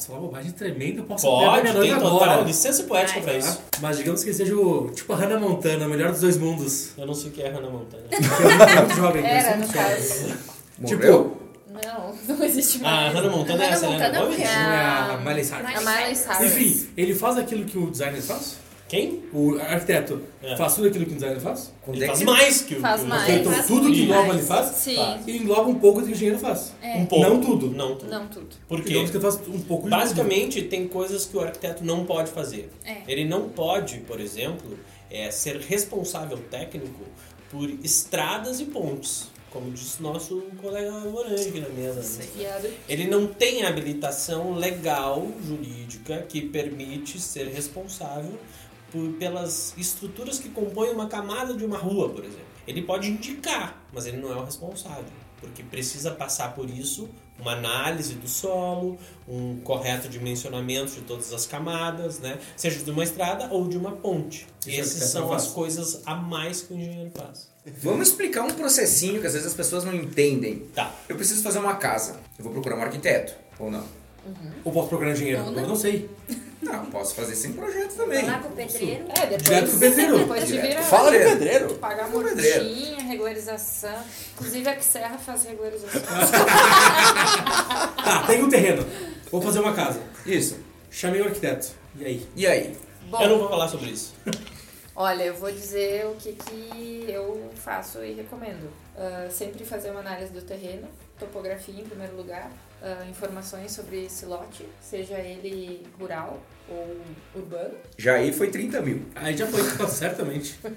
[0.00, 2.40] Eu posso falar bobagem tremenda, eu posso Pode, minha tem total agora.
[2.42, 3.38] licença poética pra tá?
[3.38, 3.60] isso.
[3.80, 6.90] Mas digamos que seja o, tipo a Hannah Montana, o melhor dos dois mundos.
[6.96, 8.02] Eu não sei o que é Hannah Montana.
[8.08, 9.96] Que é muito jovem, Era, no muito jovem.
[9.96, 10.38] caso.
[10.86, 11.36] Tipo,
[11.84, 13.14] Não, não existe A mais.
[13.14, 14.40] Hannah Montana é a Hannah Selena Montana é Gomez?
[14.40, 15.64] é a Miley Cyrus.
[15.76, 16.40] A Miley Cyrus.
[16.40, 18.56] Enfim, ele faz aquilo que o designer faz?
[18.90, 19.22] Quem?
[19.32, 20.56] O arquiteto É.
[20.56, 21.72] faz tudo aquilo que o designer faz?
[21.86, 23.28] Ele é faz que- mais que o Faz que o- mais.
[23.28, 24.66] Então, faz tudo que engloba ele faz?
[24.76, 24.96] Sim.
[25.28, 26.72] E engloba um pouco do que o engenheiro faz.
[26.82, 27.24] Um pouco.
[27.24, 27.70] Não tudo.
[27.70, 28.10] Não tudo.
[28.10, 28.48] Não tudo.
[28.66, 28.88] Por quê?
[28.88, 32.32] Digamos que ele faz um pouco de Basicamente, tem coisas que o arquiteto não pode
[32.32, 32.68] fazer.
[32.84, 32.96] É.
[33.06, 34.76] Ele não pode, por exemplo,
[35.08, 37.04] é, ser responsável técnico
[37.48, 42.00] por estradas e pontes, como disse nosso colega Morange aqui na mesa.
[42.18, 42.70] né?
[42.88, 48.32] Ele não tem habilitação legal, jurídica, que permite ser responsável
[48.90, 52.50] por, pelas estruturas que compõem uma camada de uma rua, por exemplo.
[52.66, 55.04] Ele pode indicar, mas ele não é o responsável,
[55.40, 61.46] porque precisa passar por isso uma análise do solo, um correto dimensionamento de todas as
[61.46, 62.38] camadas, né?
[62.56, 64.46] seja de uma estrada ou de uma ponte.
[64.66, 67.48] Essas são as coisas a mais que o engenheiro faz.
[67.82, 70.60] Vamos explicar um processinho que às vezes as pessoas não entendem.
[70.74, 70.94] Tá.
[71.08, 72.20] Eu preciso fazer uma casa.
[72.38, 73.84] Eu vou procurar um arquiteto, ou não?
[74.64, 75.40] Ou posso procurar engenheiro?
[75.42, 75.68] Ou Eu não.
[75.68, 76.10] não sei.
[76.62, 78.26] Não, posso fazer sem projeto também.
[78.26, 79.04] Lá com o pedreiro.
[79.08, 80.18] É, depois, Direto pro pedreiro.
[80.18, 80.82] depois de virar...
[80.82, 81.74] Fala do pedreiro.
[81.76, 84.04] Pagar Pro mortinha, regularização.
[84.34, 86.02] Inclusive a Serra faz regularização.
[88.04, 88.86] Tá, tem um terreno.
[89.30, 90.00] Vou fazer uma casa.
[90.26, 90.58] Isso.
[90.90, 91.68] Chamei o arquiteto.
[91.96, 92.28] E aí?
[92.36, 92.76] E aí?
[93.08, 94.14] Bom, Eu não vou falar sobre isso.
[94.94, 98.70] Olha, eu vou dizer o que, que eu faço e recomendo.
[98.96, 100.86] Ah, sempre fazer uma análise do terreno,
[101.18, 102.50] topografia em primeiro lugar,
[102.82, 106.96] ah, informações sobre esse lote, seja ele rural ou
[107.34, 107.74] urbano.
[107.98, 109.02] Já aí foi 30 mil.
[109.14, 110.58] Aí já foi, tá, certamente.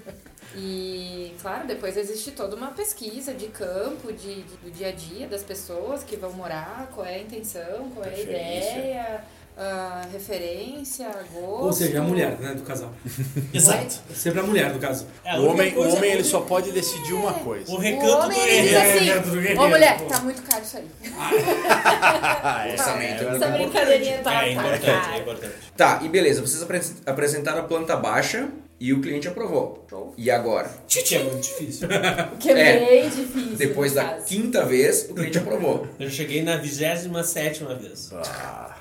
[0.56, 5.26] E, claro, depois existe toda uma pesquisa de campo, de, de- do dia a dia
[5.26, 8.70] das pessoas que vão morar, qual é a intenção, qual é a Preferência.
[8.78, 9.24] ideia,
[9.56, 11.64] a referência, gosto.
[11.64, 12.90] Ou seja, a mulher, né, do casal.
[13.54, 14.00] Exato.
[14.12, 15.06] Sempre a mulher, no caso.
[15.24, 17.70] É, O homem, o homem ele só pode decidir uma coisa.
[17.70, 18.76] O O recanto homem do guerreiro.
[18.76, 20.04] É, bem, assim, ô mulher, pô.
[20.06, 20.88] tá muito caro isso aí.
[21.16, 22.72] Ah, é.
[22.72, 23.24] Orçamento.
[23.28, 25.54] Essa brincadeirinha tá, É tá importante, é importante.
[25.76, 28.48] Tá, e beleza, vocês apre- apresentaram a planta baixa
[28.80, 29.84] e o cliente aprovou.
[29.88, 30.12] Show.
[30.18, 30.68] E agora?
[30.88, 31.88] Que é muito difícil.
[31.88, 32.86] O que é, É.
[33.00, 33.56] bem difícil.
[33.56, 34.24] Depois da caso.
[34.26, 35.86] quinta vez, o cliente aprovou.
[35.98, 38.10] Eu cheguei na 27 vez.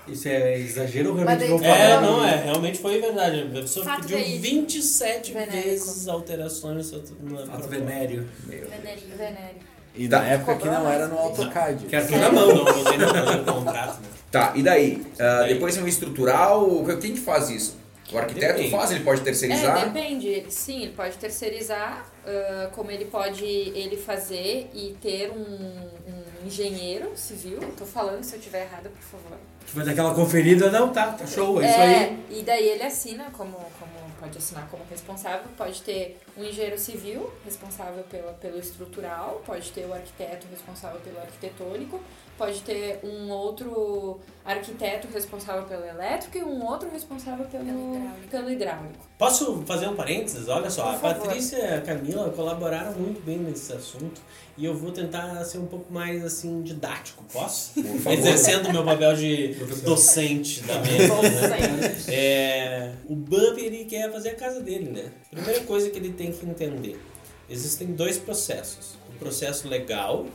[0.08, 1.78] Isso é exagero realmente falar?
[1.78, 3.41] É, não, é, realmente foi verdade.
[3.41, 4.41] A pessoa Fato pediu verídico.
[4.44, 5.64] 27 Venérico.
[5.70, 7.68] vezes alterações no Fato proposta.
[7.68, 8.28] venéreo.
[8.45, 9.18] Venerinho.
[9.18, 9.74] Venério.
[9.95, 10.20] E Tá.
[10.22, 11.18] na época que não era no.
[11.20, 11.86] AutoCAD.
[11.86, 12.65] Quero tudo Não, na não, mão.
[12.65, 14.07] não, você não fazer um contrato, né?
[14.32, 15.06] Tá, e daí?
[15.20, 15.53] Ah, daí?
[15.53, 17.78] depois vem o estrutural, quem que faz isso?
[18.14, 18.69] O arquiteto Depende.
[18.72, 19.90] faz, ele pode É, terceirizar?
[19.91, 20.45] depende.
[20.49, 27.11] Sim, ele pode terceirizar, ah, como ele pode ele fazer e ter um, um engenheiro
[27.15, 27.60] civil.
[27.77, 29.38] Tô falando, se eu tiver errada, por favor.
[29.65, 32.40] Que vai dar aquela conferida, não, tá, tá show, é isso aí.
[32.40, 37.31] e daí ele assina como, como pode assinar como responsável, pode ter um engenheiro civil
[37.45, 41.99] responsável pela, pelo estrutural, pode ter o arquiteto responsável pelo arquitetônico,
[42.38, 48.27] pode ter um outro arquiteto responsável pelo elétrico e um outro responsável pelo, Pelo hidráulico.
[48.31, 49.07] pelo hidráulico.
[49.18, 50.47] Posso fazer um parênteses?
[50.49, 51.26] Olha só, Por a favor.
[51.27, 54.19] Patrícia e a Camila colaboraram muito bem nesse assunto
[54.57, 57.73] e eu vou tentar ser um pouco mais assim didático, posso?
[57.80, 59.53] Exercendo o meu papel de
[59.84, 61.47] docente da mesa.
[61.49, 61.95] né?
[62.10, 65.11] É, o Bump ele quer fazer a casa dele, né?
[65.31, 67.00] Primeira coisa que ele tem que entender:
[67.50, 70.26] existem dois processos: o processo legal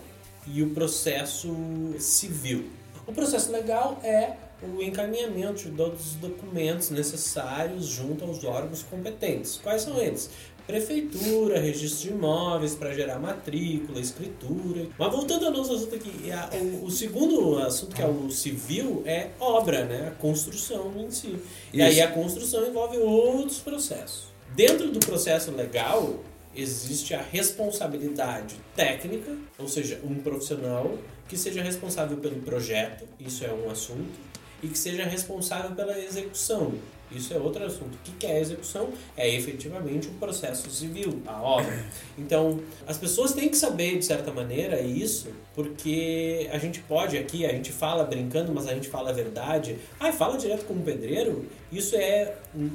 [0.47, 1.55] e o processo
[1.99, 2.71] civil.
[3.07, 4.33] O processo legal é
[4.63, 9.59] o encaminhamento dos documentos necessários junto aos órgãos competentes.
[9.63, 10.29] Quais são eles?
[10.67, 14.87] Prefeitura, registro de imóveis para gerar matrícula, escritura.
[14.99, 19.03] Mas voltando ao nosso assunto aqui, a- o, o segundo assunto que é o civil
[19.07, 20.09] é obra, né?
[20.09, 21.37] A construção em si.
[21.73, 22.05] E aí Isso.
[22.05, 24.28] a construção envolve outros processos.
[24.55, 26.21] Dentro do processo legal
[26.55, 30.99] existe a responsabilidade técnica, ou seja, um profissional
[31.29, 34.19] que seja responsável pelo projeto, isso é um assunto,
[34.63, 36.75] e que seja responsável pela execução.
[37.11, 37.97] Isso é outro assunto.
[38.07, 38.91] O que é a execução?
[39.17, 41.85] É efetivamente o processo civil, a obra.
[42.19, 47.47] Então, as pessoas têm que saber, de certa maneira, isso, porque a gente pode aqui,
[47.47, 49.79] a gente fala brincando, mas a gente fala a verdade.
[50.01, 51.47] Ah, fala direto com o pedreiro.
[51.71, 52.35] Isso é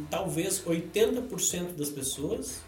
[0.10, 2.62] talvez 80% das pessoas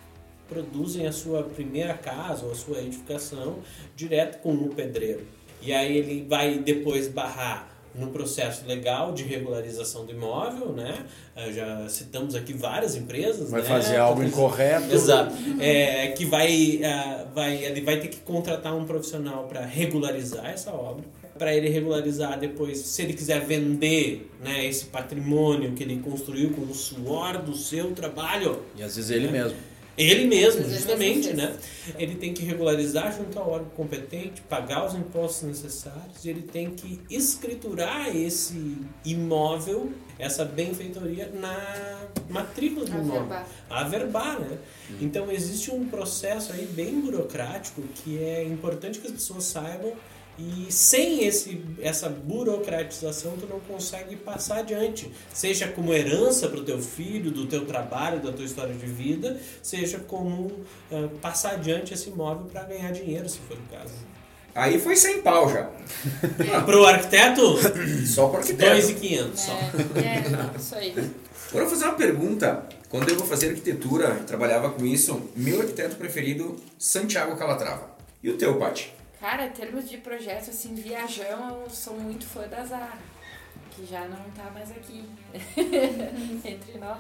[0.50, 3.60] produzem a sua primeira casa ou a sua edificação
[3.96, 5.26] direto com o pedreiro.
[5.62, 11.06] E aí ele vai depois barrar no processo legal de regularização do imóvel, né?
[11.36, 13.68] Ah, Já citamos aqui várias empresas, Vai né?
[13.68, 14.94] fazer algo incorreto.
[14.94, 15.34] Exato.
[15.60, 20.72] É, que vai, ah, vai, ele vai ter que contratar um profissional para regularizar essa
[20.72, 21.04] obra.
[21.38, 26.62] Para ele regularizar depois, se ele quiser vender né, esse patrimônio que ele construiu com
[26.62, 29.58] o suor do seu trabalho, E às vezes ele mesmo.
[29.98, 31.56] Ele mesmo, justamente, né?
[31.98, 36.72] Ele tem que regularizar junto ao órgão competente, pagar os impostos necessários, e ele tem
[36.72, 43.22] que escriturar esse imóvel, essa benfeitoria, na matrícula do imóvel.
[43.22, 43.48] Averbar.
[43.70, 44.58] Averbar, né?
[45.00, 49.94] Então existe um processo aí bem burocrático que é importante que as pessoas saibam
[50.38, 56.64] e sem esse, essa burocratização tu não consegue passar adiante, seja como herança para o
[56.64, 60.52] teu filho, do teu trabalho, da tua história de vida, seja como
[60.91, 63.94] ah, passar adiante esse imóvel para ganhar dinheiro, se for o caso.
[64.53, 65.70] Aí foi sem pau já.
[66.66, 67.57] Para o arquiteto,
[68.07, 68.88] Só pro arquiteto.
[68.88, 69.52] 2.500 só.
[69.52, 70.91] É, é, isso aí.
[70.91, 71.12] Agora
[71.52, 72.64] eu vou fazer uma pergunta.
[72.88, 77.90] Quando eu vou fazer arquitetura, trabalhava com isso, meu arquiteto preferido, Santiago Calatrava.
[78.24, 78.94] E o teu, Paty?
[79.26, 82.94] Cara, em termos de projeto, assim, viajão, eu sou muito fã da Zara.
[83.72, 85.04] Que já não tá mais aqui.
[86.46, 87.00] Entre nós.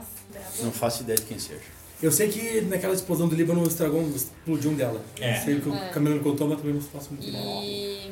[0.63, 1.61] Não faço ideia de quem seja.
[2.01, 4.99] Eu sei que naquela explosão do Líbano estragou, um- explodiu um dela.
[5.21, 5.37] É.
[5.37, 5.89] Eu sei que o É.
[5.89, 7.43] Camilo contou, mas também não faço muito ideia.
[7.63, 8.11] E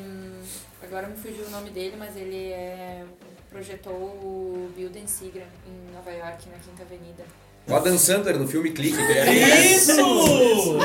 [0.80, 3.02] agora me fugiu o nome dele, mas ele é,
[3.50, 7.24] projetou o Building Sigra em Nova York, na Quinta Avenida.
[7.66, 9.74] O Adam Sandler no filme Clique, BR.
[9.74, 9.96] Isso!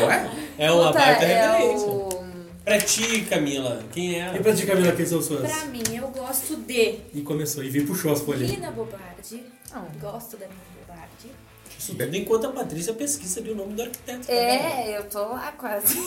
[0.00, 0.30] Não é?
[0.58, 1.86] É uma Puta, baita é referência.
[1.86, 2.18] o...
[2.68, 4.36] Pra ti, Camila, quem é?
[4.36, 5.40] E pra ti, Camila, quem são suas?
[5.40, 8.50] Pra mim, eu gosto de E começou, e vi puxou as folhas.
[8.50, 9.42] Lina Bobardi.
[9.72, 9.86] Não.
[9.98, 11.30] Gosto da Lina Bobardi.
[11.78, 14.30] Isso tudo enquanto a Patrícia pesquisa ali o nome do arquiteto.
[14.30, 15.96] É, eu tô lá quase.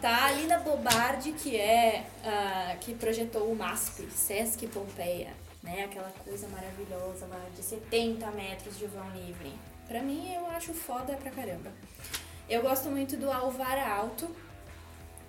[0.00, 5.30] Tá, a Lina Bobardi, que é ah, que projetou o MASP, Sesc Pompeia,
[5.62, 5.84] né?
[5.84, 9.52] Aquela coisa maravilhosa lá de 70 metros de vão livre.
[9.86, 11.70] Pra mim, eu acho foda pra caramba.
[12.48, 14.28] Eu gosto muito do Alvara Alto,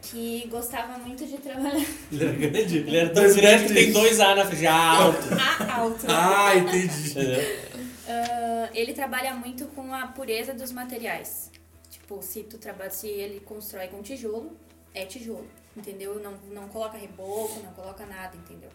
[0.03, 2.77] que gostava muito de trabalhar Ele era grande?
[2.77, 4.67] Ele era tão grande que tem dois A na frente.
[4.67, 5.19] Ah, alto.
[5.33, 6.05] a alto.
[6.07, 7.13] Ah, entendi.
[8.05, 11.49] Ah, ele trabalha muito com a pureza dos materiais.
[11.89, 14.51] Tipo, se tu trabalha, se ele constrói com tijolo,
[14.93, 16.19] é tijolo, entendeu?
[16.19, 18.69] Não, não coloca reboco, não coloca nada, entendeu?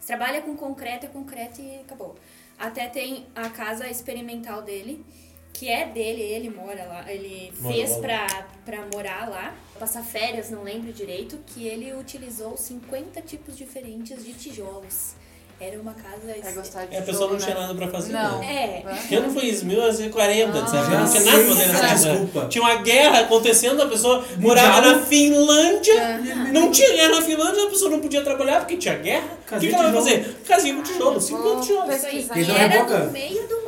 [0.00, 2.16] Se trabalha com concreto, é concreto e acabou.
[2.58, 5.04] Até tem a casa experimental dele,
[5.52, 7.98] que é dele, ele mora lá, ele Mora fez lá.
[7.98, 8.26] pra,
[8.64, 14.32] pra morar lá, passar férias, não lembro direito, que ele utilizou 50 tipos diferentes de
[14.32, 15.12] tijolos.
[15.60, 16.18] Era uma casa...
[16.28, 17.60] É gostar de É, a pessoa não tinha né?
[17.60, 18.12] nada pra fazer.
[18.12, 18.40] Não.
[18.40, 18.82] Né?
[18.84, 19.64] É, Que ano foi isso?
[19.64, 20.90] 1940, sabe?
[20.90, 22.10] já Não tinha nada pra fazer nessa casa.
[22.10, 22.48] desculpa.
[22.48, 26.18] Tinha uma guerra acontecendo, a pessoa morava na Finlândia.
[26.52, 29.38] Não tinha guerra na Finlândia, a pessoa não podia trabalhar porque tinha guerra.
[29.52, 30.24] O que, que ela vai de tijolo.
[30.24, 30.36] fazer?
[30.48, 31.94] Casinha com tijolo, 50 tijolos.
[31.94, 32.12] isso aí.
[32.24, 32.34] Pesquisar.
[32.34, 33.61] Não E era no meio do.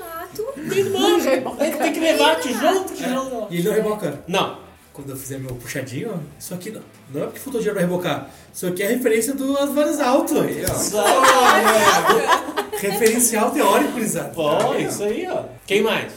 [0.69, 3.47] Tem mano, tem que levar tijolo tijolo.
[3.51, 4.23] E ele não reboca.
[4.27, 4.65] Não.
[4.93, 6.81] Quando eu fizer meu puxadinho, ó, isso aqui não.
[7.13, 8.31] Não é porque faltou dinheiro pra rebocar.
[8.53, 10.41] Isso aqui é referência do Osvaldo Alto.
[10.41, 10.73] Aí, ó.
[12.77, 14.29] Referencial teórico, Gurizada.
[14.29, 15.47] Pô, isso aí, ó.
[15.67, 16.13] Quem mais?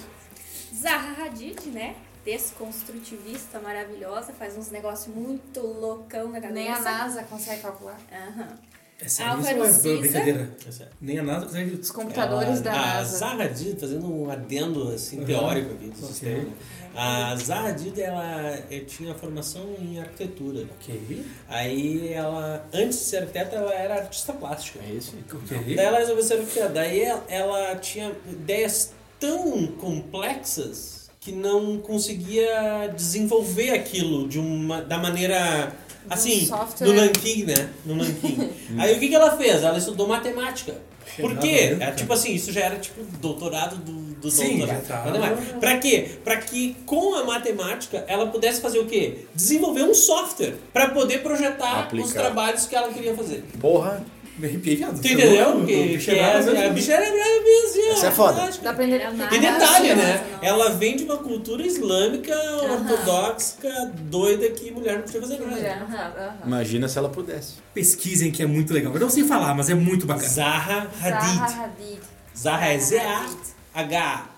[0.79, 1.95] Zaha Hadid, né?
[2.23, 6.53] Desconstrutivista maravilhosa, faz uns negócios muito loucão na cabeça.
[6.53, 7.97] Nem a NASA consegue calcular.
[8.11, 8.59] Aham.
[8.99, 10.49] É sério Álvaro isso ou é brincadeira?
[10.67, 10.91] É sério.
[10.99, 11.75] Nem a nada consegue...
[11.75, 13.17] Os computadores a, da a NASA.
[13.19, 15.25] Zaha Hadid, fazendo um adendo assim, Uhum.
[15.25, 16.07] teórico aqui do Ok.
[16.07, 16.47] sistema.
[16.95, 20.65] A Zaha Hadid, ela eh, tinha formação em arquitetura.
[20.81, 21.23] Ok.
[21.47, 24.79] Aí ela, antes de ser arquiteta, ela era artista plástica.
[24.83, 25.13] É isso?
[25.31, 25.75] Ok.
[25.75, 26.69] Daí ela resolveu ser arquiteta.
[26.69, 34.97] Daí ela, ela tinha ideias tão complexas que não conseguia desenvolver aquilo de uma, da
[34.97, 35.71] maneira
[36.09, 36.87] assim, software.
[36.87, 37.69] no nanquim, né?
[37.85, 38.49] No nanquim.
[38.77, 39.63] Aí o que, que ela fez?
[39.63, 40.75] Ela estudou matemática.
[41.19, 41.75] Por quê?
[41.79, 44.85] É, tipo assim, isso já era tipo doutorado do, do Sim, doutorado.
[44.87, 45.05] tá.
[45.05, 45.57] Matemática.
[45.59, 46.09] Pra quê?
[46.23, 49.25] Pra que com a matemática ela pudesse fazer o quê?
[49.33, 52.05] Desenvolver um software pra poder projetar Aplicar.
[52.07, 53.43] os trabalhos que ela queria fazer.
[53.59, 54.05] Porra.
[54.37, 55.01] Me arrepiei, viado.
[55.01, 55.57] Tu entendeu?
[55.57, 57.91] O Que, bicho que é é, a bicha era brava mesmo.
[57.91, 58.49] Essa é foda.
[58.61, 59.07] Dá pra entender.
[59.31, 60.23] E detalhe, né?
[60.31, 60.45] Nossa.
[60.45, 66.35] Ela vem de uma cultura islâmica ortodoxa, doida, que mulher não podia fazer nada.
[66.45, 67.55] Imagina se ela pudesse.
[67.73, 68.93] Pesquisem que é muito legal.
[68.93, 70.27] Eu não sei falar, mas é muito bacana.
[70.27, 71.39] Zaha Zaha Hadid.
[71.41, 71.99] Hadid.
[72.37, 74.29] Zaha é Z-A-H.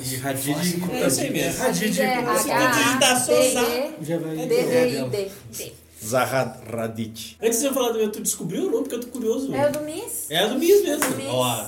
[0.00, 0.82] E Hadid...
[0.90, 1.64] É isso aí mesmo.
[1.64, 2.00] Hadid...
[2.00, 3.90] É Você tem que digitar só Zaha.
[4.02, 4.32] Já vai...
[4.32, 5.83] H-D-D-I-D.
[6.04, 7.38] Zaha Radit.
[7.42, 8.82] Antes de eu falar do meu, tu descobriu o nome?
[8.82, 9.54] Porque eu tô curioso.
[9.54, 10.30] É o do Miss?
[10.30, 11.16] É a do Miss mesmo.
[11.16, 11.26] Miss.
[11.30, 11.66] Ó?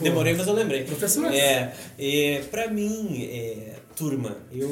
[0.00, 0.82] Demorei, mas eu lembrei.
[0.84, 1.32] Professor.
[1.32, 4.68] É, é, pra mim, é, turma, eu...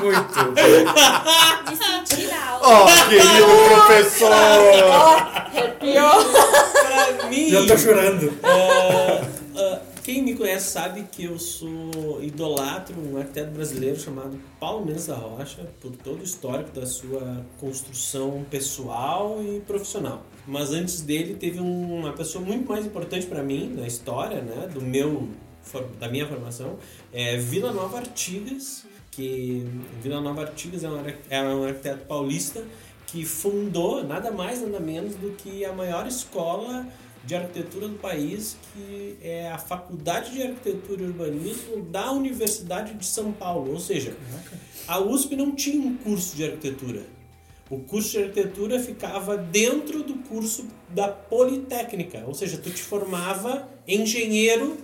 [0.00, 0.52] Muito.
[1.70, 2.84] De sentir a aula.
[2.84, 4.30] Oh, querido professor!
[7.18, 7.50] pra mim...
[7.50, 8.32] Já tô chorando.
[8.42, 9.20] Ah,
[9.56, 15.06] ah, quem me conhece sabe que eu sou idolatro um arquiteto brasileiro chamado Paulo Mendes
[15.06, 20.24] da Rocha, por todo o histórico da sua construção pessoal e profissional.
[20.46, 24.68] Mas antes dele teve um- uma pessoa muito mais importante para mim na história, né,
[24.72, 25.28] do meu
[26.00, 26.76] da minha formação,
[27.12, 29.64] é Vila Nova Artigas, que
[30.02, 30.96] Vila Nova Artigas é um,
[31.30, 32.64] é um arquiteto paulista
[33.06, 36.84] que fundou nada mais nada menos do que a maior escola
[37.24, 43.06] de arquitetura do país, que é a Faculdade de Arquitetura e Urbanismo da Universidade de
[43.06, 43.72] São Paulo.
[43.72, 44.16] Ou seja,
[44.88, 47.02] a USP não tinha um curso de arquitetura.
[47.70, 53.68] O curso de arquitetura ficava dentro do curso da Politécnica, ou seja, tu te formava
[53.88, 54.76] engenheiro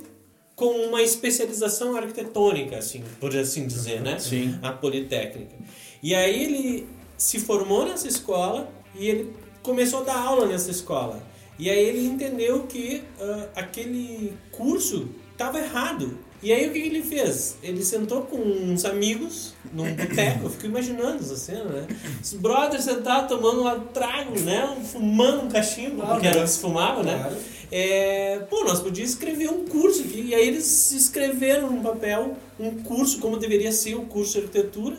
[0.55, 4.19] com uma especialização arquitetônica, assim, por assim dizer, né?
[4.19, 4.59] Sim.
[4.63, 5.55] A Politécnica.
[6.03, 9.33] E aí ele se formou nessa escola e ele
[9.63, 11.23] começou a dar aula nessa escola.
[11.59, 16.19] E aí ele entendeu que ah, aquele curso estava errado.
[16.41, 17.57] E aí o que que ele fez?
[17.63, 21.87] Ele sentou com uns amigos num boteco, eu fico imaginando essa cena, né?
[22.23, 24.79] Os brothers sentados tomando um trago, né?
[24.85, 27.19] Fumando um cachimbo, porque era o que se fumava, né?
[27.19, 27.37] Claro.
[27.71, 30.27] É, pô, nós podíamos escrever um curso aqui.
[30.29, 34.97] E aí eles escreveram num papel um curso, como deveria ser o curso de arquitetura.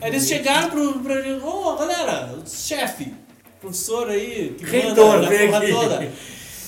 [0.00, 1.14] Aí eles chegaram pro, pra
[1.46, 3.14] ô galera, chefe,
[3.66, 5.72] professor aí, que Reitor, manda na vem porra aqui.
[5.72, 6.12] toda.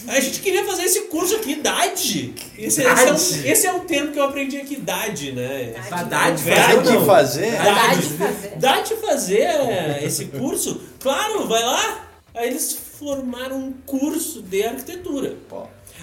[0.08, 2.34] A gente queria fazer esse curso aqui, idade.
[2.56, 3.48] Esse, esse é, um, Idade?
[3.48, 5.74] esse é um termo que eu aprendi aqui, idade, né?
[5.86, 6.42] Idade,
[6.76, 6.82] não.
[7.00, 7.52] que fazer?
[7.52, 8.52] Dá de fazer.
[8.56, 10.80] Dá de fazer é, esse curso?
[11.00, 12.08] Claro, vai lá.
[12.34, 15.36] Aí eles formaram um curso de arquitetura.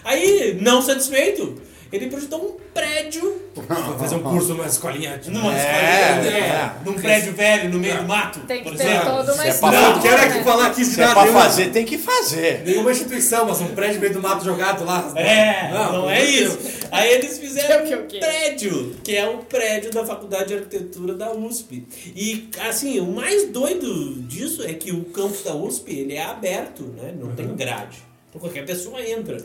[0.03, 1.59] Aí, não satisfeito,
[1.95, 5.19] ele projetou um prédio Vou fazer um curso numa escolinha.
[5.27, 6.41] numa É, escolinha, é.
[6.49, 9.05] né, num prédio velho no meio do mato, Tem que por ter exemplo.
[9.11, 9.71] toda uma Se é.
[9.71, 10.43] Não, quero aqui né?
[10.43, 12.63] falar aqui de Se é nada pra fazer, tem que fazer.
[12.65, 15.11] Nenhuma instituição, mas um prédio no meio do mato jogado lá.
[15.15, 16.59] É, não, pelo é isso.
[16.91, 20.53] Aí eles fizeram Que é o um prédio, que é o prédio da Faculdade de
[20.55, 21.87] Arquitetura da USP.
[22.15, 26.83] E, assim, o mais doido disso é que o campus da USP, ele é aberto,
[26.97, 27.13] né?
[27.17, 27.99] Não tem grade.
[28.29, 29.37] Então qualquer pessoa entra.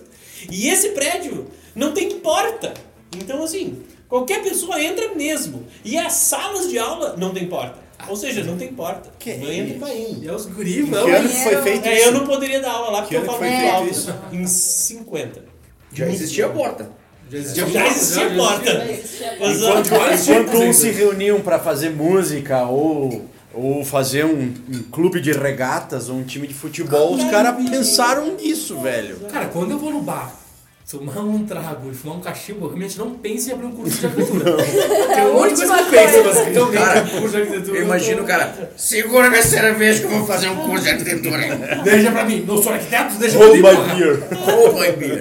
[0.50, 2.72] E esse prédio não tem porta.
[3.16, 5.66] Então, assim, qualquer pessoa entra mesmo.
[5.84, 7.78] E as salas de aula não tem porta.
[8.08, 9.10] Ou seja, não tem porta.
[9.18, 10.24] Que não entra e vai indo.
[10.24, 11.04] E é os guri, Em vão.
[11.04, 12.06] que ano que foi feito É, isso?
[12.08, 13.90] eu não poderia dar aula lá porque Que eu falo feito alto.
[13.90, 14.14] isso?
[14.32, 15.44] Em 50.
[15.92, 16.90] Já existia a porta.
[17.30, 18.70] Já existia, Já existia porta.
[19.40, 25.32] Enquanto, enquanto uns se reuniam pra fazer música ou, ou fazer um, um clube de
[25.32, 29.16] regatas ou um time de futebol, os caras pensaram nisso, velho.
[29.32, 30.32] Cara, quando eu vou no bar,
[30.90, 33.98] tomar um trago e fumar um cachimbo, eu realmente não penso em abrir um curso
[33.98, 34.56] de arquitetura.
[34.56, 37.78] Tem um monte de coisa que eu penso, mas realmente Cara, um curso de arquitetura.
[37.78, 41.56] Eu imagino, cara, segura minha cerveja que eu vou fazer um curso de arquitetura.
[41.84, 43.62] Deixa pra mim, não sou arquiteto, deixa pra Hold mim.
[43.62, 43.94] my porra.
[43.94, 44.28] beer.
[44.48, 45.20] Oh, my beer.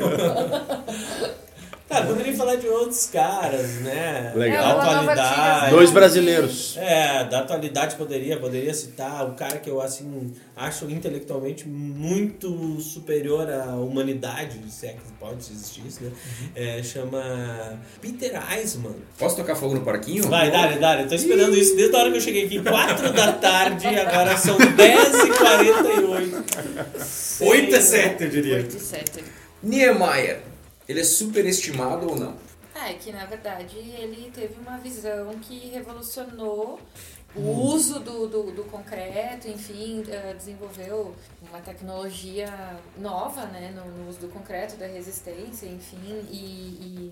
[1.90, 4.32] Cara, poderia falar de outros caras, né?
[4.36, 4.78] Legal.
[4.78, 5.72] Da É, atualidade.
[5.72, 6.78] Dois brasileiros.
[6.78, 13.50] É, da atualidade poderia, poderia citar o cara que eu assim acho intelectualmente muito superior
[13.50, 16.12] à humanidade, se é que pode existir isso, né?
[16.56, 18.96] É, chama Peter Eisman.
[19.18, 20.28] Posso tocar fogo no parquinho?
[20.28, 21.04] Vai, dale, dale.
[21.04, 24.38] Eu tô esperando isso desde a hora que eu cheguei aqui, 4 da tarde, agora
[24.38, 26.44] são 10h48.
[27.42, 28.58] 8 é 7, eu diria.
[28.58, 29.24] 8 e 7.
[29.64, 30.42] Niemeyer,
[30.90, 32.36] ele é superestimado ou não?
[32.74, 36.80] Ah, é que na verdade ele teve uma visão que revolucionou
[37.36, 41.14] o uso do, do, do concreto, enfim, eh, desenvolveu
[41.48, 42.50] uma tecnologia
[42.98, 47.12] nova né, no, no uso do concreto, da resistência, enfim, e,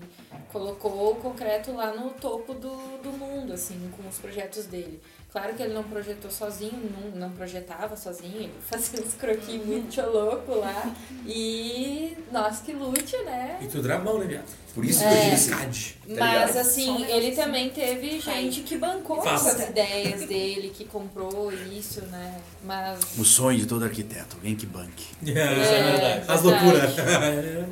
[0.50, 5.00] colocou o concreto lá no topo do, do mundo, assim, com os projetos dele.
[5.30, 10.00] Claro que ele não projetou sozinho, não, não projetava sozinho, ele fazia uns croquis muito
[10.00, 10.90] louco lá.
[11.26, 13.58] E nós que lute, né?
[13.60, 14.46] E tu dramão, né, viado?
[14.74, 15.26] Por isso que É.
[15.26, 15.50] eu disse.
[15.50, 15.96] Cade.
[16.06, 16.56] Mas ligado?
[16.58, 19.50] assim, um ele também teve gente que bancou Faça.
[19.50, 22.40] essas ideias dele, que comprou isso, né?
[22.64, 22.98] Mas.
[23.18, 25.04] O sonho de todo arquiteto, alguém que banque.
[25.22, 26.24] Isso é verdade.
[26.30, 26.94] As loucuras.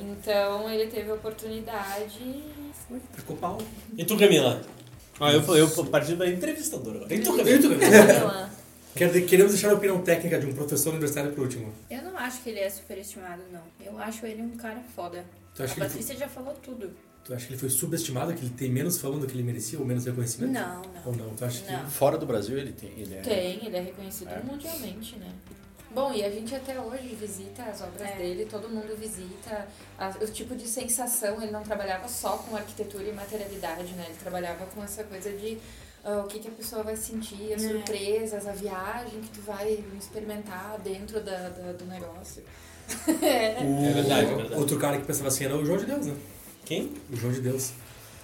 [0.03, 2.43] Então ele teve a oportunidade.
[3.15, 3.59] Ficou pau.
[3.97, 4.61] E tu, Camila?
[5.19, 7.15] Ah, eu, eu parti da entrevistadora agora.
[7.15, 7.59] E tu, Camila?
[7.59, 11.73] tu, Queremos deixar a opinião técnica de um professor universitário por último.
[11.91, 13.63] Eu não acho que ele é superestimado, não.
[13.85, 15.25] Eu acho ele um cara foda.
[15.55, 16.91] Tu A acha, que ele, Patrícia já falou tudo.
[17.25, 19.79] tu acha que ele foi subestimado, que ele tem menos fama do que ele merecia,
[19.79, 20.53] ou menos reconhecimento?
[20.53, 21.03] Não, não.
[21.07, 21.35] Ou não?
[21.35, 21.73] Tu acha que...
[21.73, 21.91] Não.
[21.91, 22.91] Fora do Brasil ele tem.
[22.97, 23.21] Ele é...
[23.21, 25.31] Tem, ele é reconhecido mundialmente, né?
[25.97, 28.17] Bom, e a gente até hoje visita as obras É.
[28.17, 29.67] dele, todo mundo visita
[29.99, 31.41] a- o tipo de sensação.
[31.43, 34.05] Ele não trabalhava só com arquitetura e materialidade, né?
[34.09, 35.57] Ele trabalhava com essa coisa de
[36.05, 37.69] ah, o que, que a pessoa vai sentir, as É.
[37.71, 42.45] surpresas, a viagem que tu vai experimentar dentro da, da- do negócio.
[43.23, 43.57] é.
[43.65, 44.55] O- É verdade, é verdade.
[44.61, 46.15] Outro cara que pensava assim era o João de Deus, né?
[46.67, 46.93] Quem?
[47.11, 47.71] O João de Deus.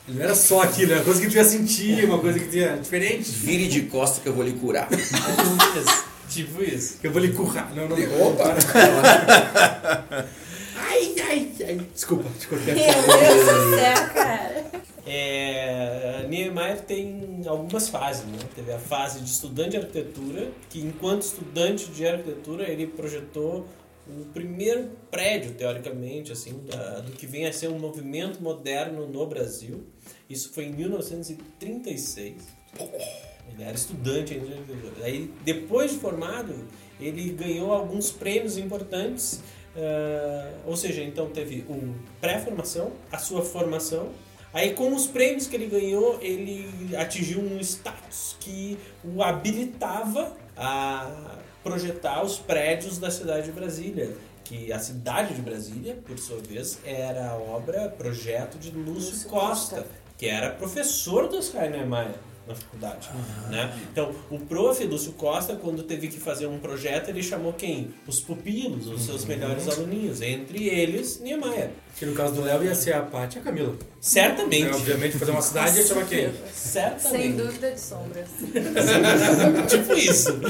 [0.07, 2.49] Ele não era só aquilo, era uma coisa que tu ia sentir, uma coisa que
[2.49, 2.77] tu ia...
[2.77, 3.31] diferente.
[3.31, 4.89] Vire de costa que eu vou lhe curar.
[6.33, 6.99] tipo isso.
[6.99, 7.73] Que eu vou lhe currar.
[7.75, 7.97] Não, não.
[8.29, 8.55] Opa!
[10.77, 11.81] Ai, ai, ai.
[11.95, 12.75] Desculpa, te cortei.
[12.75, 14.65] Meu Deus do céu, cara.
[15.07, 18.39] É, Niemeyer tem algumas fases, né?
[18.55, 23.67] Teve a fase de estudante de arquitetura, que enquanto estudante de arquitetura ele projetou
[24.09, 29.27] o primeiro prédio, teoricamente, assim, da- do que vem a ser um movimento moderno no
[29.27, 29.85] Brasil.
[30.29, 32.35] Isso foi em 1936.
[32.78, 35.05] Ele era estudante ainda de arquitetura.
[35.05, 36.55] Aí, depois de formado,
[37.01, 39.40] ele ganhou alguns prêmios importantes.
[39.77, 44.11] ah, ou seja, então teve o pré-formação, a sua formação.
[44.53, 51.39] Aí, com os prêmios que ele ganhou, ele atingiu um status que o habilitava a
[51.62, 54.15] projetar os prédios da cidade de Brasília.
[54.44, 59.31] Que a cidade de Brasília, por sua vez, era a obra, projeto de Lúcio, Lúcio
[59.31, 59.86] Costa, Costa.
[60.19, 62.16] que era professor do Oscar Niemeyer
[62.47, 63.09] na faculdade.
[63.51, 63.73] Né?
[63.90, 64.82] Então, o prof.
[64.85, 67.94] Lúcio Costa, quando teve que fazer um projeto, ele chamou quem?
[68.06, 70.20] Os pupilos, os seus melhores aluninhos.
[70.20, 71.70] Entre eles, Niemeyer.
[71.97, 73.77] Que no caso do Léo ia ser a Paty e a Camila.
[74.01, 74.66] Certamente.
[74.66, 76.32] É, obviamente, fazer uma cidade ia chamar quem?
[76.52, 77.23] Certamente.
[77.23, 78.28] Sem dúvida de sombras.
[79.69, 80.40] tipo isso.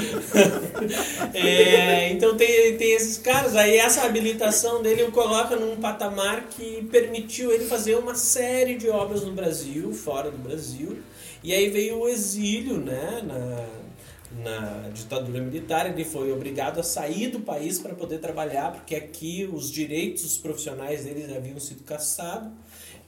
[1.33, 6.87] É, então tem, tem esses caras, aí essa habilitação dele o coloca num patamar que
[6.91, 10.97] permitiu ele fazer uma série de obras no Brasil, fora do Brasil.
[11.43, 17.27] E aí veio o exílio, né, na, na ditadura militar, ele foi obrigado a sair
[17.27, 22.49] do país para poder trabalhar, porque aqui os direitos profissionais dele haviam sido cassados.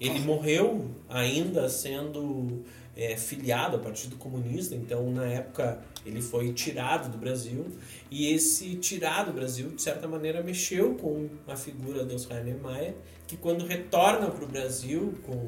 [0.02, 7.10] Ele morreu ainda sendo é, filiado ao Partido Comunista, então na época ele foi tirado
[7.10, 7.66] do Brasil.
[8.12, 12.96] E esse tirado do Brasil de certa maneira mexeu com a figura do Oscar Niemeyer,
[13.26, 15.48] que quando retorna para o Brasil com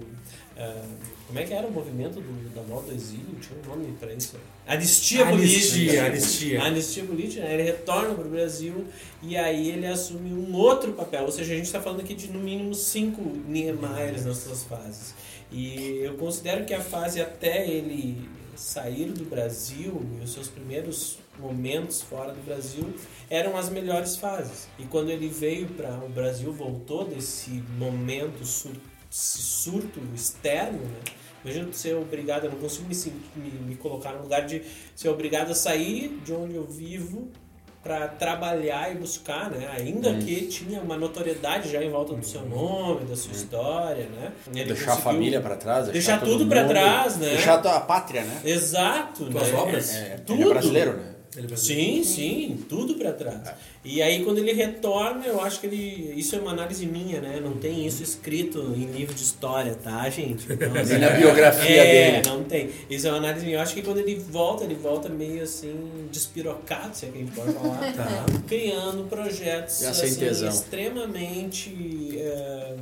[0.57, 0.85] ah,
[1.27, 3.35] como é que era o movimento do, da volta do exílio?
[3.41, 4.37] Tinha um nome para isso.
[4.65, 6.05] Anistia, política.
[6.05, 6.63] anistia.
[6.63, 7.53] Anistia política, né?
[7.53, 8.85] ele retorna para o Brasil
[9.21, 11.23] e aí ele assume um outro papel.
[11.23, 15.13] Ou seja, a gente está falando aqui de no mínimo cinco Niemeyers nas suas fases.
[15.51, 21.17] E eu considero que a fase até ele sair do Brasil e os seus primeiros
[21.37, 22.93] momentos fora do Brasil
[23.29, 24.69] eram as melhores fases.
[24.79, 28.71] E quando ele veio para o Brasil, voltou desse momento sur
[29.17, 30.99] esse surto externo, né?
[31.43, 32.95] Imagina ser obrigado, eu não consigo me,
[33.35, 34.61] me, me colocar no lugar de
[34.95, 37.29] ser obrigado a sair de onde eu vivo
[37.81, 39.69] para trabalhar e buscar, né?
[39.71, 44.33] Ainda que tinha uma notoriedade já em volta do seu nome, da sua história, né?
[44.53, 47.29] Ele Deixar a família pra trás, Deixar todo tudo mundo, trás, né?
[47.29, 48.41] Deixar a pátria, né?
[48.43, 49.57] Exato, Tuas né?
[49.57, 49.95] obras?
[49.95, 50.43] É, ele tudo.
[50.43, 51.16] é brasileiro, né?
[51.35, 51.55] É.
[51.55, 53.53] Sim, sim, tudo pra trás.
[53.83, 56.13] E aí quando ele retorna, eu acho que ele.
[56.15, 57.39] Isso é uma análise minha, né?
[57.41, 60.51] Não tem isso escrito em livro de história, tá, gente?
[60.51, 62.27] Então, assim, na biografia é, dele.
[62.27, 62.69] não tem.
[62.89, 63.57] Isso é uma análise minha.
[63.57, 67.21] Eu acho que quando ele volta, ele volta meio assim, despirocado, se é que a
[67.21, 67.93] gente pode falar.
[67.93, 68.25] Tá.
[68.47, 72.17] Criando projetos assim, extremamente.
[72.17, 72.75] é,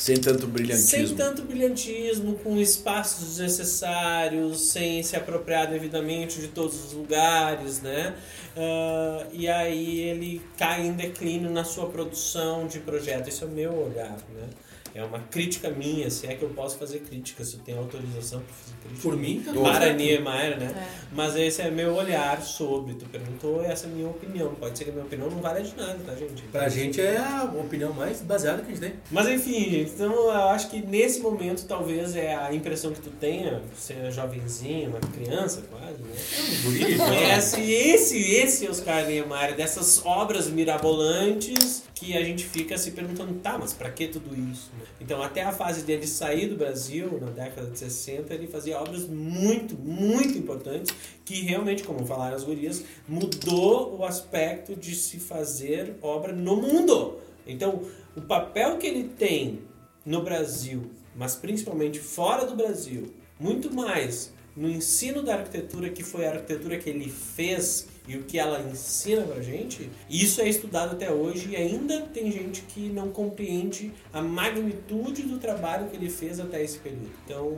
[0.00, 1.14] Sem tanto sem brilhantismo.
[1.14, 8.16] tanto brilhantismo, com espaços desnecessários, sem se apropriar devidamente de todos os lugares, né?
[8.56, 13.28] Ah, e aí ele cai em declínio na sua produção de projeto.
[13.28, 14.48] Esse é o meu olhar, né?
[14.94, 18.40] É uma crítica minha, se é que eu posso fazer crítica, se eu tenho autorização
[18.40, 19.02] para fazer crítica.
[19.02, 19.92] Por mim, tá Para.
[19.92, 20.72] Niemeyer, né?
[20.76, 20.88] É.
[21.12, 22.94] Mas esse é meu olhar sobre.
[22.94, 24.54] Tu perguntou, essa é a minha opinião.
[24.54, 26.42] Pode ser que a minha opinião não valha de nada, tá, gente?
[26.44, 28.94] Pra gente é a opinião mais baseada que a gente tem.
[29.10, 33.10] Mas enfim, gente, então eu acho que nesse momento talvez é a impressão que tu
[33.10, 36.86] tenha, você é jovenzinho, uma criança quase, né?
[36.86, 43.34] Que conhece esse, esse Oscar Niemeyer, dessas obras mirabolantes que a gente fica se perguntando,
[43.40, 44.70] tá, mas pra que tudo isso?
[45.00, 49.06] Então até a fase dele sair do Brasil, na década de 60, ele fazia obras
[49.06, 50.94] muito, muito importantes
[51.24, 57.18] que realmente, como falaram as gurias, mudou o aspecto de se fazer obra no mundo.
[57.46, 57.82] Então,
[58.16, 59.60] o papel que ele tem
[60.04, 66.26] no Brasil, mas principalmente fora do Brasil, muito mais no ensino da arquitetura, que foi
[66.26, 70.96] a arquitetura que ele fez e o que ela ensina pra gente, isso é estudado
[70.96, 76.10] até hoje e ainda tem gente que não compreende a magnitude do trabalho que ele
[76.10, 77.08] fez até esse período.
[77.24, 77.52] Então,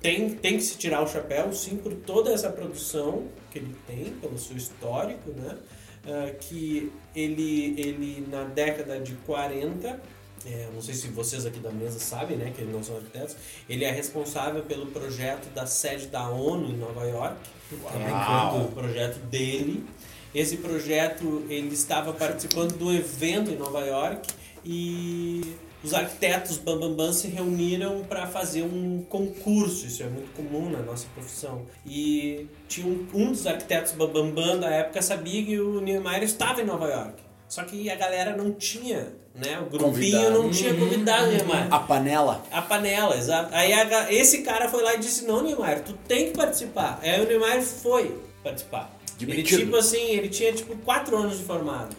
[0.00, 4.14] tem, tem que se tirar o chapéu, sim, por toda essa produção que ele tem,
[4.14, 5.58] pelo seu histórico, né?
[6.06, 10.00] Ah, que ele, ele na década de 40,
[10.44, 13.36] é, não sei se vocês aqui da mesa sabem, né, que eles não são arquitetos,
[13.68, 17.36] ele é responsável pelo projeto da sede da ONU em Nova York,
[17.82, 18.64] Uau.
[18.64, 19.84] o projeto dele.
[20.34, 24.28] Esse projeto ele estava participando do evento em Nova York
[24.64, 25.40] e
[25.82, 31.06] os arquitetos Bambambam se reuniram para fazer um concurso, isso é muito comum na nossa
[31.14, 31.64] profissão.
[31.86, 36.64] E tinha um, um dos arquitetos Bambambam da época sabia que o Niemeyer estava em
[36.64, 37.25] Nova York.
[37.48, 39.58] Só que a galera não tinha, né?
[39.60, 40.42] O grupinho Convidado.
[40.42, 41.72] não tinha convidado o Niemeyer.
[41.72, 42.44] A panela.
[42.50, 43.54] A panela, exato.
[43.54, 46.98] Aí a esse cara foi lá e disse: Não, Neymar, tu tem que participar.
[47.02, 48.96] Aí o Neymar foi participar.
[49.18, 51.96] Ele, tipo assim, ele tinha tipo 4 anos de formado.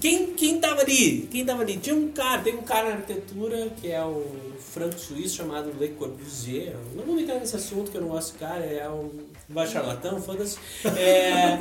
[0.00, 1.26] Quem, quem tava ali?
[1.30, 1.78] Quem tava ali?
[1.78, 4.26] Tinha um cara, tem um cara na arquitetura que é o
[4.58, 6.76] franco suíço chamado Le Corbusier.
[6.94, 9.08] Não vou entrar nesse assunto que eu não gosto desse cara, é um
[9.48, 10.58] bacharlatão, foda-se.
[10.94, 11.58] É,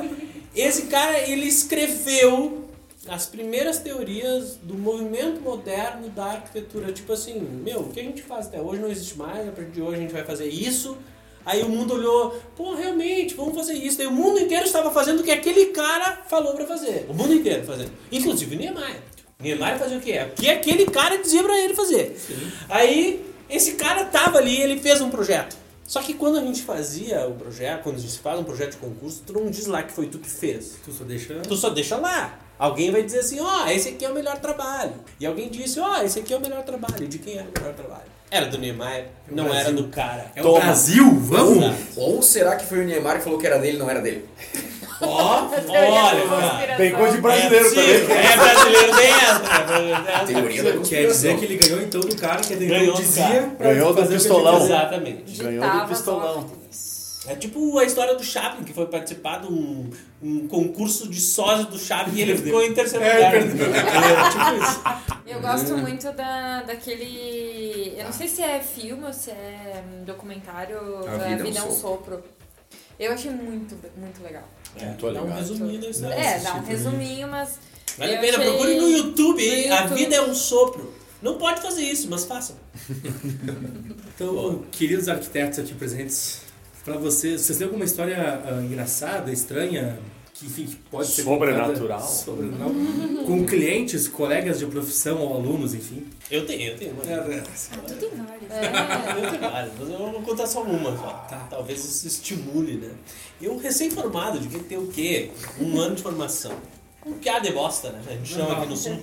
[0.53, 2.66] esse cara, ele escreveu
[3.09, 6.91] as primeiras teorias do movimento moderno da arquitetura.
[6.91, 9.71] Tipo assim, meu, o que a gente faz até hoje não existe mais, a partir
[9.71, 10.97] de hoje a gente vai fazer isso.
[11.45, 13.97] Aí o mundo olhou, pô, realmente, vamos fazer isso.
[13.97, 17.05] Daí o mundo inteiro estava fazendo o que aquele cara falou pra fazer.
[17.07, 17.91] O mundo inteiro fazendo.
[18.11, 19.01] Inclusive o Niemeyer.
[19.39, 20.19] Niemeyer fazia o quê?
[20.29, 22.19] O que aquele cara dizia pra ele fazer.
[22.67, 25.55] Aí esse cara tava ali, ele fez um projeto.
[25.85, 28.77] Só que quando a gente fazia o projeto, quando a gente faz um projeto de
[28.77, 30.75] concurso, tu não diz lá que foi tu que fez.
[30.83, 31.33] Tu só deixa.
[31.35, 32.37] Tu só deixa lá.
[32.59, 34.93] Alguém vai dizer assim, ó, esse aqui é o melhor trabalho.
[35.19, 37.07] E alguém disse, ó, esse aqui é o melhor trabalho.
[37.07, 38.17] De quem era o melhor trabalho?
[38.29, 39.61] Era do Niemeyer, É o não Brasil.
[39.61, 40.25] era do cara.
[40.35, 40.59] É o Toma.
[40.59, 41.57] Brasil, vamos!
[41.63, 41.77] Exato.
[41.95, 44.25] Ou será que foi o Neymar que falou que era dele e não era dele?
[44.99, 46.75] Ó, da olha, cara.
[46.75, 48.07] Bem coisa de É, brasileiro possível.
[48.07, 48.25] também.
[48.25, 50.27] é brasileiro dentro.
[50.27, 53.23] Teoria da Quer dizer que ele ganhou então do cara que Ganhou ele do dizia
[53.23, 53.73] cara.
[53.73, 54.65] Ganhou do o pistolão.
[54.65, 55.37] Exatamente.
[55.43, 56.49] Ganhou do pistolão.
[57.27, 59.89] É tipo a história do Chaplin, que foi participar de um,
[60.21, 63.31] um concurso de sócio do Chaplin e ele ficou em terceiro É, lugar.
[63.31, 63.65] perdeu.
[63.75, 64.81] É, tipo isso.
[65.27, 67.93] Eu gosto muito da, daquele.
[67.97, 70.77] Eu não sei se é filme ou se é um documentário.
[71.05, 72.23] A A Vida Vida, é um é um sopro.
[72.99, 74.43] Eu achei muito, muito legal.
[74.75, 75.81] É, tô dá um resuminho.
[76.11, 77.59] É, dá um resuminho, mas.
[77.97, 79.67] Vale a pena, procure no YouTube, hein?
[79.69, 79.97] no A YouTube.
[79.97, 80.93] vida é um sopro.
[81.21, 82.55] Não pode fazer isso, mas faça.
[84.15, 86.41] Então, queridos arquitetos aqui presentes,
[86.87, 88.15] pra vocês, vocês têm alguma história
[88.45, 89.99] ah, engraçada, estranha,
[90.33, 91.99] que, enfim, que pode ser Sobrenatural.
[91.99, 92.69] contada- sobrenatural,
[93.25, 96.07] com clientes, colegas de profissão ou alunos, enfim.
[96.31, 96.95] Eu tenho, eu tenho.
[96.95, 97.09] Mano.
[97.11, 98.51] Ah, tu tem vários.
[98.51, 99.25] É.
[99.25, 101.09] Eu tenho várias, mas eu vou contar só uma só.
[101.29, 101.47] Tá.
[101.49, 102.91] Talvez isso estimule, né?
[103.41, 105.31] Eu, recém-formado, devia ter o quê?
[105.59, 106.53] Um ano de formação.
[107.05, 108.01] Um piada de bosta, né?
[108.07, 108.97] A gente chama aqui no sul.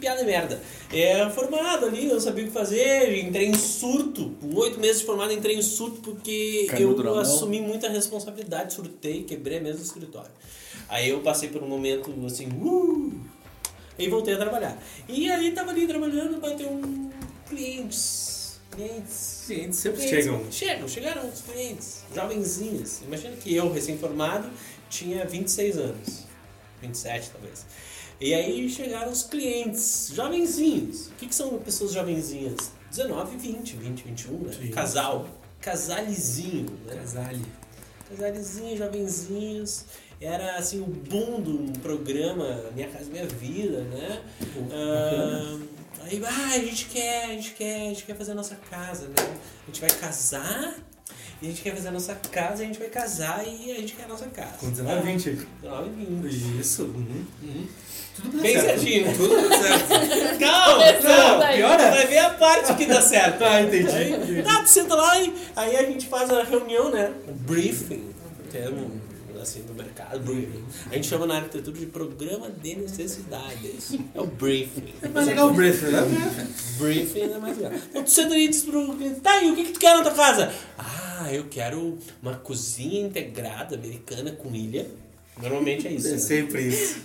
[0.00, 0.60] Piada merda.
[0.92, 4.36] É, formado ali, não sabia o que fazer, entrei em surto.
[4.40, 9.24] Com oito meses de formado, entrei em surto porque na eu assumi muita responsabilidade, surtei,
[9.24, 10.30] quebrei a mesa do escritório.
[10.88, 13.12] Aí eu passei por um momento assim, uh,
[13.98, 14.76] e voltei a trabalhar.
[15.08, 17.10] E aí tava ali trabalhando, bateu um
[17.48, 19.44] clientes, clientes.
[19.46, 20.24] Clientes sempre clientes.
[20.24, 20.52] chegam.
[20.52, 23.02] Chegam, chegaram os clientes, jovenzinhos.
[23.02, 24.50] Imagina que eu, recém-formado,
[24.88, 26.24] tinha 26 anos.
[26.80, 27.66] 27 talvez.
[28.20, 31.06] E aí chegaram os clientes, jovenzinhos.
[31.06, 32.70] O que, que são pessoas jovenzinhas?
[32.90, 34.52] 19, 20, 20, 21, né?
[34.52, 34.68] Sim.
[34.68, 35.26] Casal.
[35.58, 36.96] Casalizinho, né?
[36.96, 37.42] Casale.
[38.10, 39.84] Casalizinhos, jovenzinhos.
[40.20, 44.22] Era assim o boom do programa Minha Casa Minha Vida, né?
[44.70, 45.58] Ah,
[46.02, 49.08] aí, ah, a gente quer, a gente quer, a gente quer fazer a nossa casa,
[49.08, 49.14] né?
[49.18, 50.76] A gente vai casar
[51.40, 53.94] e a gente quer fazer a nossa casa, a gente vai casar e a gente
[53.94, 54.58] quer a nossa casa.
[54.58, 55.30] Com 19, 20.
[55.62, 56.60] 19 20.
[56.60, 56.82] Isso.
[56.82, 57.26] Uhum.
[57.42, 57.68] Uhum.
[58.22, 58.66] Tudo Bem certo.
[58.66, 59.16] certinho?
[59.16, 60.38] Tudo certo.
[60.38, 61.56] Calma, Começando não, aí.
[61.56, 61.90] piora.
[61.90, 63.38] Vai ver a parte que dá certo.
[63.38, 64.42] Tá, entendi.
[64.42, 67.12] Tá, tu senta lá e aí a gente faz a reunião, né?
[67.28, 68.10] O briefing,
[68.50, 69.00] termo
[69.40, 70.64] assim do mercado, briefing.
[70.90, 73.96] A gente chama na arquitetura de programa de necessidades.
[74.14, 74.92] É o briefing.
[75.12, 76.00] Mas legal o briefing, né?
[76.78, 77.72] Briefing é mais legal.
[77.90, 79.96] Então tu senta ali e diz pro cliente, tá, e o que, que tu quer
[79.96, 80.52] na tua casa?
[80.78, 84.86] Ah, eu quero uma cozinha integrada americana com ilha.
[85.40, 86.08] Normalmente é isso.
[86.08, 86.18] É né?
[86.18, 87.00] sempre isso.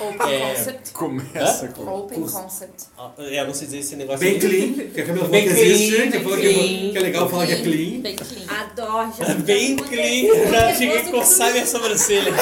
[0.00, 0.54] Open É.
[0.54, 0.90] concept.
[0.92, 1.82] Começa com.
[1.88, 2.84] Open Cus- concept.
[2.98, 5.54] Ah, É, não sei dizer esse negócio Bem clean, que a Camila falou Bem que
[5.54, 8.00] clean, existe, que, falou que, que é legal falar que é clean.
[8.00, 8.60] Bem clean.
[8.60, 12.32] Adoro, já Bem clean, já cheguei a coçar minha sobrancelha.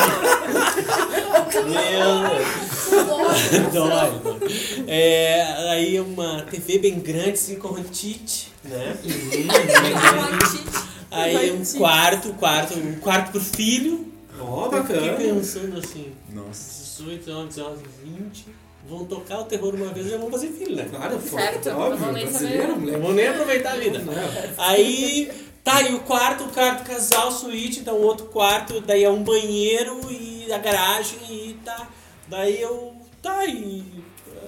[1.53, 2.03] Meu
[3.01, 3.33] Adoro.
[3.73, 4.85] Dói, dói.
[4.87, 8.97] É, aí uma TV bem grande, assim, com rotite, né?
[11.11, 14.12] Aí um quarto, quarto, um quarto pro filho.
[14.45, 17.03] Ó, Eu Fiquei pensando assim, Nossa.
[17.03, 18.47] 18, 19, 19, 20,
[18.89, 20.87] vão tocar o terror uma vez e já vão fazer filho, né?
[20.91, 22.69] Claro, pô, Certo, não óbvio, vou nem brasileiro.
[22.69, 23.01] Não moleque.
[23.01, 23.99] vão nem aproveitar a vida.
[24.01, 24.13] Não.
[24.59, 25.31] Aí,
[25.63, 29.23] tá, e o quarto, o quarto casal, suíte, então o outro quarto, daí é um
[29.23, 31.89] banheiro e a garagem e tá.
[32.29, 33.85] Daí eu, tá, e.
[34.29, 34.43] eh,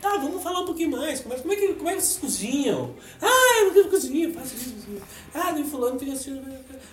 [0.00, 1.20] Tá, vamos falar um pouquinho mais.
[1.20, 2.94] Como é, como é, que, como é que vocês cozinham?
[3.20, 4.86] Ah, eu não cozinho, faço isso.
[5.34, 6.40] Ah, daí fulano fica assim.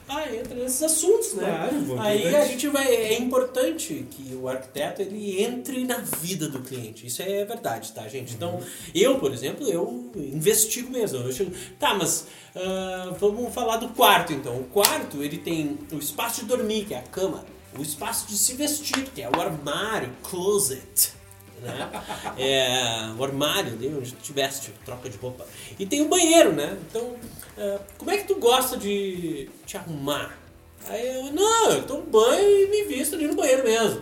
[0.07, 1.45] Ah, entra nesses assuntos, né?
[1.45, 2.88] Claro, Aí a gente vai.
[2.93, 7.07] É importante que o arquiteto ele entre na vida do cliente.
[7.07, 8.34] Isso é verdade, tá, gente?
[8.34, 8.59] Então,
[8.93, 11.19] eu, por exemplo, eu investigo mesmo.
[11.19, 14.59] Eu chego, tá, mas ah, vamos falar do quarto então.
[14.59, 17.43] O quarto ele tem o espaço de dormir, que é a cama,
[17.77, 21.13] o espaço de se vestir, que é o armário, closet.
[21.61, 21.89] Né?
[22.38, 25.45] É, o armário ali onde tu te veste, troca de roupa.
[25.80, 26.77] E tem o banheiro, né?
[26.89, 27.15] Então,
[27.97, 30.38] como é que tu gosta de te arrumar?
[30.88, 34.01] Aí eu, não, eu tomo banho e me visto ali no banheiro mesmo.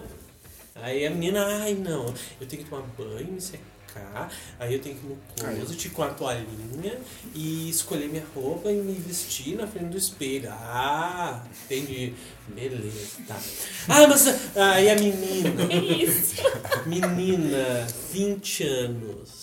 [0.76, 4.95] Aí a menina, ai não, eu tenho que tomar banho, me secar, aí eu tenho
[4.95, 6.98] que ir no closet com a toalhinha
[7.36, 10.49] e escolher minha roupa e me vestir na frente do espelho.
[10.49, 12.14] Ah, entendi.
[12.48, 13.40] Beleza, tá.
[13.88, 15.52] Ah, mas ah, aí a menina.
[16.88, 19.41] Menina, 20 anos.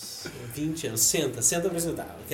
[0.54, 1.78] 20 anos, senta, senta pra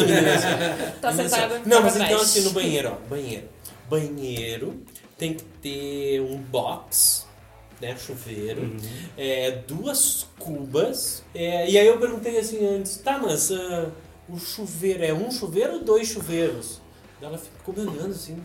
[0.00, 1.00] a menina assim.
[1.00, 3.48] Tá Menina sentada, assim, Não, mas então assim, no banheiro, ó, banheiro.
[3.88, 4.82] Banheiro
[5.18, 7.26] tem que ter um box,
[7.80, 8.76] né, chuveiro,
[9.18, 11.22] é, duas cubas.
[11.34, 13.90] é, e aí eu perguntei assim antes, tá, mas ah,
[14.28, 16.80] o chuveiro é um chuveiro ou dois chuveiros?
[17.20, 18.38] Ela ficou me olhando assim.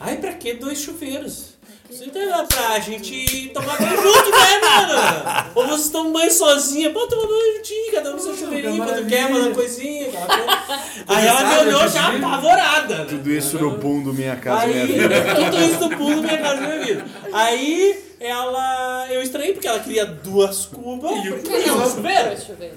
[0.00, 1.53] Ai, pra que dois chuveiros?
[1.94, 5.50] Você tá pra gente tomar banho junto, né, mano?
[5.54, 6.90] Ou vocês tomam banho sozinha?
[6.90, 10.06] Pô, toma banho juntinho, cada um no seu chuveirinho, quando quer, manda uma coisinha.
[10.10, 10.26] Coisa.
[11.06, 12.96] Aí ela me olhou já apavorada.
[12.96, 13.06] né?
[13.08, 15.08] Tudo isso no boom do Minha Casa Minha Vida.
[15.36, 17.04] tudo isso no pulo minha casa minha vida.
[17.32, 19.06] Aí ela.
[19.10, 21.12] Eu estranhei porque ela queria duas cubas.
[21.20, 22.40] Que não, chuveiro?
[22.40, 22.74] Chuveiro.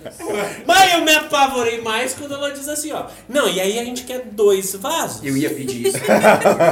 [0.65, 3.05] Mas eu me apavorei mais quando ela diz assim, ó.
[3.29, 5.23] Não, e aí a gente quer dois vasos.
[5.23, 5.97] Eu ia pedir isso.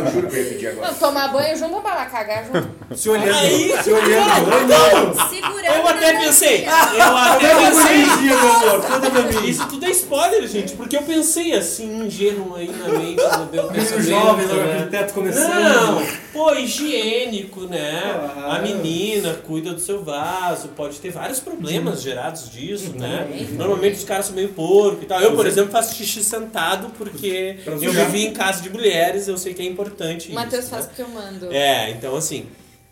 [0.05, 0.87] eu juro que eu ia pedir agora.
[0.87, 2.95] Não, tomar banho junto ou para cagar junto?
[2.95, 4.67] Se olhando, Aí, se olhando.
[4.67, 8.05] não, Segurando eu até pensei, eu até pensei.
[8.05, 9.41] Pra.
[9.45, 13.71] Isso tudo é spoiler, gente, porque eu pensei assim, ingênuo aí na mente do meu
[13.71, 14.07] Menino pensamento.
[14.09, 14.77] jovem, o né?
[14.77, 15.53] arquiteto começando.
[15.53, 18.01] Não, pô, higiênico, né?
[18.33, 18.54] Claro.
[18.55, 23.27] A menina cuida do seu vaso, pode ter vários problemas gerados disso, né?
[23.51, 25.21] Normalmente os caras são meio porco e tal.
[25.21, 29.53] Eu, por exemplo, faço xixi sentado porque eu vivi em casa de mulheres, eu sei
[29.53, 30.71] que é importante O Matheus isso.
[30.71, 30.89] faz né?
[30.95, 31.51] porque eu mando.
[31.51, 32.47] É, então assim.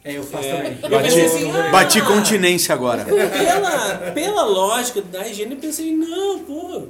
[0.06, 0.56] É, eu faço É.
[0.57, 0.77] também.
[0.84, 3.06] Eu Bati, assim, ah, bati continência agora.
[3.06, 6.88] Pela, pela lógica da higiene, eu pensei, não, pô.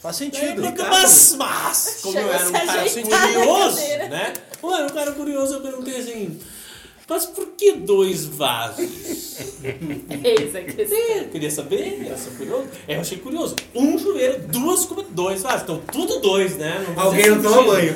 [0.00, 0.62] Faz Daí, sentido.
[0.90, 3.80] mas, mas, como eu era um cara ajeitar a curioso,
[4.10, 4.32] né?
[4.60, 6.38] Como eu era um cara curioso, eu perguntei assim,
[7.08, 8.86] mas por que dois vasos?
[10.24, 10.98] Eis a questão.
[10.98, 12.68] É, eu queria saber, eu sou curioso.
[12.88, 13.56] Eu achei curioso.
[13.74, 15.62] Um chuveiro, duas como dois vasos.
[15.62, 16.84] Então, tudo dois, né?
[16.96, 17.94] Não Alguém não toma banho.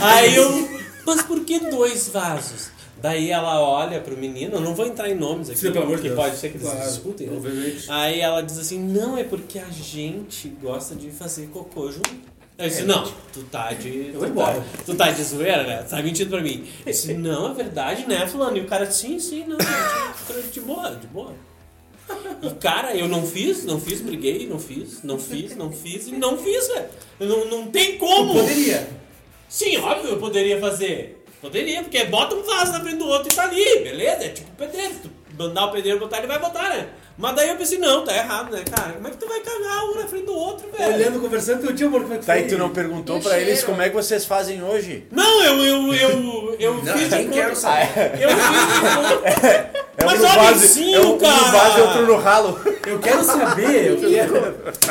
[0.00, 0.68] Aí é eu,
[1.06, 2.70] mas por que dois vasos?
[3.00, 5.98] Daí ela olha pro menino, eu não vou entrar em nomes aqui, Sim, pelo amor
[5.98, 6.20] de porque Deus.
[6.28, 7.26] pode ser que eles Claro, se discutem.
[7.28, 7.36] né?
[7.36, 7.84] obviamente.
[7.88, 12.10] Aí ela diz assim, não, é porque a gente gosta de fazer cocô junto.
[12.58, 14.08] Eu disse, não, tu tá de.
[14.12, 14.54] Eu vou Tu embora.
[14.60, 15.82] tá, tu tá de zoeira, né?
[15.84, 16.66] Tu tá mentindo pra mim.
[16.84, 18.56] Eu disse, não, é verdade, né, fulano?
[18.56, 21.32] E o cara, sim, sim, não, de, de boa, de boa.
[22.42, 26.12] E cara, eu não fiz, não fiz, briguei, não fiz, não fiz, não fiz e
[26.12, 26.88] não fiz, velho.
[27.20, 28.34] Não, não tem como.
[28.34, 28.88] Poderia.
[29.48, 31.24] Sim, óbvio, eu poderia fazer.
[31.40, 34.24] Poderia, porque bota um vaso na frente do outro e tá ali, beleza?
[34.24, 34.94] É tipo pedreiro.
[34.94, 36.88] Se tu mandar o pedreiro botar, ele vai botar, né?
[37.20, 38.92] Mas daí eu pensei, não, tá errado, né, cara?
[38.92, 40.94] Como é que tu vai cagar um na frente do outro, velho?
[40.94, 42.42] Olhando, conversando, teu tio, amor, como é que Tá, foi?
[42.42, 43.66] e tu não perguntou E o pra eles cheiro?
[43.66, 45.04] como é que vocês fazem hoje?
[45.10, 47.36] Não, eu, eu, eu, eu Não, fiz de nem conta.
[47.40, 48.20] quero saber.
[48.20, 49.70] Eu fiz de conta.
[50.00, 51.50] É Mas um olha sim, é um, um cara.
[51.50, 52.60] vaso e outro no ralo.
[52.86, 54.36] Eu quero saber, eu quero,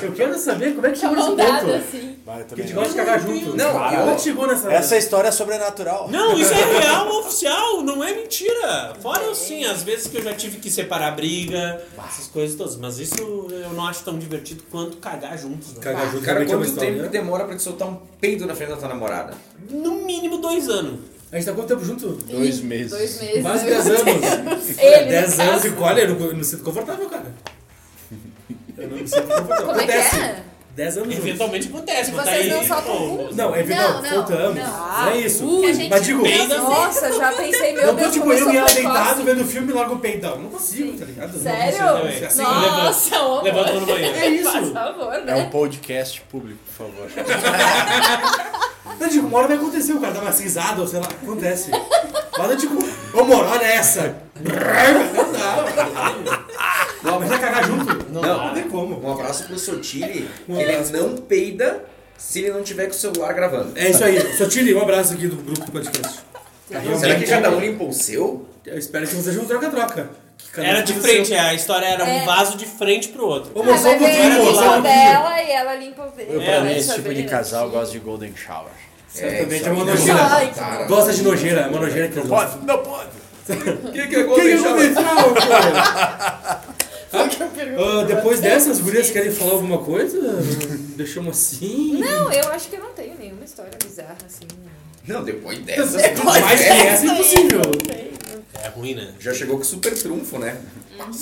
[0.04, 1.72] eu quero saber como é que chegou nesse ponto.
[1.72, 2.16] assim.
[2.26, 3.56] Vai, Que a gente gosta de cagar junto.
[3.56, 4.70] Não, é que chegou nessa...
[4.70, 6.10] Essa história é sobrenatural.
[6.10, 8.96] Não, isso é real, oficial, não é mentira.
[9.02, 12.76] Fora assim, às vezes que eu já tive que separar briga, essas coisas todas.
[12.76, 15.74] Mas isso eu não acho tão divertido quanto cagar juntos.
[15.74, 15.80] Né?
[15.80, 17.04] Cagar junto Cara, é quanto tempo história.
[17.04, 19.34] que demora pra te soltar um peido na frente da tua namorada?
[19.70, 21.00] No mínimo dois anos.
[21.32, 22.08] A gente tá quanto tempo junto?
[22.26, 22.92] Dois meses.
[22.92, 23.42] Dois meses.
[23.42, 23.72] Quase né?
[23.72, 24.78] 10 anos.
[24.80, 27.34] Ele, 10 anos e olha, eu não, eu não me sinto confortável, cara.
[28.78, 29.66] Eu não me sinto confortável.
[29.66, 30.16] Como é que Acontece.
[30.22, 30.44] é?
[30.78, 31.28] 10 anos juntos.
[31.28, 32.50] Eventualmente acontece, E mas vocês daí.
[32.54, 33.30] não soltam?
[33.34, 34.56] Não, é verdade, Não, não, soltamos.
[34.56, 34.88] não.
[35.04, 35.60] Não é isso.
[35.60, 38.54] Que a gente Mas digo, peida Nossa, já pensei, meu não tô Deus, tipo eu
[38.54, 40.40] e ela deitado vendo filme e largo o peidão.
[40.40, 41.34] Não consigo, tá ligado?
[41.34, 41.78] Não Sério?
[42.02, 42.24] consigo.
[42.24, 43.82] É assim, Nossa, Levanta amor.
[43.82, 44.16] no banheiro.
[44.18, 44.52] É isso.
[44.52, 45.36] Por favor, É né?
[45.36, 47.10] um podcast público, por favor.
[49.00, 51.70] Não, digo, uma hora vai acontecer, o cara dá uma risada, ou sei lá, acontece.
[52.38, 52.78] Mas eu digo,
[53.14, 54.16] ô amor, olha essa.
[54.40, 55.58] Não.
[57.12, 58.12] Não, mas vai cagar junto?
[58.12, 59.00] Não, não tem como.
[59.06, 60.94] Um abraço pro Sotile, Um ele abraço.
[60.94, 61.84] não peida
[62.18, 63.72] se ele não tiver com o celular gravando.
[63.76, 64.20] É isso aí.
[64.36, 66.20] Sotile, um abraço aqui do grupo do podcast.
[67.00, 68.46] Será que cada um limpou o seu?
[68.66, 70.10] Eu espero que não seja um troca-troca.
[70.66, 71.40] Era de o frente, seu.
[71.40, 72.26] a história era um É.
[72.26, 73.52] vaso de frente pro outro.
[73.54, 74.82] Ô, só um vai ver, o pouquinho.
[74.82, 76.30] dela e ela limpa o dele.
[76.34, 76.78] Eu, É, pra mim, né?
[76.78, 78.72] esse tipo de Saber, casal gosta de golden shower.
[79.08, 80.86] Certamente é uma aqui nojeira.
[80.88, 82.28] Gosta de nojeira, é uma nojeira que pode?
[82.28, 82.62] gostam.
[82.64, 83.10] Não pode.
[83.48, 84.94] O que, é O Golden eu Shower?
[84.94, 86.64] deixar,
[87.14, 90.20] Ah, Depois dessas, as gurias querem falar alguma coisa?
[90.98, 91.98] Deixamos assim?
[92.00, 94.46] Não, eu acho que eu não tenho nenhuma história bizarra assim.
[95.08, 95.94] Não, depois dessas.
[96.24, 97.62] Mais que essa é impossível.
[98.68, 99.14] É ruim, né?
[99.20, 100.58] Já chegou com super trunfo, né?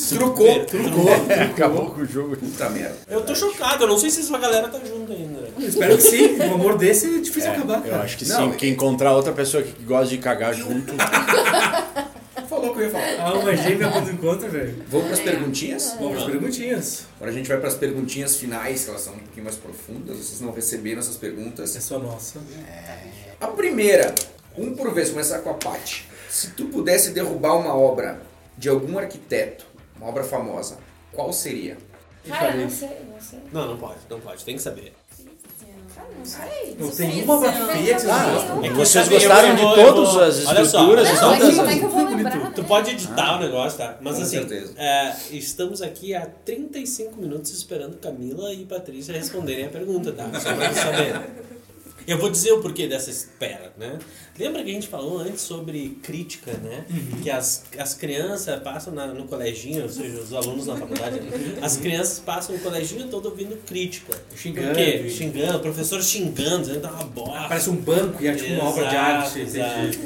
[0.09, 0.65] Trucou.
[0.65, 1.09] Trucou.
[1.51, 2.35] Acabou com o jogo.
[2.37, 2.95] Puta merda.
[3.07, 5.47] Eu tô chocado, eu não sei se essa galera tá junto ainda.
[5.59, 6.35] Espero que sim.
[6.41, 8.03] Um amor desse é difícil É, acabar, eu cara.
[8.03, 10.93] acho que Não, sim, porque encontrar outra pessoa que gosta de cagar junto.
[12.49, 13.15] Falou que eu ia falar.
[13.19, 14.83] Ah, uma gêmea quando encontra, velho.
[14.87, 15.95] Vamos pras perguntinhas?
[15.99, 17.05] Vamos para perguntinhas.
[17.17, 20.17] Agora a gente vai pras perguntinhas finais, que elas são um pouquinho mais profundas.
[20.17, 21.71] Vocês não receberam essas É perguntas.
[21.81, 22.39] só nossa.
[23.41, 24.13] A primeira,
[24.57, 26.05] um por vez, começar com a Paty.
[26.35, 28.19] Se tu pudesse derrubar uma obra
[28.57, 30.77] de algum arquiteto, uma obra famosa,
[31.13, 31.77] qual seria?
[32.27, 33.39] Cara, não sei, não sei.
[33.53, 34.91] Não, não pode, não pode, tem que saber.
[35.95, 36.75] Cara, não sei.
[36.77, 38.65] Não tem uma obra feia que vocês Ah, gostam.
[38.65, 41.07] É que Vocês gostaram de todas as estruturas?
[41.07, 42.17] olha e só, Não, é todas que as- como é que eu vou Bonito.
[42.17, 42.51] lembrar?
[42.53, 42.67] Tu né?
[42.67, 43.97] pode editar o negócio, tá?
[44.01, 44.73] Mas assim, certeza.
[44.75, 50.25] é, estamos aqui há 35 minutos esperando Camila e Patrícia responderem a pergunta, tá?
[50.37, 51.21] Só pra saber.
[52.07, 53.97] Eu vou dizer o porquê dessa espera, né?
[54.37, 56.85] Lembra que a gente falou antes sobre crítica, né?
[57.23, 61.31] Que as, as crianças passam na- no coleginho, ou seja, os alunos na faculdade, né?
[61.63, 64.15] as crianças passam o coleginho todo ouvindo crítica.
[64.35, 64.67] Xingando.
[64.67, 65.09] Por quê?
[65.09, 67.47] Xingando, o professor xingando, dizendo tá uma bosta.
[67.47, 69.39] Parece um banco e é tipo uma obra de arte.
[69.39, 69.97] exato.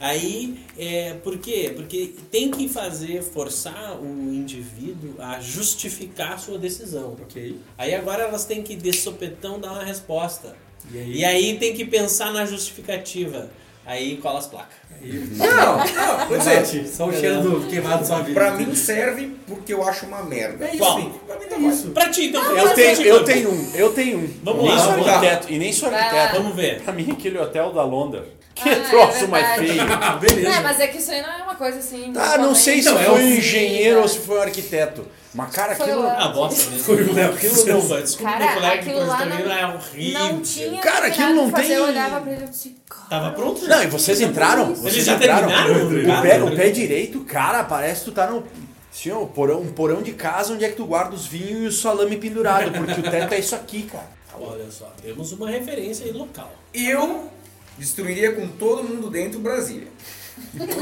[0.00, 1.72] Aí, é, por quê?
[1.74, 7.16] Porque tem que fazer, forçar o indivíduo a justificar a sua decisão.
[7.20, 7.58] Ok.
[7.76, 10.54] Aí agora elas têm que, de sopetão, dar uma resposta.
[10.92, 11.16] E aí?
[11.18, 13.48] E aí tem que pensar na justificativa.
[13.86, 14.74] Aí cola as placas.
[15.02, 15.78] Não, não,
[16.28, 16.86] vou dizer.
[16.86, 18.32] Só o cheiro do queimado só vida.
[18.32, 20.64] pra mim serve porque eu acho uma merda.
[20.64, 20.78] É isso.
[20.78, 21.00] Qual?
[21.26, 21.88] Pra mim tá É isso.
[21.90, 22.42] Pra ti, então.
[22.56, 24.30] Eu pra tenho, ti, eu tenho um, eu tenho um.
[24.42, 26.36] Vamos nem lá, sou arquiteto, e nem sou arquiteto.
[26.36, 26.80] Vamos ver.
[26.80, 28.24] Pra mim, aquele hotel da Londra.
[28.54, 29.68] Que Ah, é troço mais verdade.
[29.80, 29.82] feio.
[30.02, 30.48] Ah, beleza.
[30.56, 32.12] É, mas é que isso aí não é uma coisa assim.
[32.16, 35.04] Ah, não sei se Então, é foi um um- engenheiro ou se foi um arquiteto.
[35.34, 36.02] Mas, cara, Foi aquilo.
[36.04, 36.16] lá.
[36.16, 36.84] Ah, bosta mesmo.
[36.84, 37.32] Foi o Léo.
[37.36, 40.20] Desculpa, desculpa Cara, meu colega que aquilo lá também não- é horrível.
[40.20, 43.06] Não tinha Cara, aquilo não fazer, tem- Eu olhava pra ele e disse, cara.
[43.10, 43.66] Tava pronto?
[43.66, 44.74] Não, e vocês entraram?
[44.74, 45.48] Vocês já entraram?
[45.48, 46.18] terminaram?
[46.18, 48.44] O pé, o pé direito, cara, parece que tu tá no.
[48.92, 51.66] Assim, ó, porão, um porão de casa onde é que tu guarda os vinhos e
[51.66, 54.06] o salame pendurado, porque o teto é isso aqui, cara.
[54.38, 56.52] Olha só, temos uma referência aí local.
[56.72, 57.28] Eu
[57.76, 59.88] destruiria com todo mundo dentro Brasília.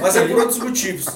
[0.01, 1.07] Mas é por outros motivos.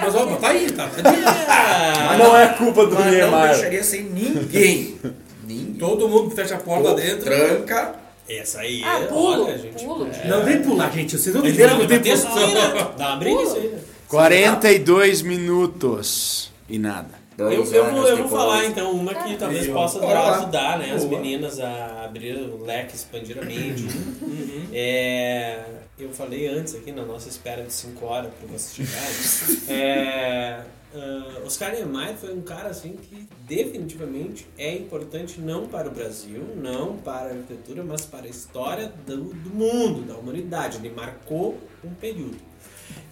[0.00, 0.86] Mas ó, tá aí, tá.
[0.88, 1.16] tá aí.
[2.10, 4.98] Ah, não é culpa do Mas não deixaria sem ninguém.
[5.46, 5.74] Ninguém.
[5.78, 7.24] Todo mundo fecha a porta Pô, dentro.
[7.24, 7.94] Tranca.
[8.28, 9.06] essa aí Ah, é.
[9.06, 9.84] pulo, olha, gente.
[9.84, 10.08] pulo.
[10.24, 11.18] Não tem pular, gente.
[11.18, 12.74] Vocês não Tem entenderam que não tem texto aí, pular.
[12.74, 12.88] né?
[12.96, 13.78] Dá uma briga isso aí, né?
[14.08, 17.18] 42 minutos e nada.
[17.36, 21.60] Eu, eu vou, eu vou falar então uma que talvez possa ajudar né, as meninas
[21.60, 23.84] a abrir o leque, expandir a mente.
[24.20, 24.66] Uhum.
[24.72, 25.60] É,
[25.98, 29.68] eu falei antes aqui na nossa espera de 5 horas para vocês chegarem.
[29.82, 30.64] é,
[30.94, 36.42] ah, Oscar Niemeyer foi um cara assim que definitivamente é importante não para o Brasil,
[36.56, 40.78] não para a arquitetura, mas para a história do, do mundo, da humanidade.
[40.78, 42.38] Ele marcou um período.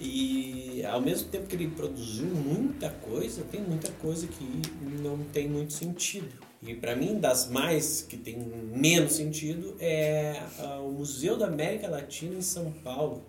[0.01, 4.63] E ao mesmo tempo que ele produziu muita coisa, tem muita coisa que
[5.03, 6.46] não tem muito sentido.
[6.67, 11.89] E para mim, das mais que tem menos sentido é ah, o Museu da América
[11.89, 13.25] Latina em São Paulo,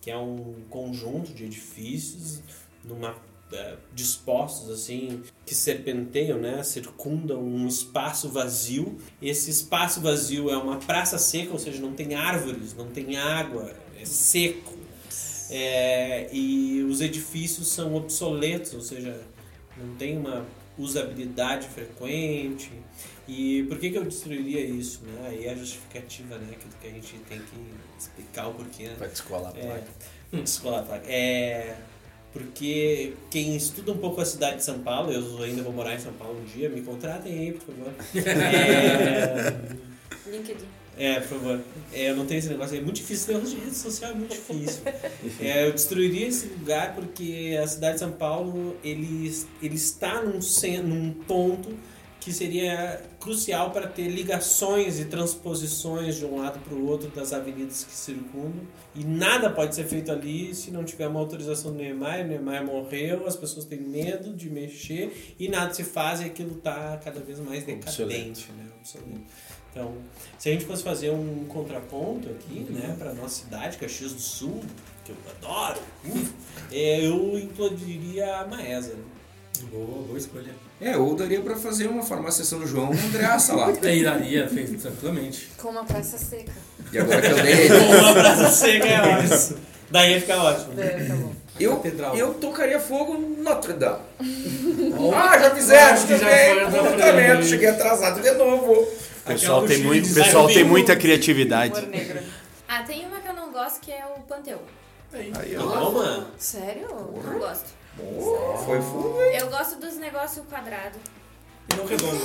[0.00, 2.42] que é um conjunto de edifícios
[2.84, 3.16] numa
[3.52, 8.98] eh, dispostos assim que serpenteiam, né, circundam um espaço vazio.
[9.22, 13.72] Esse espaço vazio é uma praça seca, ou seja, não tem árvores, não tem água,
[13.98, 14.74] é seco.
[15.50, 19.20] É, e os edifícios são obsoletos, ou seja,
[19.76, 20.44] não tem uma
[20.78, 22.70] usabilidade frequente.
[23.28, 25.00] E por que, que eu destruiria isso?
[25.04, 25.28] Né?
[25.28, 26.48] Aí é a justificativa, né?
[26.52, 27.56] Aquilo que a gente tem que
[27.98, 28.84] explicar o porquê.
[28.84, 28.96] Né?
[28.98, 29.86] Vai descolar a É, placa.
[30.32, 31.06] hum, descolar a placa.
[31.10, 31.76] É,
[32.32, 35.98] porque quem estuda um pouco a cidade de São Paulo, eu ainda vou morar em
[36.00, 37.94] São Paulo um dia, me contratem aí, por favor.
[40.26, 40.66] É, LinkedIn.
[40.96, 41.60] É, por favor.
[41.92, 42.76] É, eu não tenho esse negócio.
[42.76, 43.34] É muito difícil.
[43.34, 44.82] Negócio de rede social é muito difícil.
[45.40, 50.38] É, eu destruiria esse lugar porque a cidade de São Paulo ele, ele está num,
[50.82, 51.74] num ponto
[52.20, 57.34] que seria crucial para ter ligações e transposições de um lado para o outro das
[57.34, 58.66] avenidas que circundam.
[58.94, 62.20] E nada pode ser feito ali se não tiver uma autorização do Neymar.
[62.20, 66.56] O Neymar morreu, as pessoas têm medo de mexer e nada se faz e aquilo
[66.56, 68.50] está cada vez mais decadente.
[68.52, 68.68] Né?
[68.78, 69.20] Obsoleto.
[69.74, 69.92] Então,
[70.38, 74.62] se a gente fosse fazer um contraponto aqui, né, para nossa cidade, Caxias do Sul,
[75.04, 75.80] que eu adoro,
[76.70, 78.94] é, eu incluiria a Maesa.
[78.94, 79.02] Né?
[79.72, 80.52] Boa, boa escolha.
[80.80, 83.72] É, ou daria pra fazer uma farmácia São João com Andreaça lá.
[83.82, 85.48] Aí daria, fez tranquilamente.
[85.58, 86.52] Com uma praça seca.
[86.92, 87.68] E agora que eu dei.
[87.98, 89.58] Uma praça seca é ótimo.
[89.90, 90.80] Daí ia ficar ótimo.
[90.80, 91.32] É, tá bom.
[91.58, 92.16] Eu, Catedral.
[92.16, 93.98] eu tocaria fogo no Notre Dame.
[95.14, 97.36] Ah, já fizeram também.
[97.36, 97.48] vez.
[97.48, 98.86] cheguei atrasado de novo.
[99.24, 101.88] O pessoal tem, muito, pessoal tem muita criatividade.
[102.68, 104.60] Ah, tem uma que eu não gosto que é o Panteão.
[105.12, 105.62] Aí, ó.
[105.62, 106.26] Toma.
[106.38, 106.88] Sério?
[107.24, 107.66] Não gosto.
[107.98, 109.20] Oh, foi fundo.
[109.20, 110.98] Eu gosto dos negócios quadrados.
[111.72, 112.20] E não redondo.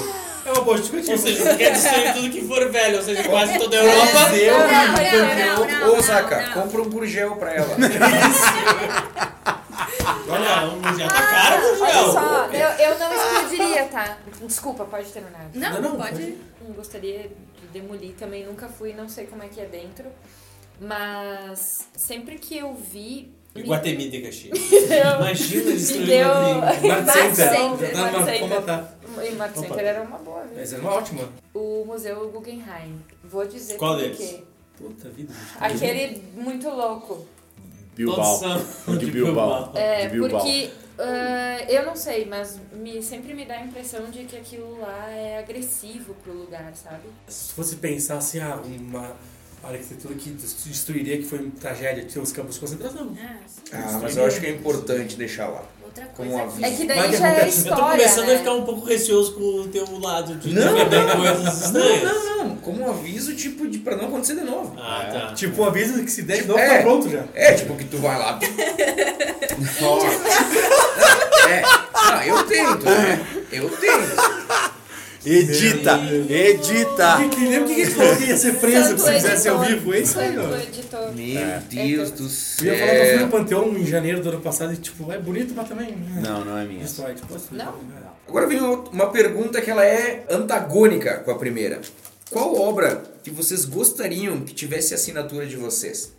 [0.45, 1.17] É uma boa Ou justificativa.
[1.17, 4.11] seja, você quer destruir tudo que for velho, ou seja, quase toda a Europa.
[4.29, 7.75] Não, não, não, não, Ô, Zaca, compra um gurgel pra ela.
[10.27, 12.11] Olha, um já tá caro, Olha Gugel.
[12.11, 14.17] só, eu, eu não explodiria, tá?
[14.41, 15.47] Desculpa, pode terminar.
[15.53, 16.37] Não, Não, não, pode.
[16.73, 20.05] Gostaria de demolir também, nunca fui, não sei como é que é dentro.
[20.79, 23.33] Mas sempre que eu vi.
[23.53, 24.57] me- Iguatemi de Caxias.
[25.19, 26.27] Imagina me destruir deu.
[26.27, 26.87] Iguatemi.
[26.87, 27.91] Mart Mart Center.
[27.91, 29.67] E Mart Opa.
[29.67, 30.57] Center era uma boa, viu?
[30.57, 31.27] Mas é uma ótima.
[31.53, 32.99] O Museu Guggenheim.
[33.23, 34.17] Vou dizer Qual deles?
[34.17, 34.43] quê.
[34.77, 35.33] Puta vida.
[35.33, 35.57] gente.
[35.59, 37.25] Aquele muito louco.
[37.95, 38.39] Bilbao.
[38.97, 39.71] De Bilbao.
[39.75, 40.39] É, De Bilbao.
[40.39, 40.69] porque
[40.99, 45.09] ah, eu não sei, mas me, sempre me dá a impressão de que aquilo lá
[45.09, 47.03] é agressivo pro lugar, sabe?
[47.27, 49.15] Se fosse pensar assim, ah, uma
[49.63, 53.15] arquitetura que destruiria, que foi uma tragédia, ter os campos de concentração.
[53.21, 53.35] Ah.
[53.73, 55.63] Ah, mas eu acho que é importante deixar lá.
[55.83, 56.65] Outra coisa aviso.
[56.65, 57.57] É que daí que já é acontece.
[57.59, 58.35] Eu tô história, começando né?
[58.35, 62.03] a ficar um pouco receoso com o teu lado de Não, defender coisas Não, estranhas.
[62.03, 62.55] não, não.
[62.57, 64.75] Como um aviso, tipo, de, pra não acontecer de novo.
[64.79, 65.33] Ah, tá.
[65.33, 66.77] Tipo um aviso que se der de novo, É.
[66.77, 67.25] tá pronto já.
[67.33, 68.37] É, tipo, que tu vai lá.
[69.81, 69.99] Ó.
[71.49, 71.61] é.
[71.93, 73.27] Não, eu tento, né?
[73.51, 74.39] Eu tento.
[75.25, 75.99] Edita!
[76.29, 77.17] Edita!
[77.17, 79.59] Que, que, lembra que que ele falou que ia ser preso Santo se fizesse ao
[79.59, 79.93] vivo?
[79.93, 81.11] É isso aí, ó.
[81.11, 82.73] Meu Deus do Eu céu.
[82.73, 85.17] ia falar que eu fui no Panteão em janeiro do ano passado e, tipo, é
[85.17, 85.91] bonito, mas também.
[85.91, 86.21] né?
[86.23, 86.83] Não, não é minha.
[86.85, 87.75] Isso aí, tipo, assim, Não?
[88.27, 91.81] Agora vem uma pergunta que ela é antagônica com a primeira.
[92.31, 96.13] Qual obra que vocês gostariam que tivesse a assinatura de vocês?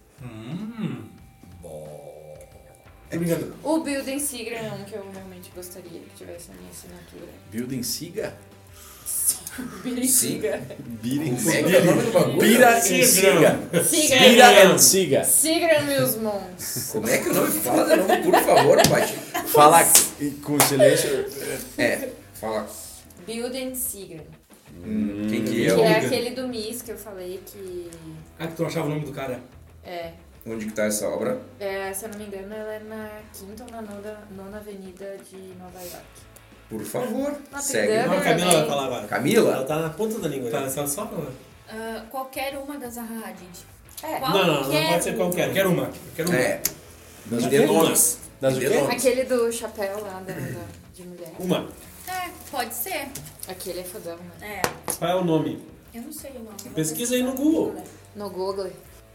[3.10, 3.54] Tô brincando.
[3.64, 7.30] O Building Sigra é um que eu realmente gostaria que tivesse a minha assinatura.
[7.50, 8.34] Building Siga?
[9.82, 10.62] Building Siga.
[11.02, 12.38] Biren Como é é?
[12.38, 13.06] Bira Siga.
[13.84, 14.18] Siga.
[14.20, 15.24] Bira and Siga.
[15.24, 16.90] Sigra meus mons.
[16.92, 17.50] Como é que é o nome?
[17.60, 19.12] Fala de novo, por favor, Paty.
[19.48, 19.80] Fala
[20.44, 21.26] com silêncio.
[21.76, 22.68] É, fala.
[23.26, 24.24] Building Sigra.
[24.84, 25.74] Hum, quem que Que é?
[25.74, 27.90] o- é aquele do Miss que eu falei que.
[28.38, 29.40] Ah, que tu achava o nome do cara?
[29.84, 30.12] É.
[30.46, 31.38] Onde que tá essa obra?
[31.58, 35.16] é, se eu não me engano, ela é na quinta ou na nona, nona avenida
[35.30, 36.06] de Nova York.
[36.68, 37.88] Por favor, segue.
[37.88, 38.08] pegada.
[38.08, 39.06] Não, a Camila vai falar agora.
[39.08, 39.52] Camila?
[39.52, 40.50] Ela tá na ponta da língua.
[40.50, 40.86] Tá né?
[40.86, 41.10] só.
[41.68, 43.66] Ah, qualquer uma das Zaha Hadid.
[44.02, 44.18] É.
[44.18, 45.48] Qual- Não, não, não pode ser qualquer.
[45.48, 45.84] Eu quero uma.
[45.84, 46.38] Eu quero uma.
[46.38, 46.62] É.
[47.26, 48.18] Das nomes.
[48.40, 48.88] Das nomes.
[48.90, 51.32] Aquele do chapéu lá da, da- de mulher.
[51.38, 51.68] Uma.
[52.08, 53.08] É, pode ser.
[53.48, 54.62] Aquele é fodão, né?
[54.64, 55.62] É, Qual é o nome?
[55.92, 56.56] eu não sei o nome.
[56.74, 57.74] Pesquisa aí no Google.
[58.16, 58.70] No Google.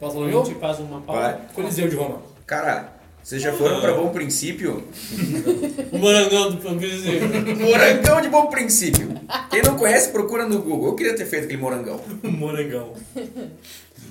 [0.06, 1.40] Posso A o gente faz uma pausa.
[1.56, 2.22] Coliseu de Roma.
[2.46, 2.90] Cara,
[3.24, 4.84] vocês já foram pra Bom Princípio?
[5.92, 7.22] O morangão do Pancrezinho.
[7.60, 9.20] Morangão de Bom Princípio.
[9.50, 10.90] Quem não conhece, procura no Google.
[10.90, 12.00] Eu queria ter feito aquele morangão.
[12.22, 12.94] Morangão.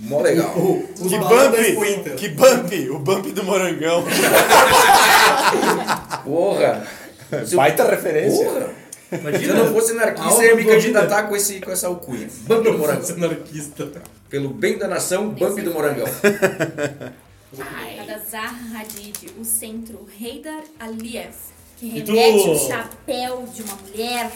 [0.00, 0.52] Mó legal.
[0.98, 2.10] Os Que baladas da bump!
[2.16, 2.90] Que bump!
[2.90, 4.04] O bump do morangão.
[6.24, 6.84] Porra.
[7.44, 8.44] Se Baita referência.
[8.44, 8.70] Porra.
[9.10, 9.54] Se Imagina.
[9.54, 12.26] eu não fosse anarquista, eu ia me candidatar com, esse, com essa alcunha.
[12.48, 13.16] Bump do Morangão.
[13.16, 13.88] anarquista.
[14.34, 16.08] Pelo bem da nação, Bump do Morangão.
[17.56, 21.32] A da Zaha Hadid, o centro Heydar Aliyev,
[21.76, 22.10] que E tu?
[22.12, 24.32] remete o chapéu de uma mulher.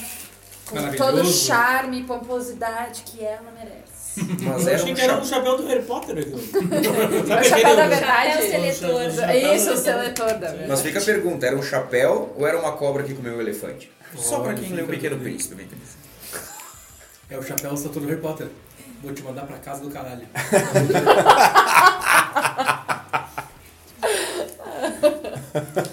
[0.66, 1.10] Com Maravilhoso.
[1.12, 4.22] todo o charme e pomposidade que ela merece.
[4.40, 5.36] Mas Eu era achei um que era um chapéu.
[5.36, 6.38] chapéu do Harry Potter aquilo.
[7.34, 8.30] É o chapéu da verdade.
[8.30, 9.00] Chapéu seletor.
[9.00, 10.68] O Isso, o seletor da verdade.
[10.68, 13.90] Mas fica a pergunta, era um chapéu ou era uma cobra que comeu o elefante?
[14.16, 15.56] Só pra quem leu o Pequeno Príncipe.
[15.56, 15.66] bem.
[17.30, 18.46] É o chapéu do Harry Potter.
[19.02, 20.26] Vou te mandar pra casa do caralho.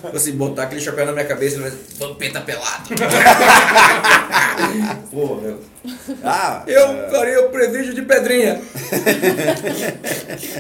[0.02, 2.90] Tipo assim, botar aquele chapéu na minha cabeça e vai dizer, Vampeta pelado.
[5.12, 5.60] Porra, meu.
[6.24, 8.62] Ah, Eu farei o presídio de pedrinha.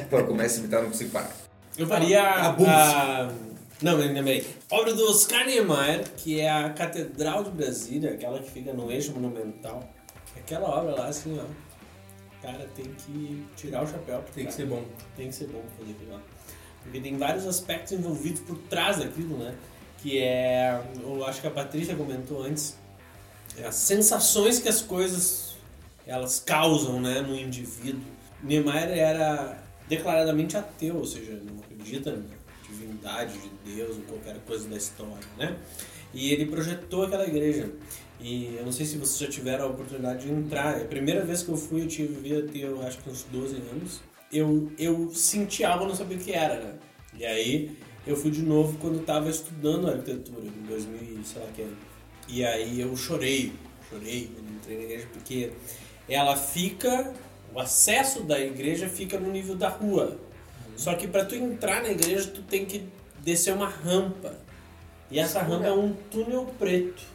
[0.09, 1.31] Pô, começa a imitar, não consigo parar.
[1.77, 2.69] Eu faria Abuso.
[2.69, 3.29] a...
[3.81, 4.47] Não, me lembrei.
[4.71, 9.11] Obra do Oscar Niemeyer, que é a Catedral de Brasília, aquela que fica no eixo
[9.11, 9.83] monumental.
[10.37, 11.43] Aquela obra lá, assim, ó.
[12.45, 14.23] Cara, tem que tirar o chapéu.
[14.33, 14.51] Tem que cara.
[14.51, 14.85] ser bom.
[15.17, 16.21] Tem que ser bom fazer aquilo lá.
[16.83, 19.55] Porque tem vários aspectos envolvidos por trás daquilo, né?
[19.97, 22.77] Que é, eu acho que a Patrícia comentou antes,
[23.57, 25.55] é as sensações que as coisas
[26.05, 28.03] elas causam, né, no indivíduo.
[28.43, 29.57] Niemeyer era
[29.89, 35.17] declaradamente ateu, ou seja, não acredita na divindade de Deus ou qualquer coisa da história,
[35.37, 35.57] né?
[36.13, 37.71] E ele projetou aquela igreja.
[38.19, 40.79] E eu não sei se vocês já tiveram a oportunidade de entrar.
[40.79, 43.55] É a primeira vez que eu fui, eu tive ter, eu acho que uns 12
[43.71, 44.01] anos.
[44.31, 46.73] Eu, eu senti algo, eu não sabia o que era, né?
[47.17, 51.47] E aí eu fui de novo quando estava estudando arquitetura, em 2000, e sei lá
[51.55, 51.77] que ano.
[52.27, 53.53] E aí eu chorei,
[53.89, 55.51] chorei quando entrei na igreja, porque
[56.09, 57.13] ela fica,
[57.53, 60.19] o acesso da igreja fica no nível da rua.
[60.75, 62.83] Só que para tu entrar na igreja, tu tem que
[63.23, 64.35] descer uma rampa.
[65.09, 67.14] E essa rampa é um túnel preto.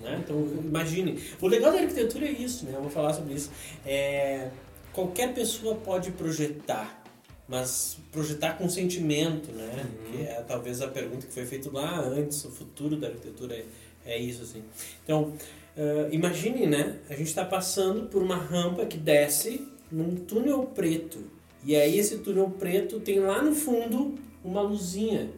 [0.00, 0.20] Né?
[0.24, 1.20] Então, imagine.
[1.40, 2.72] O legal da arquitetura é isso, né?
[2.74, 3.50] Eu vou falar sobre isso.
[3.84, 4.48] É,
[4.92, 7.02] qualquer pessoa pode projetar,
[7.46, 9.86] mas projetar com sentimento, né?
[10.06, 13.64] Que é talvez a pergunta que foi feita lá antes, o futuro da arquitetura é,
[14.06, 14.62] é isso, assim.
[15.04, 15.34] Então,
[15.76, 16.98] eh, imagine, né?
[17.08, 21.18] A gente está passando por uma rampa que desce num túnel preto.
[21.64, 24.14] E aí esse túnel preto tem lá no fundo
[24.44, 25.30] uma luzinha,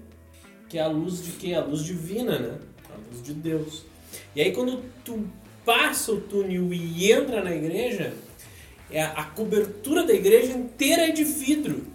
[0.68, 1.54] que é a luz de quê?
[1.54, 2.58] A luz divina, né?
[2.90, 3.84] A luz de Deus.
[4.34, 5.24] E aí quando tu
[5.64, 8.12] passa o túnel e entra na igreja,
[8.90, 11.86] é a cobertura da igreja inteira é de vidro.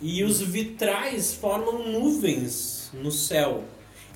[0.00, 3.64] E os vitrais formam nuvens no céu.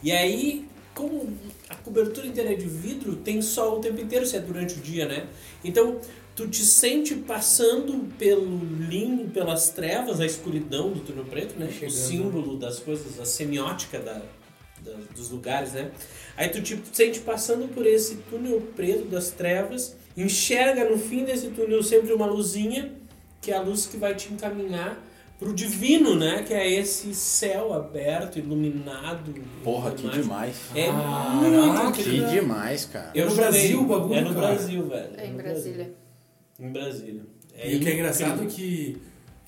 [0.03, 1.29] E aí, como
[1.69, 4.81] a cobertura inteira é de vidro, tem sol o tempo inteiro, se é durante o
[4.81, 5.27] dia, né?
[5.63, 6.01] Então,
[6.35, 8.59] tu te sente passando pelo
[8.89, 11.67] limbo, pelas trevas, a escuridão do túnel preto, né?
[11.67, 11.91] O Chegando.
[11.93, 14.23] símbolo das coisas, a semiótica da-
[15.15, 15.91] dos lugares, né?
[16.37, 21.49] Aí tu te sente passando por esse túnel preto das trevas, enxerga no fim desse
[21.49, 22.93] túnel sempre uma luzinha,
[23.41, 25.03] que é a luz que vai te encaminhar
[25.39, 26.43] pro divino, né?
[26.47, 29.35] Que é esse céu aberto, iluminado.
[29.63, 30.23] porra, que mágico.
[30.23, 30.57] demais.
[30.75, 32.31] É Ah, muito Que incrível.
[32.31, 33.11] demais, cara.
[33.15, 33.35] Eu É no.
[33.37, 34.47] Brasil o bagulho, É no cara.
[34.55, 35.11] Brasil, velho.
[35.17, 35.75] É em Brasília.
[35.85, 35.95] Brasil.
[36.61, 37.23] Em Brasília.
[37.23, 37.95] e o que é incrível.
[37.95, 39.03] engraçado é que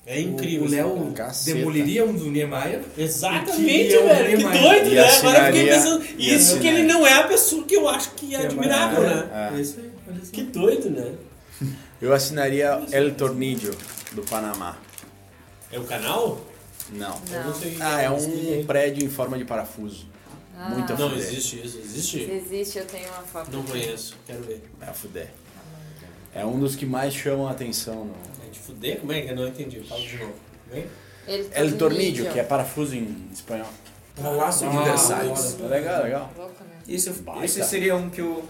[0.09, 0.65] É incrível.
[0.65, 1.13] o Léo
[1.45, 2.81] demoliria um do Niemeyer.
[2.97, 4.37] Exatamente, Que é velho.
[4.37, 5.01] Que doido, E né?
[5.17, 6.05] Agora eu fiquei pensando.
[6.17, 6.69] e Isso que assinaria.
[6.79, 9.29] ele não é a pessoa que eu acho que é Que é admirável, né?
[9.53, 9.57] É.
[9.57, 10.31] É isso aí, olha só.
[10.31, 11.13] Que doido, né?
[12.01, 13.75] Eu assinaria El Tornillo,
[14.13, 14.77] do Panamá.
[15.71, 16.39] É o canal?
[16.91, 17.09] Não.
[17.29, 17.53] Não.
[17.81, 18.61] Ah, é Expliquei.
[18.61, 20.05] um prédio em forma de parafuso.
[20.69, 21.23] Muito a Não, fuder.
[21.25, 22.21] existe isso, existe.
[22.31, 23.51] Existe, eu tenho uma foto.
[23.51, 24.63] Não conheço, quero ver.
[24.81, 25.27] É a fuder.
[26.33, 28.05] É um dos que mais chamam a atenção.
[28.05, 28.13] No...
[28.67, 28.99] É de fuder?
[28.99, 29.79] Como é que eu não entendi?
[29.81, 30.33] Fala de novo.
[30.71, 30.85] Vem.
[31.27, 33.67] Ele El tornillo, que é parafuso em espanhol.
[34.21, 35.57] Palácio de Ah, Versalhes.
[35.61, 36.31] É legal, legal.
[36.37, 36.75] Louco, né?
[36.87, 37.45] Esse, Baita.
[37.45, 38.43] esse seria um que eu.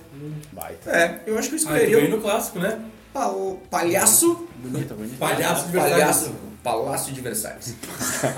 [0.52, 0.92] Baita.
[0.92, 2.80] É, eu acho que eu Ah, escolheria bem o no clássico, né?
[3.14, 4.48] pal- palhaço.
[4.58, 5.18] Bonito, bonito.
[5.18, 5.94] Palhaço de verdade.
[5.96, 6.32] Palhaço.
[6.64, 7.76] Palácio de Versalhes.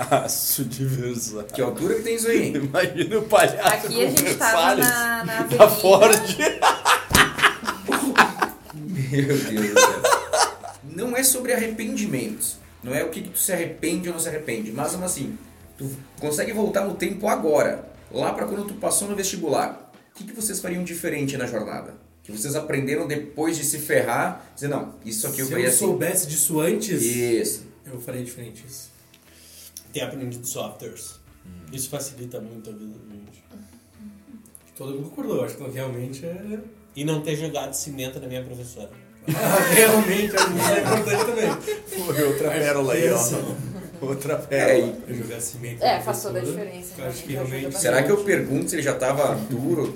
[0.08, 1.52] Passo de Versalhes.
[1.52, 2.52] Que altura que tem isso aí?
[2.54, 5.68] Imagina o palhaço Aqui a gente tava Versalhes na, na da avenida.
[5.68, 6.36] Ford.
[8.74, 10.09] Meu Deus do céu.
[11.06, 12.56] Não é sobre arrependimentos.
[12.82, 14.72] Não é o que, que tu se arrepende ou não se arrepende.
[14.72, 15.36] Mas assim,
[15.76, 17.88] tu consegue voltar no tempo agora.
[18.10, 19.92] Lá pra quando tu passou no vestibular.
[20.14, 21.94] O que, que vocês fariam diferente na jornada?
[22.22, 24.44] Que vocês aprenderam depois de se ferrar.
[24.54, 25.78] Dizer, não, isso aqui eu Se faria eu assim.
[25.78, 27.66] soubesse disso antes, Isso.
[27.86, 28.90] eu faria diferente isso.
[29.92, 31.18] Ter aprendido softwares.
[31.72, 33.42] Isso facilita muito a vida da gente.
[34.76, 36.58] Todo mundo concordou, acho que realmente é.
[36.96, 38.90] E não ter jogado cimento na minha professora.
[39.36, 41.56] Ah, realmente, que isso é importante também.
[42.06, 43.70] Foi outra pérola aí, ó.
[44.02, 44.36] Outra É,
[44.66, 44.94] pérola.
[45.06, 45.82] e Eu jogar cimento.
[45.84, 46.88] É, faz toda a diferença.
[46.98, 47.78] eu Acho que realmente realmente.
[47.80, 49.94] será que eu pergunto se ele já tava duro?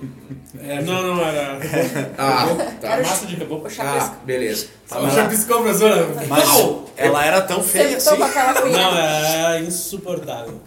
[0.62, 1.58] É, Não, não, era
[2.18, 2.46] Ah,
[2.82, 2.88] tá.
[2.92, 3.66] Era massa de reboco.
[3.78, 4.66] Ah, beleza.
[4.86, 6.06] Só chapiscou, professora.
[6.28, 6.48] Mas
[6.98, 8.10] ela era tão feia assim.
[8.18, 10.60] Não, era insuportável.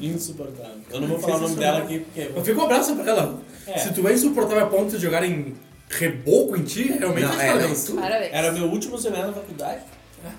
[0.00, 0.76] Insuportável.
[0.92, 2.30] Eu não vou falar o nome dela aqui porque.
[2.34, 3.40] Eu fico um abraço pra ela.
[3.66, 3.78] É.
[3.78, 5.54] Se tu é insuportável a ponto de jogarem
[5.90, 8.32] reboco em ti, realmente Não, é, não, parabéns.
[8.32, 9.82] Era meu último semestre na faculdade.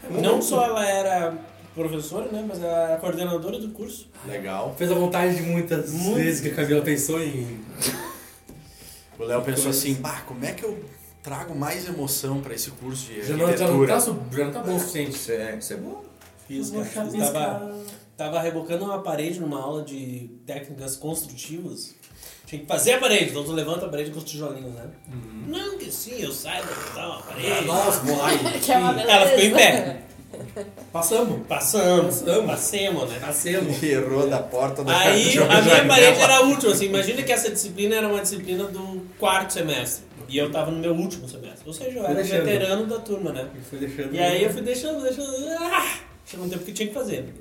[0.09, 1.37] Não só ela era
[1.75, 2.43] professora, né?
[2.47, 4.07] Mas ela era coordenadora do curso.
[4.27, 4.73] Legal.
[4.77, 6.15] Fez a vontade de muitas Muito.
[6.15, 7.59] vezes que a Camila pensou em.
[9.19, 10.83] O Léo pensou assim, bah, como é que eu
[11.21, 13.93] trago mais emoção pra esse curso de Já não, já não, arquitetura?
[13.93, 15.11] tá, su- já não tá bom o suficiente.
[15.11, 16.03] Isso é, isso é bom.
[16.47, 17.31] Fiz, cara.
[17.31, 17.73] Tava,
[18.17, 21.93] tava rebocando uma parede numa aula de técnicas construtivas.
[22.51, 24.83] Tinha que fazer a parede, então tu levanta a parede com os tijolinhos, né?
[25.47, 27.65] Não, que sim, eu saiba botar uma parede.
[27.65, 28.59] Nossa, lá e.
[28.59, 29.11] Que é uma beleza.
[29.13, 30.01] Ela ficou em pé.
[30.91, 31.47] Passamos.
[31.47, 32.45] Passamos, Passamos.
[32.45, 33.19] passemos, né?
[33.21, 33.79] Passemos.
[33.81, 35.87] Errou da porta da Aí de a minha janela.
[35.87, 40.03] parede era a última, assim, imagina que essa disciplina era uma disciplina do quarto semestre.
[40.27, 41.63] E eu tava no meu último semestre.
[41.65, 42.43] Ou seja, eu era deixando.
[42.43, 43.47] veterano da turma, né?
[43.57, 44.13] E foi deixando.
[44.13, 45.33] E aí eu fui deixando, deixando.
[45.57, 47.33] Ah, chegou um tempo que tinha que fazer.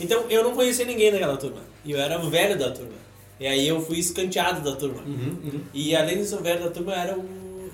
[0.00, 1.60] Então eu não conhecia ninguém naquela turma.
[1.84, 3.03] E eu era o velho da turma.
[3.40, 5.02] E aí eu fui escanteado da turma.
[5.02, 5.60] Uhum, uhum.
[5.74, 7.24] E além de velho da turma, eu era o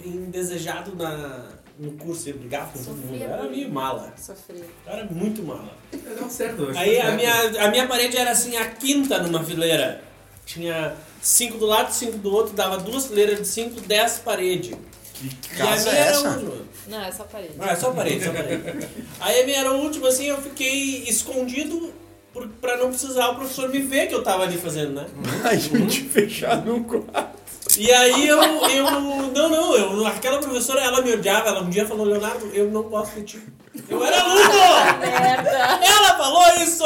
[0.05, 2.28] indesejado na, no curso.
[2.31, 3.09] Eu brigava com todo mundo.
[3.11, 4.12] Sofria Eu era meio mala.
[4.16, 4.65] Sofri.
[4.87, 5.74] Eu era muito mala.
[5.93, 6.70] É, Deu certo.
[6.70, 7.16] acho Aí a certo.
[7.16, 10.03] minha, a minha parede era assim, a quinta numa fileira.
[10.47, 14.77] Tinha cinco do lado, cinco do outro, dava duas fileiras de cinco, dez paredes.
[15.15, 16.28] Que E a casa minha é era a essa?
[16.31, 16.55] última.
[16.89, 17.55] Não, é só parede.
[17.59, 18.62] Ah, é só parede, só parede.
[19.20, 21.93] Aí a minha era a última, assim, eu fiquei escondido
[22.40, 25.06] por, pra não precisar o professor me ver que eu tava ali fazendo, né?
[25.44, 27.40] A gente fechado num quarto.
[27.78, 28.84] E aí eu, eu.
[29.30, 32.82] Não, não, eu, aquela professora, ela me odiava, ela um dia falou, Leonardo, eu não
[32.82, 33.42] gosto de ti.
[33.88, 34.98] Eu era aluno!
[34.98, 35.50] Merda.
[35.50, 36.84] Ela falou isso!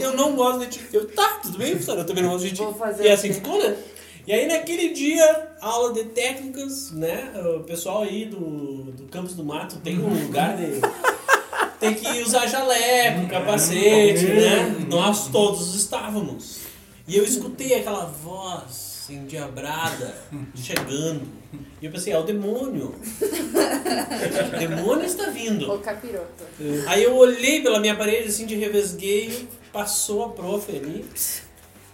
[0.00, 0.80] Eu não gosto de ti.
[0.92, 2.62] Eu, tá, tudo bem, professora, eu também não gosto de ti.
[2.62, 3.34] Vou fazer e assim quê?
[3.34, 3.76] ficou, né?
[4.26, 7.32] E aí naquele dia, aula de técnicas, né?
[7.56, 10.80] O pessoal aí do, do Campos do Mato tem um lugar de.
[11.82, 14.86] Tem que usar jaleco, capacete, né?
[14.88, 16.60] Nós todos estávamos.
[17.08, 20.14] E eu escutei aquela voz endiabrada
[20.54, 21.22] chegando.
[21.80, 22.94] E eu pensei, é o demônio.
[24.54, 25.72] O demônio está vindo.
[25.72, 26.44] O capiroto.
[26.86, 31.04] Aí eu olhei pela minha parede, assim, de revesgueio, passou a prof ali.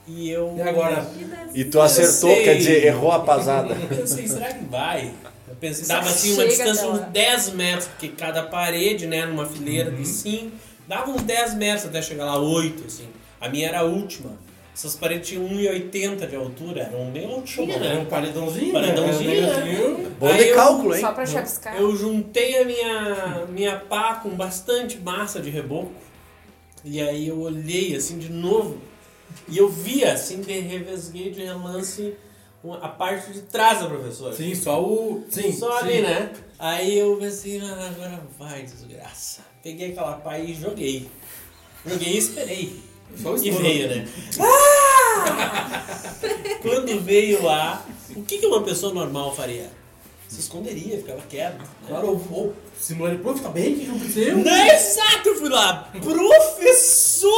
[0.07, 0.55] E eu.
[0.55, 1.11] E agora?
[1.55, 3.75] E tu acertou, quer dizer, errou a pasada.
[3.75, 5.15] Eu pensei, será que vai?
[5.87, 7.07] Dava assim uma distância até uns lá?
[7.07, 10.51] 10 metros, porque cada parede, né, numa fileira de 5,
[10.87, 13.09] dava uns 10 metros até chegar lá, 8, assim.
[13.41, 14.39] A minha era a última.
[14.75, 18.07] Essas paredes tinham 1,80 de altura, eram meio altinhas, Era um né?
[18.09, 19.65] paredãozinho, Paredãozinho, né?
[19.65, 19.81] né?
[19.81, 20.11] Um.
[20.11, 21.01] Bom de cálculo, hein?
[21.01, 21.77] Só pra chapiscar.
[21.77, 25.91] Eu juntei a minha, minha pá com bastante massa de reboco.
[26.85, 28.79] E aí eu olhei assim de novo.
[29.49, 32.15] E eu via, assim, de revesguei de relance
[32.81, 34.35] a parte de trás da professora.
[34.35, 35.25] Sim, só o.
[35.31, 35.53] Sim.
[35.53, 35.85] Só sim.
[35.87, 36.33] ali, né?
[36.59, 39.43] Aí eu pensei, ah, agora vai, desgraça.
[39.63, 41.09] Peguei aquela pá e joguei.
[41.87, 42.83] Joguei e esperei.
[43.17, 44.07] Só E veio, né?
[44.41, 46.15] Ah!
[46.63, 49.71] Quando veio lá, o que uma pessoa normal faria?
[50.29, 51.59] Se esconderia, ficava quieto.
[51.59, 51.65] né?
[51.87, 53.73] Claro, ou, ou simular de prof, tá bem?
[53.73, 54.37] O que aconteceu?
[54.39, 55.91] Não, exato, eu fui lá.
[56.03, 57.33] Professora!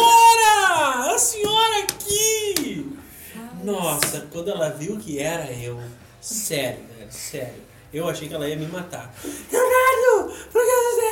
[1.15, 3.00] A senhora aqui!
[3.65, 5.79] Nossa, quando ela viu que era eu,
[6.21, 7.71] sério, velho, sério.
[7.93, 9.13] Eu achei que ela ia me matar.
[9.51, 11.11] Leonardo, por que você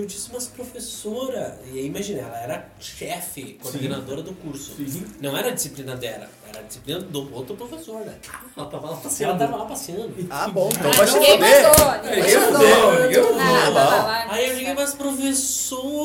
[0.00, 4.74] Eu disse, mas professora, e aí imagina, ela era chefe, coordenadora do curso.
[5.20, 8.14] Não era a disciplina dela, era a disciplina do outro professor, né?
[8.56, 9.38] Ela tava lá Ela passeando.
[9.38, 10.14] tava lá passeando.
[10.30, 11.62] Ah, bom, então Ah, vai se ninguém fuder.
[11.62, 13.40] mandou, ninguém mandou, ninguém.
[13.40, 14.26] Ah, lá.
[14.30, 14.94] Aí eu liguei, mas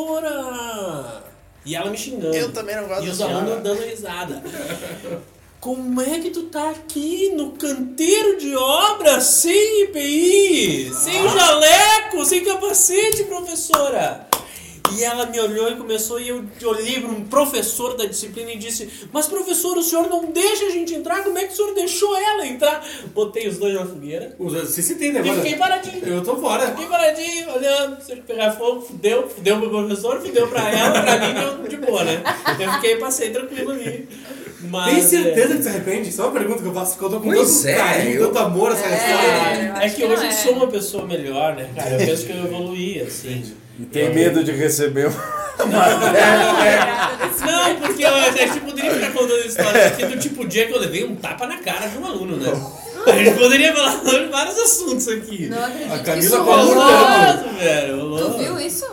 [0.02, 1.24] professora!
[1.66, 2.36] E ela me xingando.
[2.36, 3.36] Eu também não gosto E os senhora.
[3.36, 4.42] alunos dando risada.
[5.62, 12.44] Como é que tu tá aqui no canteiro de obra sem IPI, sem jaleco, sem
[12.44, 14.28] capacete, professora?
[14.98, 18.58] E ela me olhou e começou, e eu olhei para um professor da disciplina e
[18.58, 21.24] disse: Mas professor, o senhor não deixa a gente entrar?
[21.24, 22.84] Como é que o senhor deixou ela entrar?
[23.14, 25.20] Botei os dois na fogueira Você se tem, né?
[25.20, 25.42] e agora?
[25.44, 26.08] fiquei paradinho.
[26.08, 26.72] Eu tô fora.
[26.72, 31.18] Fiquei paradinho, olhando, se ele pegar fogo, fudeu, fudeu pro professor, fudeu pra ela, pra
[31.20, 32.24] mim deu de boa, né?
[32.60, 34.10] Eu fiquei, passei tranquilo ali.
[34.64, 36.12] Mas, Tem certeza que se arrepende?
[36.12, 38.28] Só uma pergunta que eu faço, que eu tô com Pois tanto é, carinho, eu-
[38.28, 39.68] tanto amor essa É, história.
[39.68, 40.32] eu é que que hoje eu é.
[40.32, 41.92] sou uma pessoa melhor, né, cara?
[41.92, 43.44] Eu penso que eu evoluí, assim.
[43.80, 45.12] E tem medo de receber um...
[47.46, 50.80] Não, porque eu, a gente poderia ficar contando histórias aqui do tipo dia que eu
[50.80, 52.52] levei um tapa na cara de um aluno, né?
[53.12, 55.48] A gente poderia falar de vários assuntos aqui.
[55.48, 56.62] Não acredito A Camila isso com a.
[56.62, 58.18] Louco, velho.
[58.18, 58.86] Tu viu isso?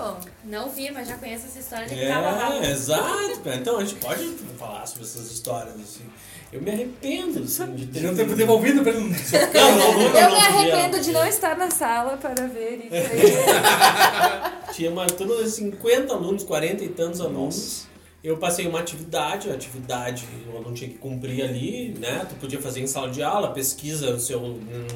[0.44, 2.30] Não vi, mas já conheço essa história de que tava É,
[2.60, 2.66] lá.
[2.70, 3.56] exato, cara.
[3.56, 4.24] Então a gente pode
[4.58, 6.04] falar sobre essas histórias, assim.
[6.50, 8.00] Eu me arrependo, assim, de ter...
[8.00, 9.00] Não ter devolvido pra ele.
[9.00, 12.94] Não, não, não, Eu não, me arrependo de não estar na sala para ver isso
[12.94, 14.72] aí.
[14.74, 17.87] Tinha uma turma de 50 alunos, 40 e tantos alunos.
[18.22, 22.26] Eu passei uma atividade, a atividade o aluno tinha que cumprir ali, né?
[22.28, 24.40] Tu podia fazer em sala de aula, pesquisa no seu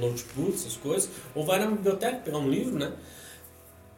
[0.01, 2.93] notebook, essas coisas, ou vai na biblioteca pegar um livro, né?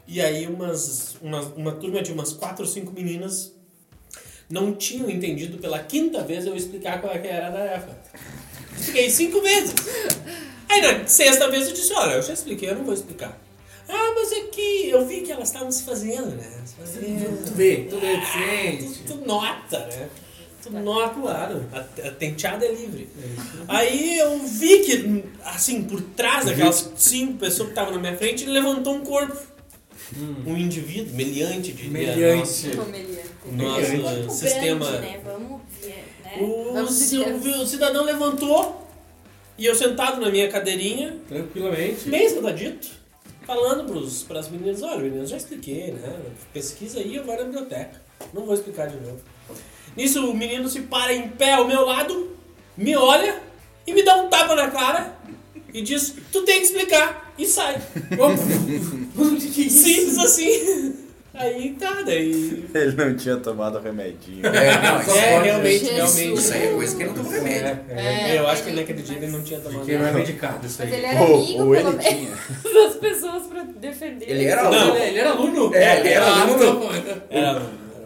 [0.06, 3.54] E aí umas, uma, uma turma de umas 4 ou 5 meninas
[4.48, 7.98] não tinham entendido pela quinta vez eu explicar qual é que era a tarefa.
[8.76, 9.74] Expliquei cinco vezes.
[10.68, 13.40] Aí na sexta vez eu disse, olha, eu já expliquei, eu não vou explicar.
[13.88, 16.50] Ah, mas é que eu vi que elas estavam se fazendo, né?
[16.64, 17.44] Se fazendo.
[17.46, 18.98] Tu vê, tu vê, gente.
[19.00, 20.08] Tu, tu nota, né?
[20.62, 21.64] Tu nota, claro.
[21.72, 23.08] A, a tenteada é livre.
[23.68, 28.44] Aí eu vi que, assim, por trás daquelas cinco pessoas que estavam na minha frente,
[28.44, 29.36] ele levantou um corpo.
[30.46, 32.68] Um indivíduo, meliante de Meliante.
[33.46, 34.86] Nosso, nosso sistema.
[34.90, 35.20] grande, né?
[35.24, 36.32] Vamos ver, né?
[36.40, 37.56] O, Vamos ci- ver.
[37.58, 38.86] o cidadão levantou
[39.58, 42.08] e eu sentado na minha cadeirinha, Tranquilamente.
[42.08, 42.88] bem sentadito,
[43.46, 43.84] falando
[44.26, 46.20] para as meninas, olha, meninas, já expliquei, né?
[46.52, 48.02] Pesquisa aí, eu vou na biblioteca.
[48.32, 49.20] Não vou explicar de novo.
[49.96, 52.36] Nisso o menino se para em pé ao meu lado,
[52.76, 53.40] me olha
[53.86, 55.16] e me dá um tapa na cara
[55.72, 57.32] e diz, tu tem que explicar.
[57.36, 57.80] E sai.
[59.70, 60.96] Simples assim.
[61.36, 62.64] Aí tá, daí.
[62.72, 64.46] Ele não tinha tomado remedinho.
[64.46, 65.90] É, não, isso, É, realmente, Jesus.
[66.16, 66.38] realmente.
[66.40, 67.80] isso aí é coisa que não toma remédio.
[67.90, 70.76] É, eu acho que naquele dia ele não tinha tomado Quem não é medicado, isso
[70.78, 70.98] Mas aí.
[70.98, 72.74] ele era Ou, amigo, ou pelo ele menos, tinha.
[72.74, 74.30] das pessoas pra defender.
[74.30, 74.96] Ele era Não, aluno.
[74.96, 75.74] ele, ele era aluno.
[75.74, 76.64] É, ele era Ah, aluno.
[76.64, 76.88] não, pô.
[77.30, 77.62] Era,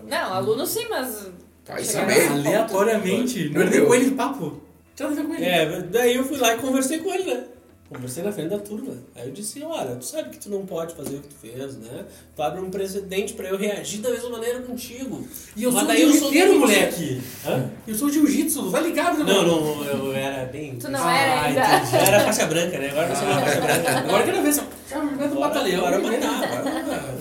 [0.09, 1.31] Não, aluno sim, mas...
[1.69, 2.11] A esse ponto.
[2.33, 3.51] Aleatoriamente.
[3.51, 4.63] Não era nem com ele de papo.
[4.97, 5.45] Tinha nada a ver com ele.
[5.45, 7.45] É, daí eu fui lá e conversei com ele, né?
[7.89, 8.93] Conversei na frente da turma.
[9.17, 11.75] Aí eu disse, olha, tu sabe que tu não pode fazer o que tu fez,
[11.79, 12.05] né?
[12.37, 15.27] Tu abre um precedente pra eu reagir da mesma maneira contigo.
[15.57, 17.23] E eu Mas sou daí eu sou do- moleque.
[17.47, 17.71] Hã?
[17.87, 19.33] Eu sou jiu-jitsu, tá ligado, né?
[19.33, 20.77] Não, não, eu era bem...
[20.77, 21.61] Tu não era ainda.
[21.79, 21.95] entendi.
[21.97, 22.91] Eu era faixa branca, né?
[22.91, 23.99] Agora eu sou uma faixa branca.
[24.01, 25.87] Agora eu quero ver se eu Agora, batalhão.
[25.87, 26.01] agora.
[26.01, 27.18] Porra.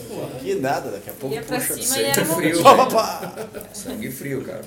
[0.48, 1.74] Que nada, daqui a pouco Ia pra puxa.
[1.82, 2.64] cima e era Sangue frio.
[2.64, 3.34] Pá, pá.
[3.74, 4.61] Sangue frio, cara.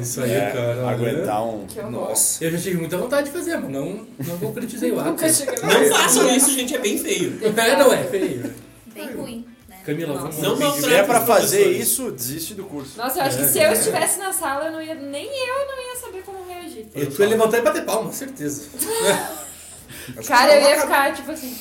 [0.00, 0.88] Isso aí, É, cara.
[0.90, 1.66] aguentar um.
[1.66, 1.90] Que horror.
[1.90, 2.44] Nossa.
[2.44, 5.10] Eu já tive muita vontade de fazer, mas não, não concretizei o ato.
[5.10, 5.26] Nunca.
[5.26, 7.38] Não façam isso, gente, é bem feio.
[7.42, 8.54] É, não é, feio.
[8.94, 9.78] Bem ruim, né?
[9.84, 11.88] Camila, vamos Não Se maltrate tiver pra os fazer professores.
[11.88, 12.96] isso, desiste do curso.
[12.98, 15.82] Nossa, eu acho que se eu estivesse na sala, eu não ia, nem eu não
[15.88, 16.86] ia saber como reagir.
[16.94, 18.62] Eu tu ia levantar e bater palma, certeza.
[20.26, 21.56] Cara, eu ia ficar tipo assim.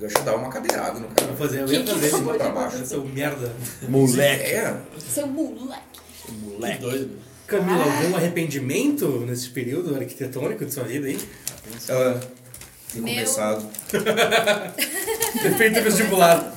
[0.00, 1.26] Eu acho que dava uma cadeirada no cara.
[1.28, 2.10] Vou fazer, eu Que ia que fazer.
[2.10, 2.86] de pra baixo.
[2.86, 3.52] Seu merda.
[3.88, 4.42] Moleque.
[4.44, 4.80] É.
[4.98, 6.00] Seu moleque.
[6.26, 7.18] Que doido.
[7.46, 11.18] Camila, algum arrependimento nesse período arquitetônico de sua vida aí?
[11.90, 12.20] Ah,
[12.92, 13.68] ter Meu- começado.
[15.42, 16.52] Ter feito vestibular.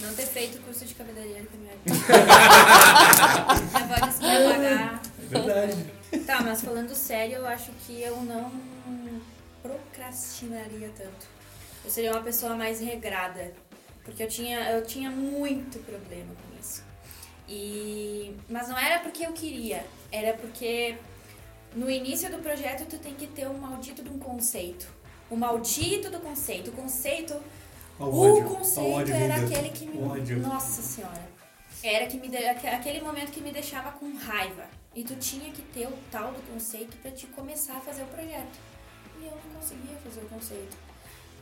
[0.00, 1.72] Não ter feito curso de cabeleireiro minha
[3.74, 5.02] avó disse ia pagar.
[5.30, 5.76] Verdade.
[6.26, 8.50] Tá, mas falando sério, eu acho que eu não
[9.62, 11.33] procrastinaria tanto.
[11.84, 13.52] Eu seria uma pessoa mais regrada.
[14.04, 16.82] Porque eu tinha, eu tinha muito problema com isso.
[17.48, 20.96] E, mas não era porque eu queria, era porque
[21.74, 24.86] no início do projeto tu tem que ter um maldito de um conceito.
[25.30, 26.70] O maldito do conceito.
[26.70, 27.34] O conceito
[27.98, 28.44] o ódio.
[28.48, 30.02] Conceito era aquele que me.
[30.02, 30.40] Ódio.
[30.40, 31.22] Nossa senhora.
[31.82, 34.64] Era que me de- aquele momento que me deixava com raiva.
[34.94, 38.06] E tu tinha que ter o tal do conceito pra te começar a fazer o
[38.06, 38.58] projeto.
[39.20, 40.76] E eu não conseguia fazer o conceito.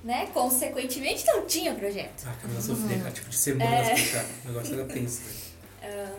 [0.04, 0.26] Né?
[0.32, 2.24] Consequentemente, não tinha projeto.
[2.26, 4.24] Ah, Camila sofria, cara, tipo, de semanas fechar.
[4.44, 5.22] O negócio era tenso.
[5.80, 6.12] né?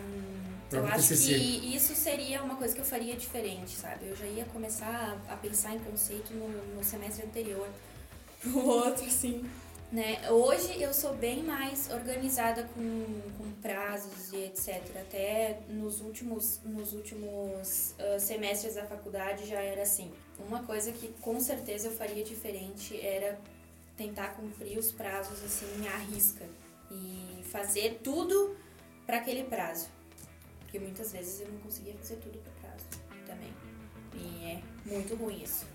[0.72, 1.34] Eu acho TCC.
[1.34, 4.06] que isso seria uma coisa que eu faria diferente, sabe?
[4.08, 7.68] Eu já ia começar a, a pensar em conceito no, no semestre anterior
[8.40, 9.44] pro outro, assim.
[9.92, 10.28] Né?
[10.28, 13.04] Hoje eu sou bem mais organizada com,
[13.38, 14.82] com prazos e etc.
[15.00, 20.10] Até nos últimos, nos últimos ah, semestres da faculdade já era assim.
[20.48, 23.38] Uma coisa que com certeza eu faria diferente era
[23.96, 26.44] tentar cumprir os prazos assim à risca
[26.90, 28.56] e fazer tudo
[29.06, 29.88] para aquele prazo.
[30.60, 32.84] Porque muitas vezes eu não conseguia fazer tudo para prazo
[33.26, 33.52] também.
[34.14, 35.66] E é muito ruim isso.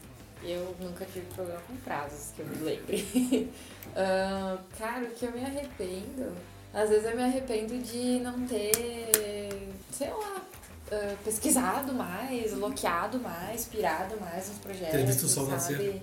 [0.43, 3.49] Eu nunca tive problema com prazos, que eu me lembre.
[3.95, 6.31] Ah, cara, o que eu me arrependo?
[6.71, 10.45] Às vezes eu me arrependo de não ter, sei lá,
[10.91, 14.91] ah, pesquisado mais, loqueado mais, pirado mais nos projetos.
[14.91, 15.99] Ter visto o sol sabe?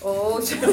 [0.00, 0.66] Ou tipo,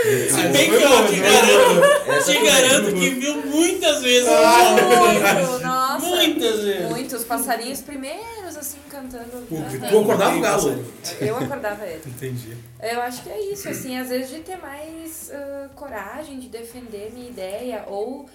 [0.00, 4.72] Se bem que eu te garanto, te garanto que viu muitas vezes sol.
[4.72, 6.06] muito, nossa.
[6.06, 6.88] Muitas vezes.
[6.88, 9.46] Muitos passarinhos primeiros, assim, cantando.
[9.46, 10.84] Tu, acordava o galo.
[11.20, 12.02] Eu acordava ele.
[12.06, 12.56] Entendi.
[12.82, 17.10] Eu acho que é isso, assim, às vezes de ter mais ah, coragem de defender
[17.12, 18.26] minha ideia ou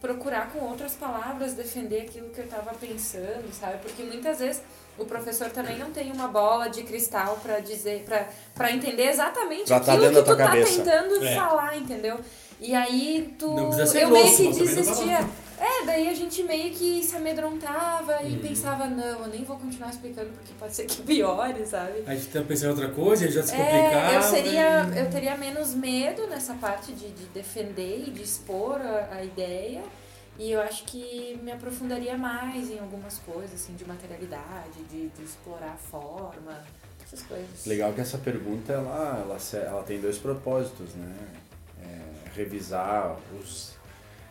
[0.00, 3.78] procurar com outras palavras defender aquilo que eu tava pensando, sabe?
[3.82, 4.62] Porque muitas vezes
[4.98, 9.68] o professor também não tem uma bola de cristal pra dizer, pra para entender exatamente
[9.68, 10.82] Já tá aquilo que tu tá cabeça.
[10.82, 11.34] tentando É.
[11.34, 12.18] falar, entendeu?
[12.60, 15.18] E aí tu Não precisa ser eu meio que tá desistia.
[15.58, 19.88] É, daí a gente meio que se amedrontava e pensava, não, eu nem vou continuar
[19.90, 22.02] explicando porque pode ser que piore, sabe?
[22.06, 24.12] Aí tu tá pensando em outra coisa, aí já se É, complicava.
[24.14, 28.80] eu seria, e- eu teria menos medo nessa parte de, de defender e de expor
[28.80, 29.82] a, a ideia.
[30.38, 35.22] E eu acho que me aprofundaria mais em algumas coisas, assim, de materialidade, de, de
[35.24, 36.62] explorar a forma,
[37.02, 37.64] essas coisas.
[37.64, 41.16] Legal que essa pergunta ela, ela, ela tem dois propósitos, né?
[41.82, 43.75] É, revisar os,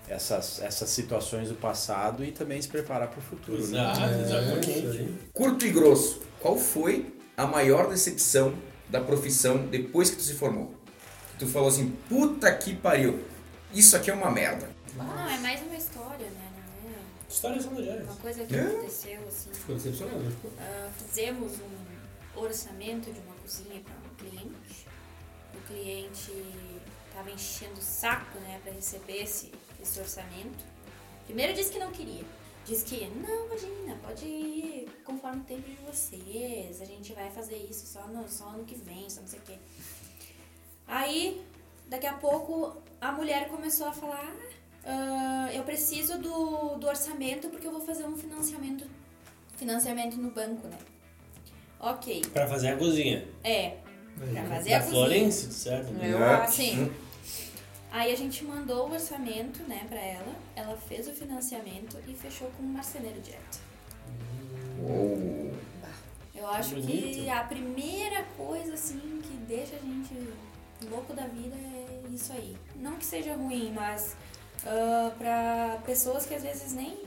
[0.08, 3.58] essas, essas situações do passado e também se preparar para o futuro.
[3.68, 3.80] Né?
[3.80, 4.70] Exato, É, isso exatamente.
[4.70, 5.18] aí.
[5.34, 8.54] Curto e grosso, qual foi a maior decepção
[8.90, 10.74] da profissão depois que tu se formou?
[11.40, 13.24] Tu falou assim, puta que pariu,
[13.74, 14.70] isso aqui é uma merda.
[14.96, 16.52] Não, é mais uma história, né?
[17.28, 18.62] É Histórias são uma coisa que É?
[18.62, 19.50] aconteceu, assim.
[19.52, 20.32] Ficou decepcionado, né?
[20.60, 24.88] Ah, fizemos um orçamento de uma cozinha para um cliente.
[25.54, 26.32] O cliente
[27.10, 29.52] estava enchendo o saco, né, para receber esse,
[29.86, 30.64] esse orçamento.
[31.26, 32.24] Primeiro disse que não queria.
[32.66, 36.82] Disse que, não, imagina, pode ir conforme o tempo de vocês.
[36.82, 39.42] A gente vai fazer isso só no, só ano que vem, só não sei o
[39.44, 39.54] quê.
[40.88, 41.42] Aí,
[41.88, 44.36] daqui a pouco, a mulher começou a falar:
[44.84, 48.86] "Ah, eu preciso do, do orçamento porque eu vou fazer um financiamento,
[49.58, 50.78] financiamento no banco, né?
[51.80, 53.28] Ok, Pra fazer a cozinha.
[53.44, 53.78] é.
[54.18, 54.82] Pra fazer Da a cozinha.
[54.82, 55.94] Florence, certo?
[56.02, 56.34] Eu É.
[56.36, 56.54] acho.
[56.56, 56.92] Sim.
[57.96, 60.36] Aí a gente mandou o orçamento, né, pra ela.
[60.54, 63.58] Ela fez o financiamento e fechou com um marceneiro direto.
[64.82, 65.54] Uou.
[66.36, 70.14] Eu acho que a primeira coisa, assim, que deixa a gente
[70.92, 72.58] louco da vida é isso aí.
[72.76, 74.18] Não que seja ruim, mas
[74.66, 76.98] ah, pra pessoas que às vezes nem,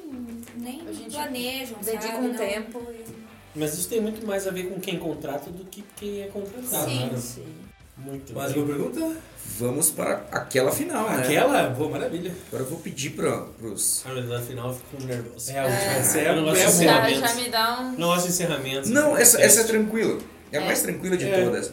[0.56, 2.26] nem A gente planejam, Dedica sabe?
[2.26, 3.28] um Não- tempo e.
[3.54, 6.90] Mas isso tem muito mais a ver com quem contrata do que quem é contratado.
[6.90, 7.06] Sim.
[7.10, 7.16] né?
[7.18, 7.67] Sim.
[7.98, 8.32] Muito.
[8.32, 8.62] Mais bem.
[8.62, 9.16] uma pergunta?
[9.58, 11.22] Vamos para aquela final, né?
[11.22, 11.70] Aquela?
[11.70, 12.32] Boa, maravilha.
[12.48, 14.04] Agora eu vou pedir para os...
[14.06, 15.50] Ah, mas final eu fico nervoso.
[15.50, 15.92] É, a última.
[15.92, 16.62] Essa é Eu não gosto é.
[16.62, 17.20] Já, encerramento.
[17.20, 17.94] já me dá um.
[18.22, 18.88] De encerramento.
[18.90, 20.20] Não, essa, essa é tranquila.
[20.52, 20.64] É a É.
[20.64, 21.44] mais tranquila de É.
[21.44, 21.72] todas.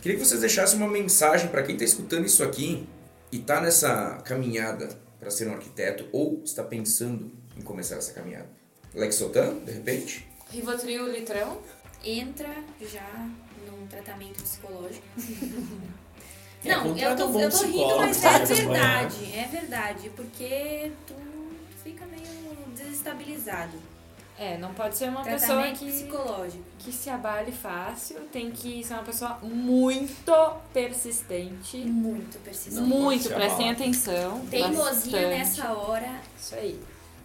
[0.00, 2.88] Queria que vocês deixassem uma mensagem para quem está escutando isso aqui
[3.30, 4.88] e está nessa caminhada
[5.20, 8.48] para ser um arquiteto ou está pensando em começar essa caminhada.
[8.94, 10.26] Lexotan, de repente?
[10.50, 11.58] Rivotril litrão.
[12.04, 12.48] Entra
[12.80, 13.28] já
[13.88, 15.06] tratamento psicológico.
[16.64, 19.32] É, Não, eu um tô, bom eu tô rindo, mas é verdade.
[19.32, 21.14] É verdade, porque tu
[21.84, 23.78] fica meio desestabilizado.
[24.38, 26.62] É, não pode ser uma pessoa que, psicológico.
[26.78, 28.20] que se abale fácil.
[28.32, 30.32] Tem que ser uma pessoa muito
[30.72, 31.78] persistente.
[31.78, 32.80] Muito persistente.
[32.80, 34.46] muito, se prestem atenção.
[34.46, 35.26] Teimosia bastante.
[35.26, 36.20] nessa hora.
[36.38, 36.80] Isso aí.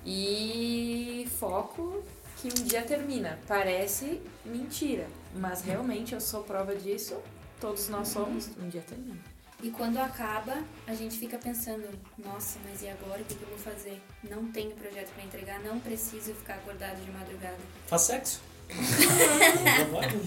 [0.05, 2.03] E foco
[2.41, 3.39] que um dia termina.
[3.47, 7.15] Parece mentira, mas realmente eu sou prova disso.
[7.59, 8.49] Todos nós somos.
[8.61, 9.17] Um dia termina.
[9.61, 11.87] E quando acaba, a gente fica pensando,
[12.17, 14.01] nossa, mas e agora o que, eu vou fazer?
[14.29, 17.57] Não tenho projeto pra entregar, não preciso ficar acordado de madrugada.
[17.87, 18.41] Faz sexo.
[18.73, 20.19] Não pode?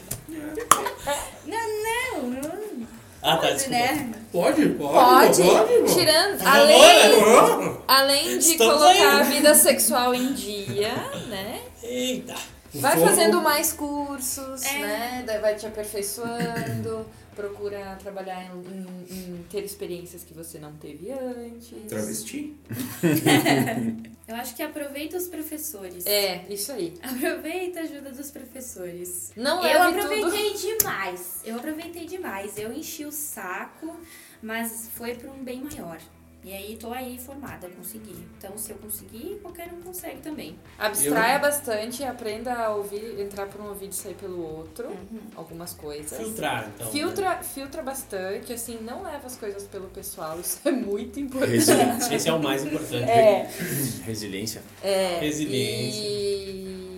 [1.47, 2.87] Não, não.
[3.23, 3.79] Ah, tá, Pode, desculpa.
[3.79, 4.13] né?
[4.31, 5.43] Pode, pode.
[5.43, 5.95] Pode, pode.
[5.95, 6.41] tirando.
[6.47, 9.21] Além, além de Estamos colocar aí.
[9.21, 10.95] a vida sexual em dia,
[11.29, 11.61] né?
[11.83, 12.35] Eita.
[12.77, 14.79] O Vai fazendo mais cursos, É.
[14.79, 15.25] né?
[15.27, 17.07] Daí vai te aperfeiçoando.
[17.37, 18.59] procura trabalhar em,
[19.13, 21.71] em- em ter experiências que você não teve antes.
[21.87, 22.57] Travesti.
[24.27, 26.05] Eu acho que aproveita os professores.
[26.07, 26.95] É, isso aí.
[27.03, 29.33] Aproveita a ajuda dos professores.
[29.37, 30.15] Não eu leve tudo.
[30.15, 31.41] aproveitei demais.
[31.45, 32.57] Eu aproveitei demais.
[32.57, 33.95] Eu enchi o saco,
[34.43, 35.99] mas foi para um bem maior.
[36.47, 38.15] E aí tô aí formada, consegui.
[38.39, 40.57] Então se eu conseguir, qualquer um consegue também.
[40.79, 44.87] Abstraia bastante, aprenda a ouvir, entrar por um ouvido e sair pelo outro.
[44.87, 45.21] Uhum.
[45.35, 46.17] Algumas coisas.
[46.17, 46.89] Filtrar, então.
[46.93, 52.15] Filtra, filtra bastante, assim, não leva as coisas pelo pessoal, isso é muito importante.
[52.15, 53.11] Esse é o mais importante.
[53.11, 53.51] É,
[54.05, 54.63] Resiliência.
[54.85, 55.19] é.
[55.19, 56.01] Resiliência.
[56.01, 56.96] E...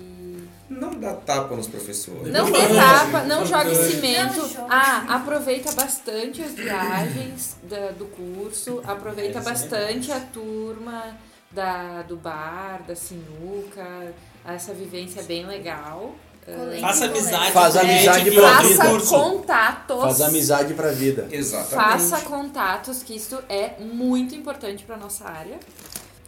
[0.68, 2.32] Não dá tapa nos professores.
[2.32, 4.40] Não dê tapa, não jogue cimento.
[4.68, 11.16] Ah, aproveita bastante as viagens da- do curso, aproveita É, é bastante a turma
[11.50, 14.12] da, do bar, da sinuca.
[14.44, 16.14] Essa vivência é bem legal.
[16.44, 20.00] Colégio Faça amizade Faz amizade pra ouve o Faça contatos.
[20.00, 21.28] Faz amizade pra vida.
[21.30, 21.74] Exatamente.
[21.74, 25.58] Faça contatos, que isso é muito importante para nossa área.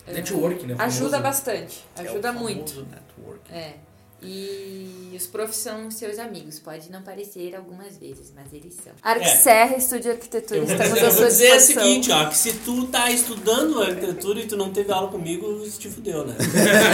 [0.06, 0.74] Network, né?
[0.78, 2.86] Ajuda bastante, É o ajuda famoso muito.
[2.90, 3.40] network.
[3.52, 3.74] É.
[4.22, 6.58] E os profs são seus amigos.
[6.58, 8.92] Pode não parecer algumas vezes, mas eles são.
[9.02, 12.52] Arquiserra Estúdio Arquitetura, Eu vou estamos dizer, à eu dizer o seguinte, ó, que se
[12.52, 16.36] tu tá estudando arquitetura e tu não teve aula comigo, isso te fudeu, né?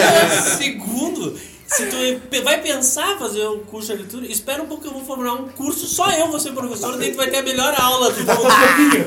[0.57, 1.37] Segundo,
[1.67, 5.05] se tu vai pensar fazer um curso de arquitetura, espera um pouco que eu vou
[5.05, 8.13] formar um curso, só eu vou ser professor, daí tu vai ter a melhor aula
[8.13, 8.47] do mundo.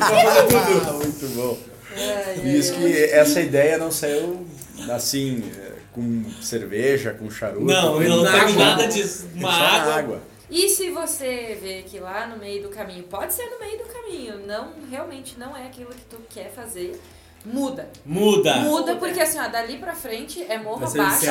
[0.02, 1.58] Ah, muito bom.
[1.96, 4.46] Ai, E isso que essa ideia não saiu
[4.92, 5.69] assim, é,
[6.00, 7.66] com cerveja, com charuto.
[7.66, 8.56] Não, com eu não tenho água.
[8.56, 9.28] nada disso.
[9.36, 9.94] Uma só água.
[9.96, 10.22] água.
[10.50, 13.84] E se você vê que lá no meio do caminho, pode ser no meio do
[13.84, 17.00] caminho, não realmente não é aquilo que tu quer fazer,
[17.46, 17.90] muda.
[18.06, 18.56] Muda.
[18.58, 21.26] Muda porque assim, ó, dali pra frente é morro abaixo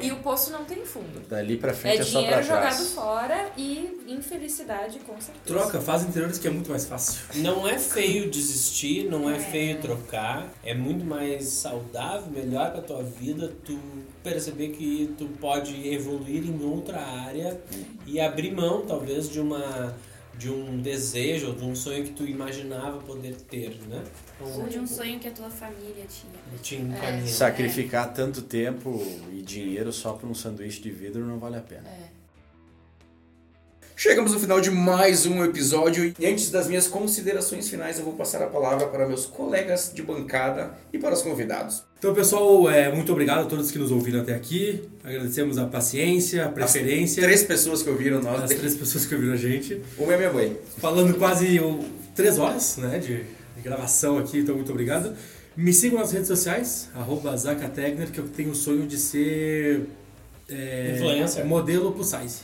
[0.00, 1.20] e o poço não tem fundo.
[1.28, 2.92] Dali pra frente É é, só pra dinheiro jogado trás.
[2.92, 5.44] fora e infelicidade com certeza.
[5.46, 7.20] Troca, faz interiores que é muito mais fácil.
[7.36, 10.52] Não é feio desistir, não é feio trocar.
[10.64, 13.78] É muito mais saudável, melhor pra tua vida tu
[14.22, 17.60] perceber que tu pode evoluir em outra área
[18.06, 19.94] e abrir mão, talvez, de uma
[20.38, 24.02] de um desejo ou de um sonho que tu imaginava poder ter, né?
[24.44, 26.58] Ou de um sonho que a tua família tinha.
[26.62, 27.26] Te encaminha.
[27.26, 29.02] Sacrificar tanto tempo
[29.32, 31.84] e dinheiro só por um sanduíche de vidro não vale a pena.
[33.94, 38.14] Chegamos no final de mais um episódio e antes das minhas considerações finais eu vou
[38.14, 41.84] passar a palavra para meus colegas de bancada e para os convidados.
[41.98, 44.88] Então, pessoal, é, muito obrigado a todos que nos ouviram até aqui.
[45.04, 47.22] Agradecemos a paciência, a preferência.
[47.22, 49.80] Três pessoas que ouviram nós, As três pessoas que ouviram a gente.
[49.96, 50.56] uma é minha mãe.
[50.78, 53.24] Falando quase o, três horas né, de
[53.62, 55.14] gravação aqui, então muito obrigado.
[55.56, 59.86] Me sigam nas redes sociais, arroba Zacategner, que eu tenho o sonho de ser
[60.48, 61.44] é, Influencer.
[61.46, 62.40] modelo plus size,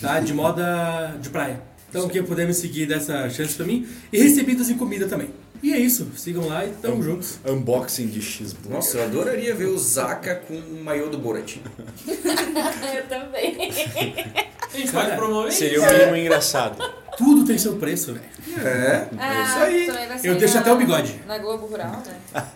[0.00, 0.20] tá?
[0.20, 1.60] De moda de praia.
[1.88, 3.86] Então quem puder me seguir, dá essa chance pra mim.
[4.12, 5.28] E recebidas em comida também.
[5.62, 7.38] E é isso, sigam lá e tamo juntos.
[7.44, 8.72] Unboxing de cheeseburger.
[8.76, 11.56] Nossa, eu adoraria ver o Zaka com o maiô do Borat.
[12.06, 13.56] Eu também.
[14.72, 16.80] A gente pode Cara, promover Seria o mínimo engraçado.
[17.18, 18.24] Tudo tem seu preço, velho.
[18.64, 20.20] É, é isso aí.
[20.24, 21.20] Eu deixo na- até o bigode.
[21.26, 22.20] Na Globo Rural, né?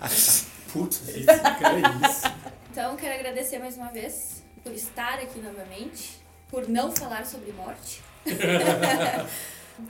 [0.72, 2.22] Putz, isso, cara, é isso.
[2.70, 6.18] Então, quero agradecer mais uma vez por estar aqui novamente,
[6.48, 8.00] por não falar sobre morte.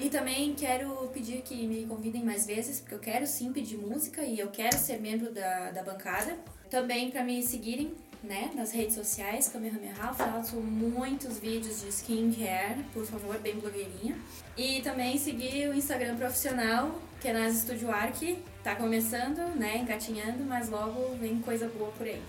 [0.01, 4.23] E também quero pedir que me convidem mais vezes, porque eu quero sim pedir música
[4.23, 6.36] e eu quero ser membro da, da bancada.
[6.70, 12.82] Também para me seguirem né, nas redes sociais, Kamehameha, eu faço muitos vídeos de skincare,
[12.93, 14.16] por favor, bem blogueirinha.
[14.56, 18.39] E também seguir o Instagram profissional, que é Nas Studio Arc.
[18.62, 22.23] Tá começando, né, engatinhando, mas logo vem coisa boa por aí.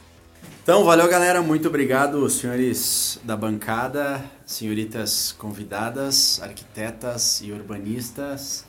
[0.64, 8.66] Então, valeu galera, muito obrigado, senhores da bancada, senhoritas convidadas, arquitetas e urbanistas,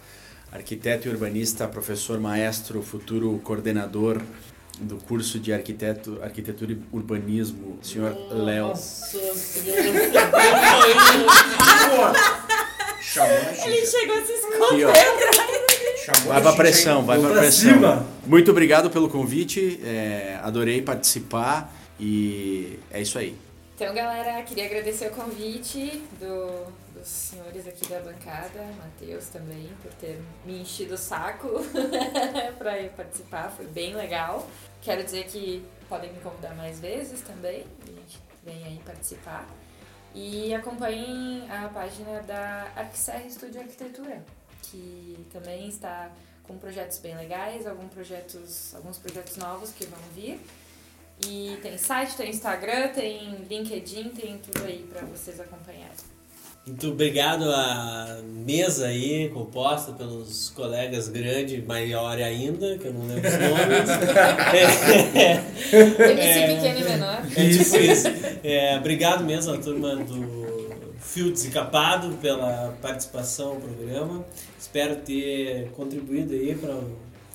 [0.52, 4.20] arquiteto e urbanista, professor maestro, futuro coordenador
[4.78, 8.68] do curso de arquiteto, arquitetura e urbanismo, senhor Léo.
[8.68, 9.18] Nossa
[9.64, 10.12] gente.
[13.86, 14.36] chegou a se
[14.84, 14.93] ó.
[16.06, 17.06] Chamou Vai a pra gente pressão, aí.
[17.06, 17.72] vai pra pra pressão.
[17.74, 18.06] cima.
[18.26, 23.36] Muito obrigado pelo convite, é, adorei participar e é isso aí.
[23.74, 29.92] Então, galera, queria agradecer o convite do, dos senhores aqui da bancada, Matheus também, por
[29.94, 31.48] ter me enchido o saco
[32.56, 34.48] para eu participar, foi bem legal.
[34.80, 39.46] Quero dizer que podem me convidar mais vezes também, a gente vem aí participar.
[40.14, 44.24] E acompanhem a página da Arquiserra Estúdio Arquitetura,
[44.70, 46.10] que também está
[46.43, 50.38] com projetos bem legais, alguns projetos, alguns projetos novos que vão vir.
[51.26, 56.16] E tem site, tem Instagram, tem LinkedIn, tem tudo aí pra vocês acompanharem.
[56.66, 63.28] Muito obrigado à mesa aí, composta pelos colegas grande, maior ainda, que eu não lembro
[63.28, 63.88] os nomes.
[65.14, 67.22] é, MC pequeno e menor.
[67.36, 68.09] é tipo isso.
[68.43, 70.35] É, obrigado mesmo à turma do
[70.98, 74.24] Fio Desencapado pela participação no programa.
[74.59, 76.78] Espero ter contribuído aí para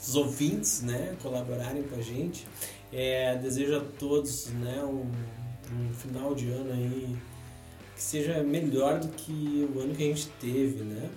[0.01, 2.45] os ouvintes, né, colaborarem com a gente.
[2.91, 5.09] É, desejo a todos, né, um,
[5.73, 7.15] um final de ano aí
[7.95, 11.09] que seja melhor do que o ano que a gente teve, né?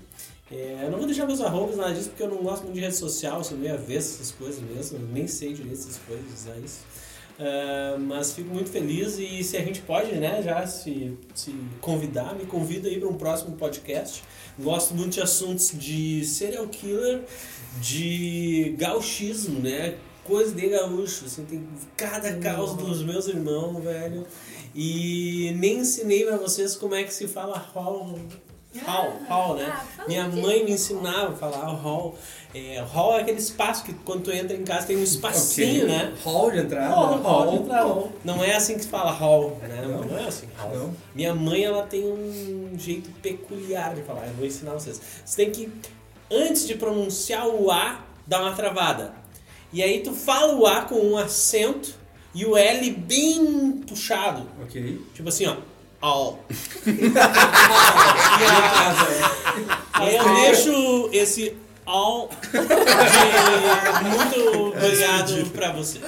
[0.50, 2.80] É, eu não vou deixar meus arrobas, nada disso, porque eu não gosto muito de
[2.80, 6.80] rede social, sou meio avesso essas coisas mesmo, nem sei direito essas coisas, usar isso.
[7.38, 12.34] Ah, mas fico muito feliz e se a gente pode, né, já se, se convidar,
[12.34, 14.22] me convida aí para um próximo podcast.
[14.58, 17.22] Gosto muito de assuntos de serial killer,
[17.80, 19.96] de gauchismo, né?
[20.22, 24.24] Coisa de gaúcho, assim, tem cada caos dos meus irmãos, velho.
[24.74, 28.18] E nem ensinei pra vocês como é que se fala hall.
[28.86, 29.66] Hall, hall, né?
[29.98, 32.16] Ah, Minha mãe me ensinava a falar hall.
[32.54, 36.12] É, hall é aquele espaço que quando tu entra em casa tem um espacinho, né?
[36.22, 36.94] Hall de entrada.
[36.94, 37.82] Hall, hall de entrada.
[37.88, 38.12] Hall.
[38.24, 39.82] Não é assim que se fala hall, né?
[39.82, 40.16] Não, Não.
[40.16, 40.70] é assim, hall.
[40.72, 40.96] Não.
[41.12, 44.28] Minha mãe, ela tem um jeito peculiar de falar.
[44.28, 45.00] Eu vou ensinar vocês.
[45.24, 45.68] Você tem que,
[46.30, 49.12] antes de pronunciar o A, dar uma travada.
[49.72, 51.92] E aí tu fala o A com um acento
[52.32, 54.48] e o L bem puxado.
[54.62, 55.00] Ok.
[55.12, 55.56] Tipo assim, ó.
[56.00, 56.38] All.
[58.36, 61.56] E a Aí eu deixo esse
[61.86, 62.58] all de
[64.08, 66.02] muito obrigado pra vocês.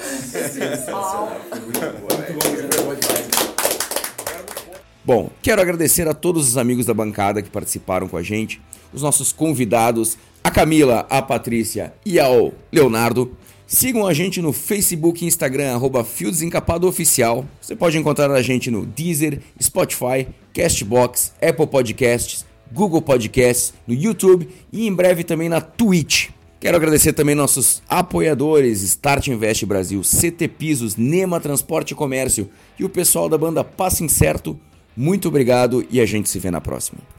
[5.03, 8.61] Bom, quero agradecer a todos os amigos da bancada que participaram com a gente,
[8.93, 13.35] os nossos convidados, a Camila, a Patrícia e ao Leonardo.
[13.65, 17.45] Sigam a gente no Facebook e Instagram, arroba Fio Desencapado Oficial.
[17.61, 24.47] Você pode encontrar a gente no Deezer, Spotify, Castbox, Apple Podcasts, Google Podcasts, no YouTube
[24.71, 26.29] e em breve também na Twitch.
[26.59, 32.49] Quero agradecer também nossos apoiadores, Start Invest Brasil, CT Pisos, Nema Transporte e Comércio
[32.79, 34.59] e o pessoal da banda Passo Incerto.
[34.95, 37.16] Muito obrigado e a gente se vê na próxima.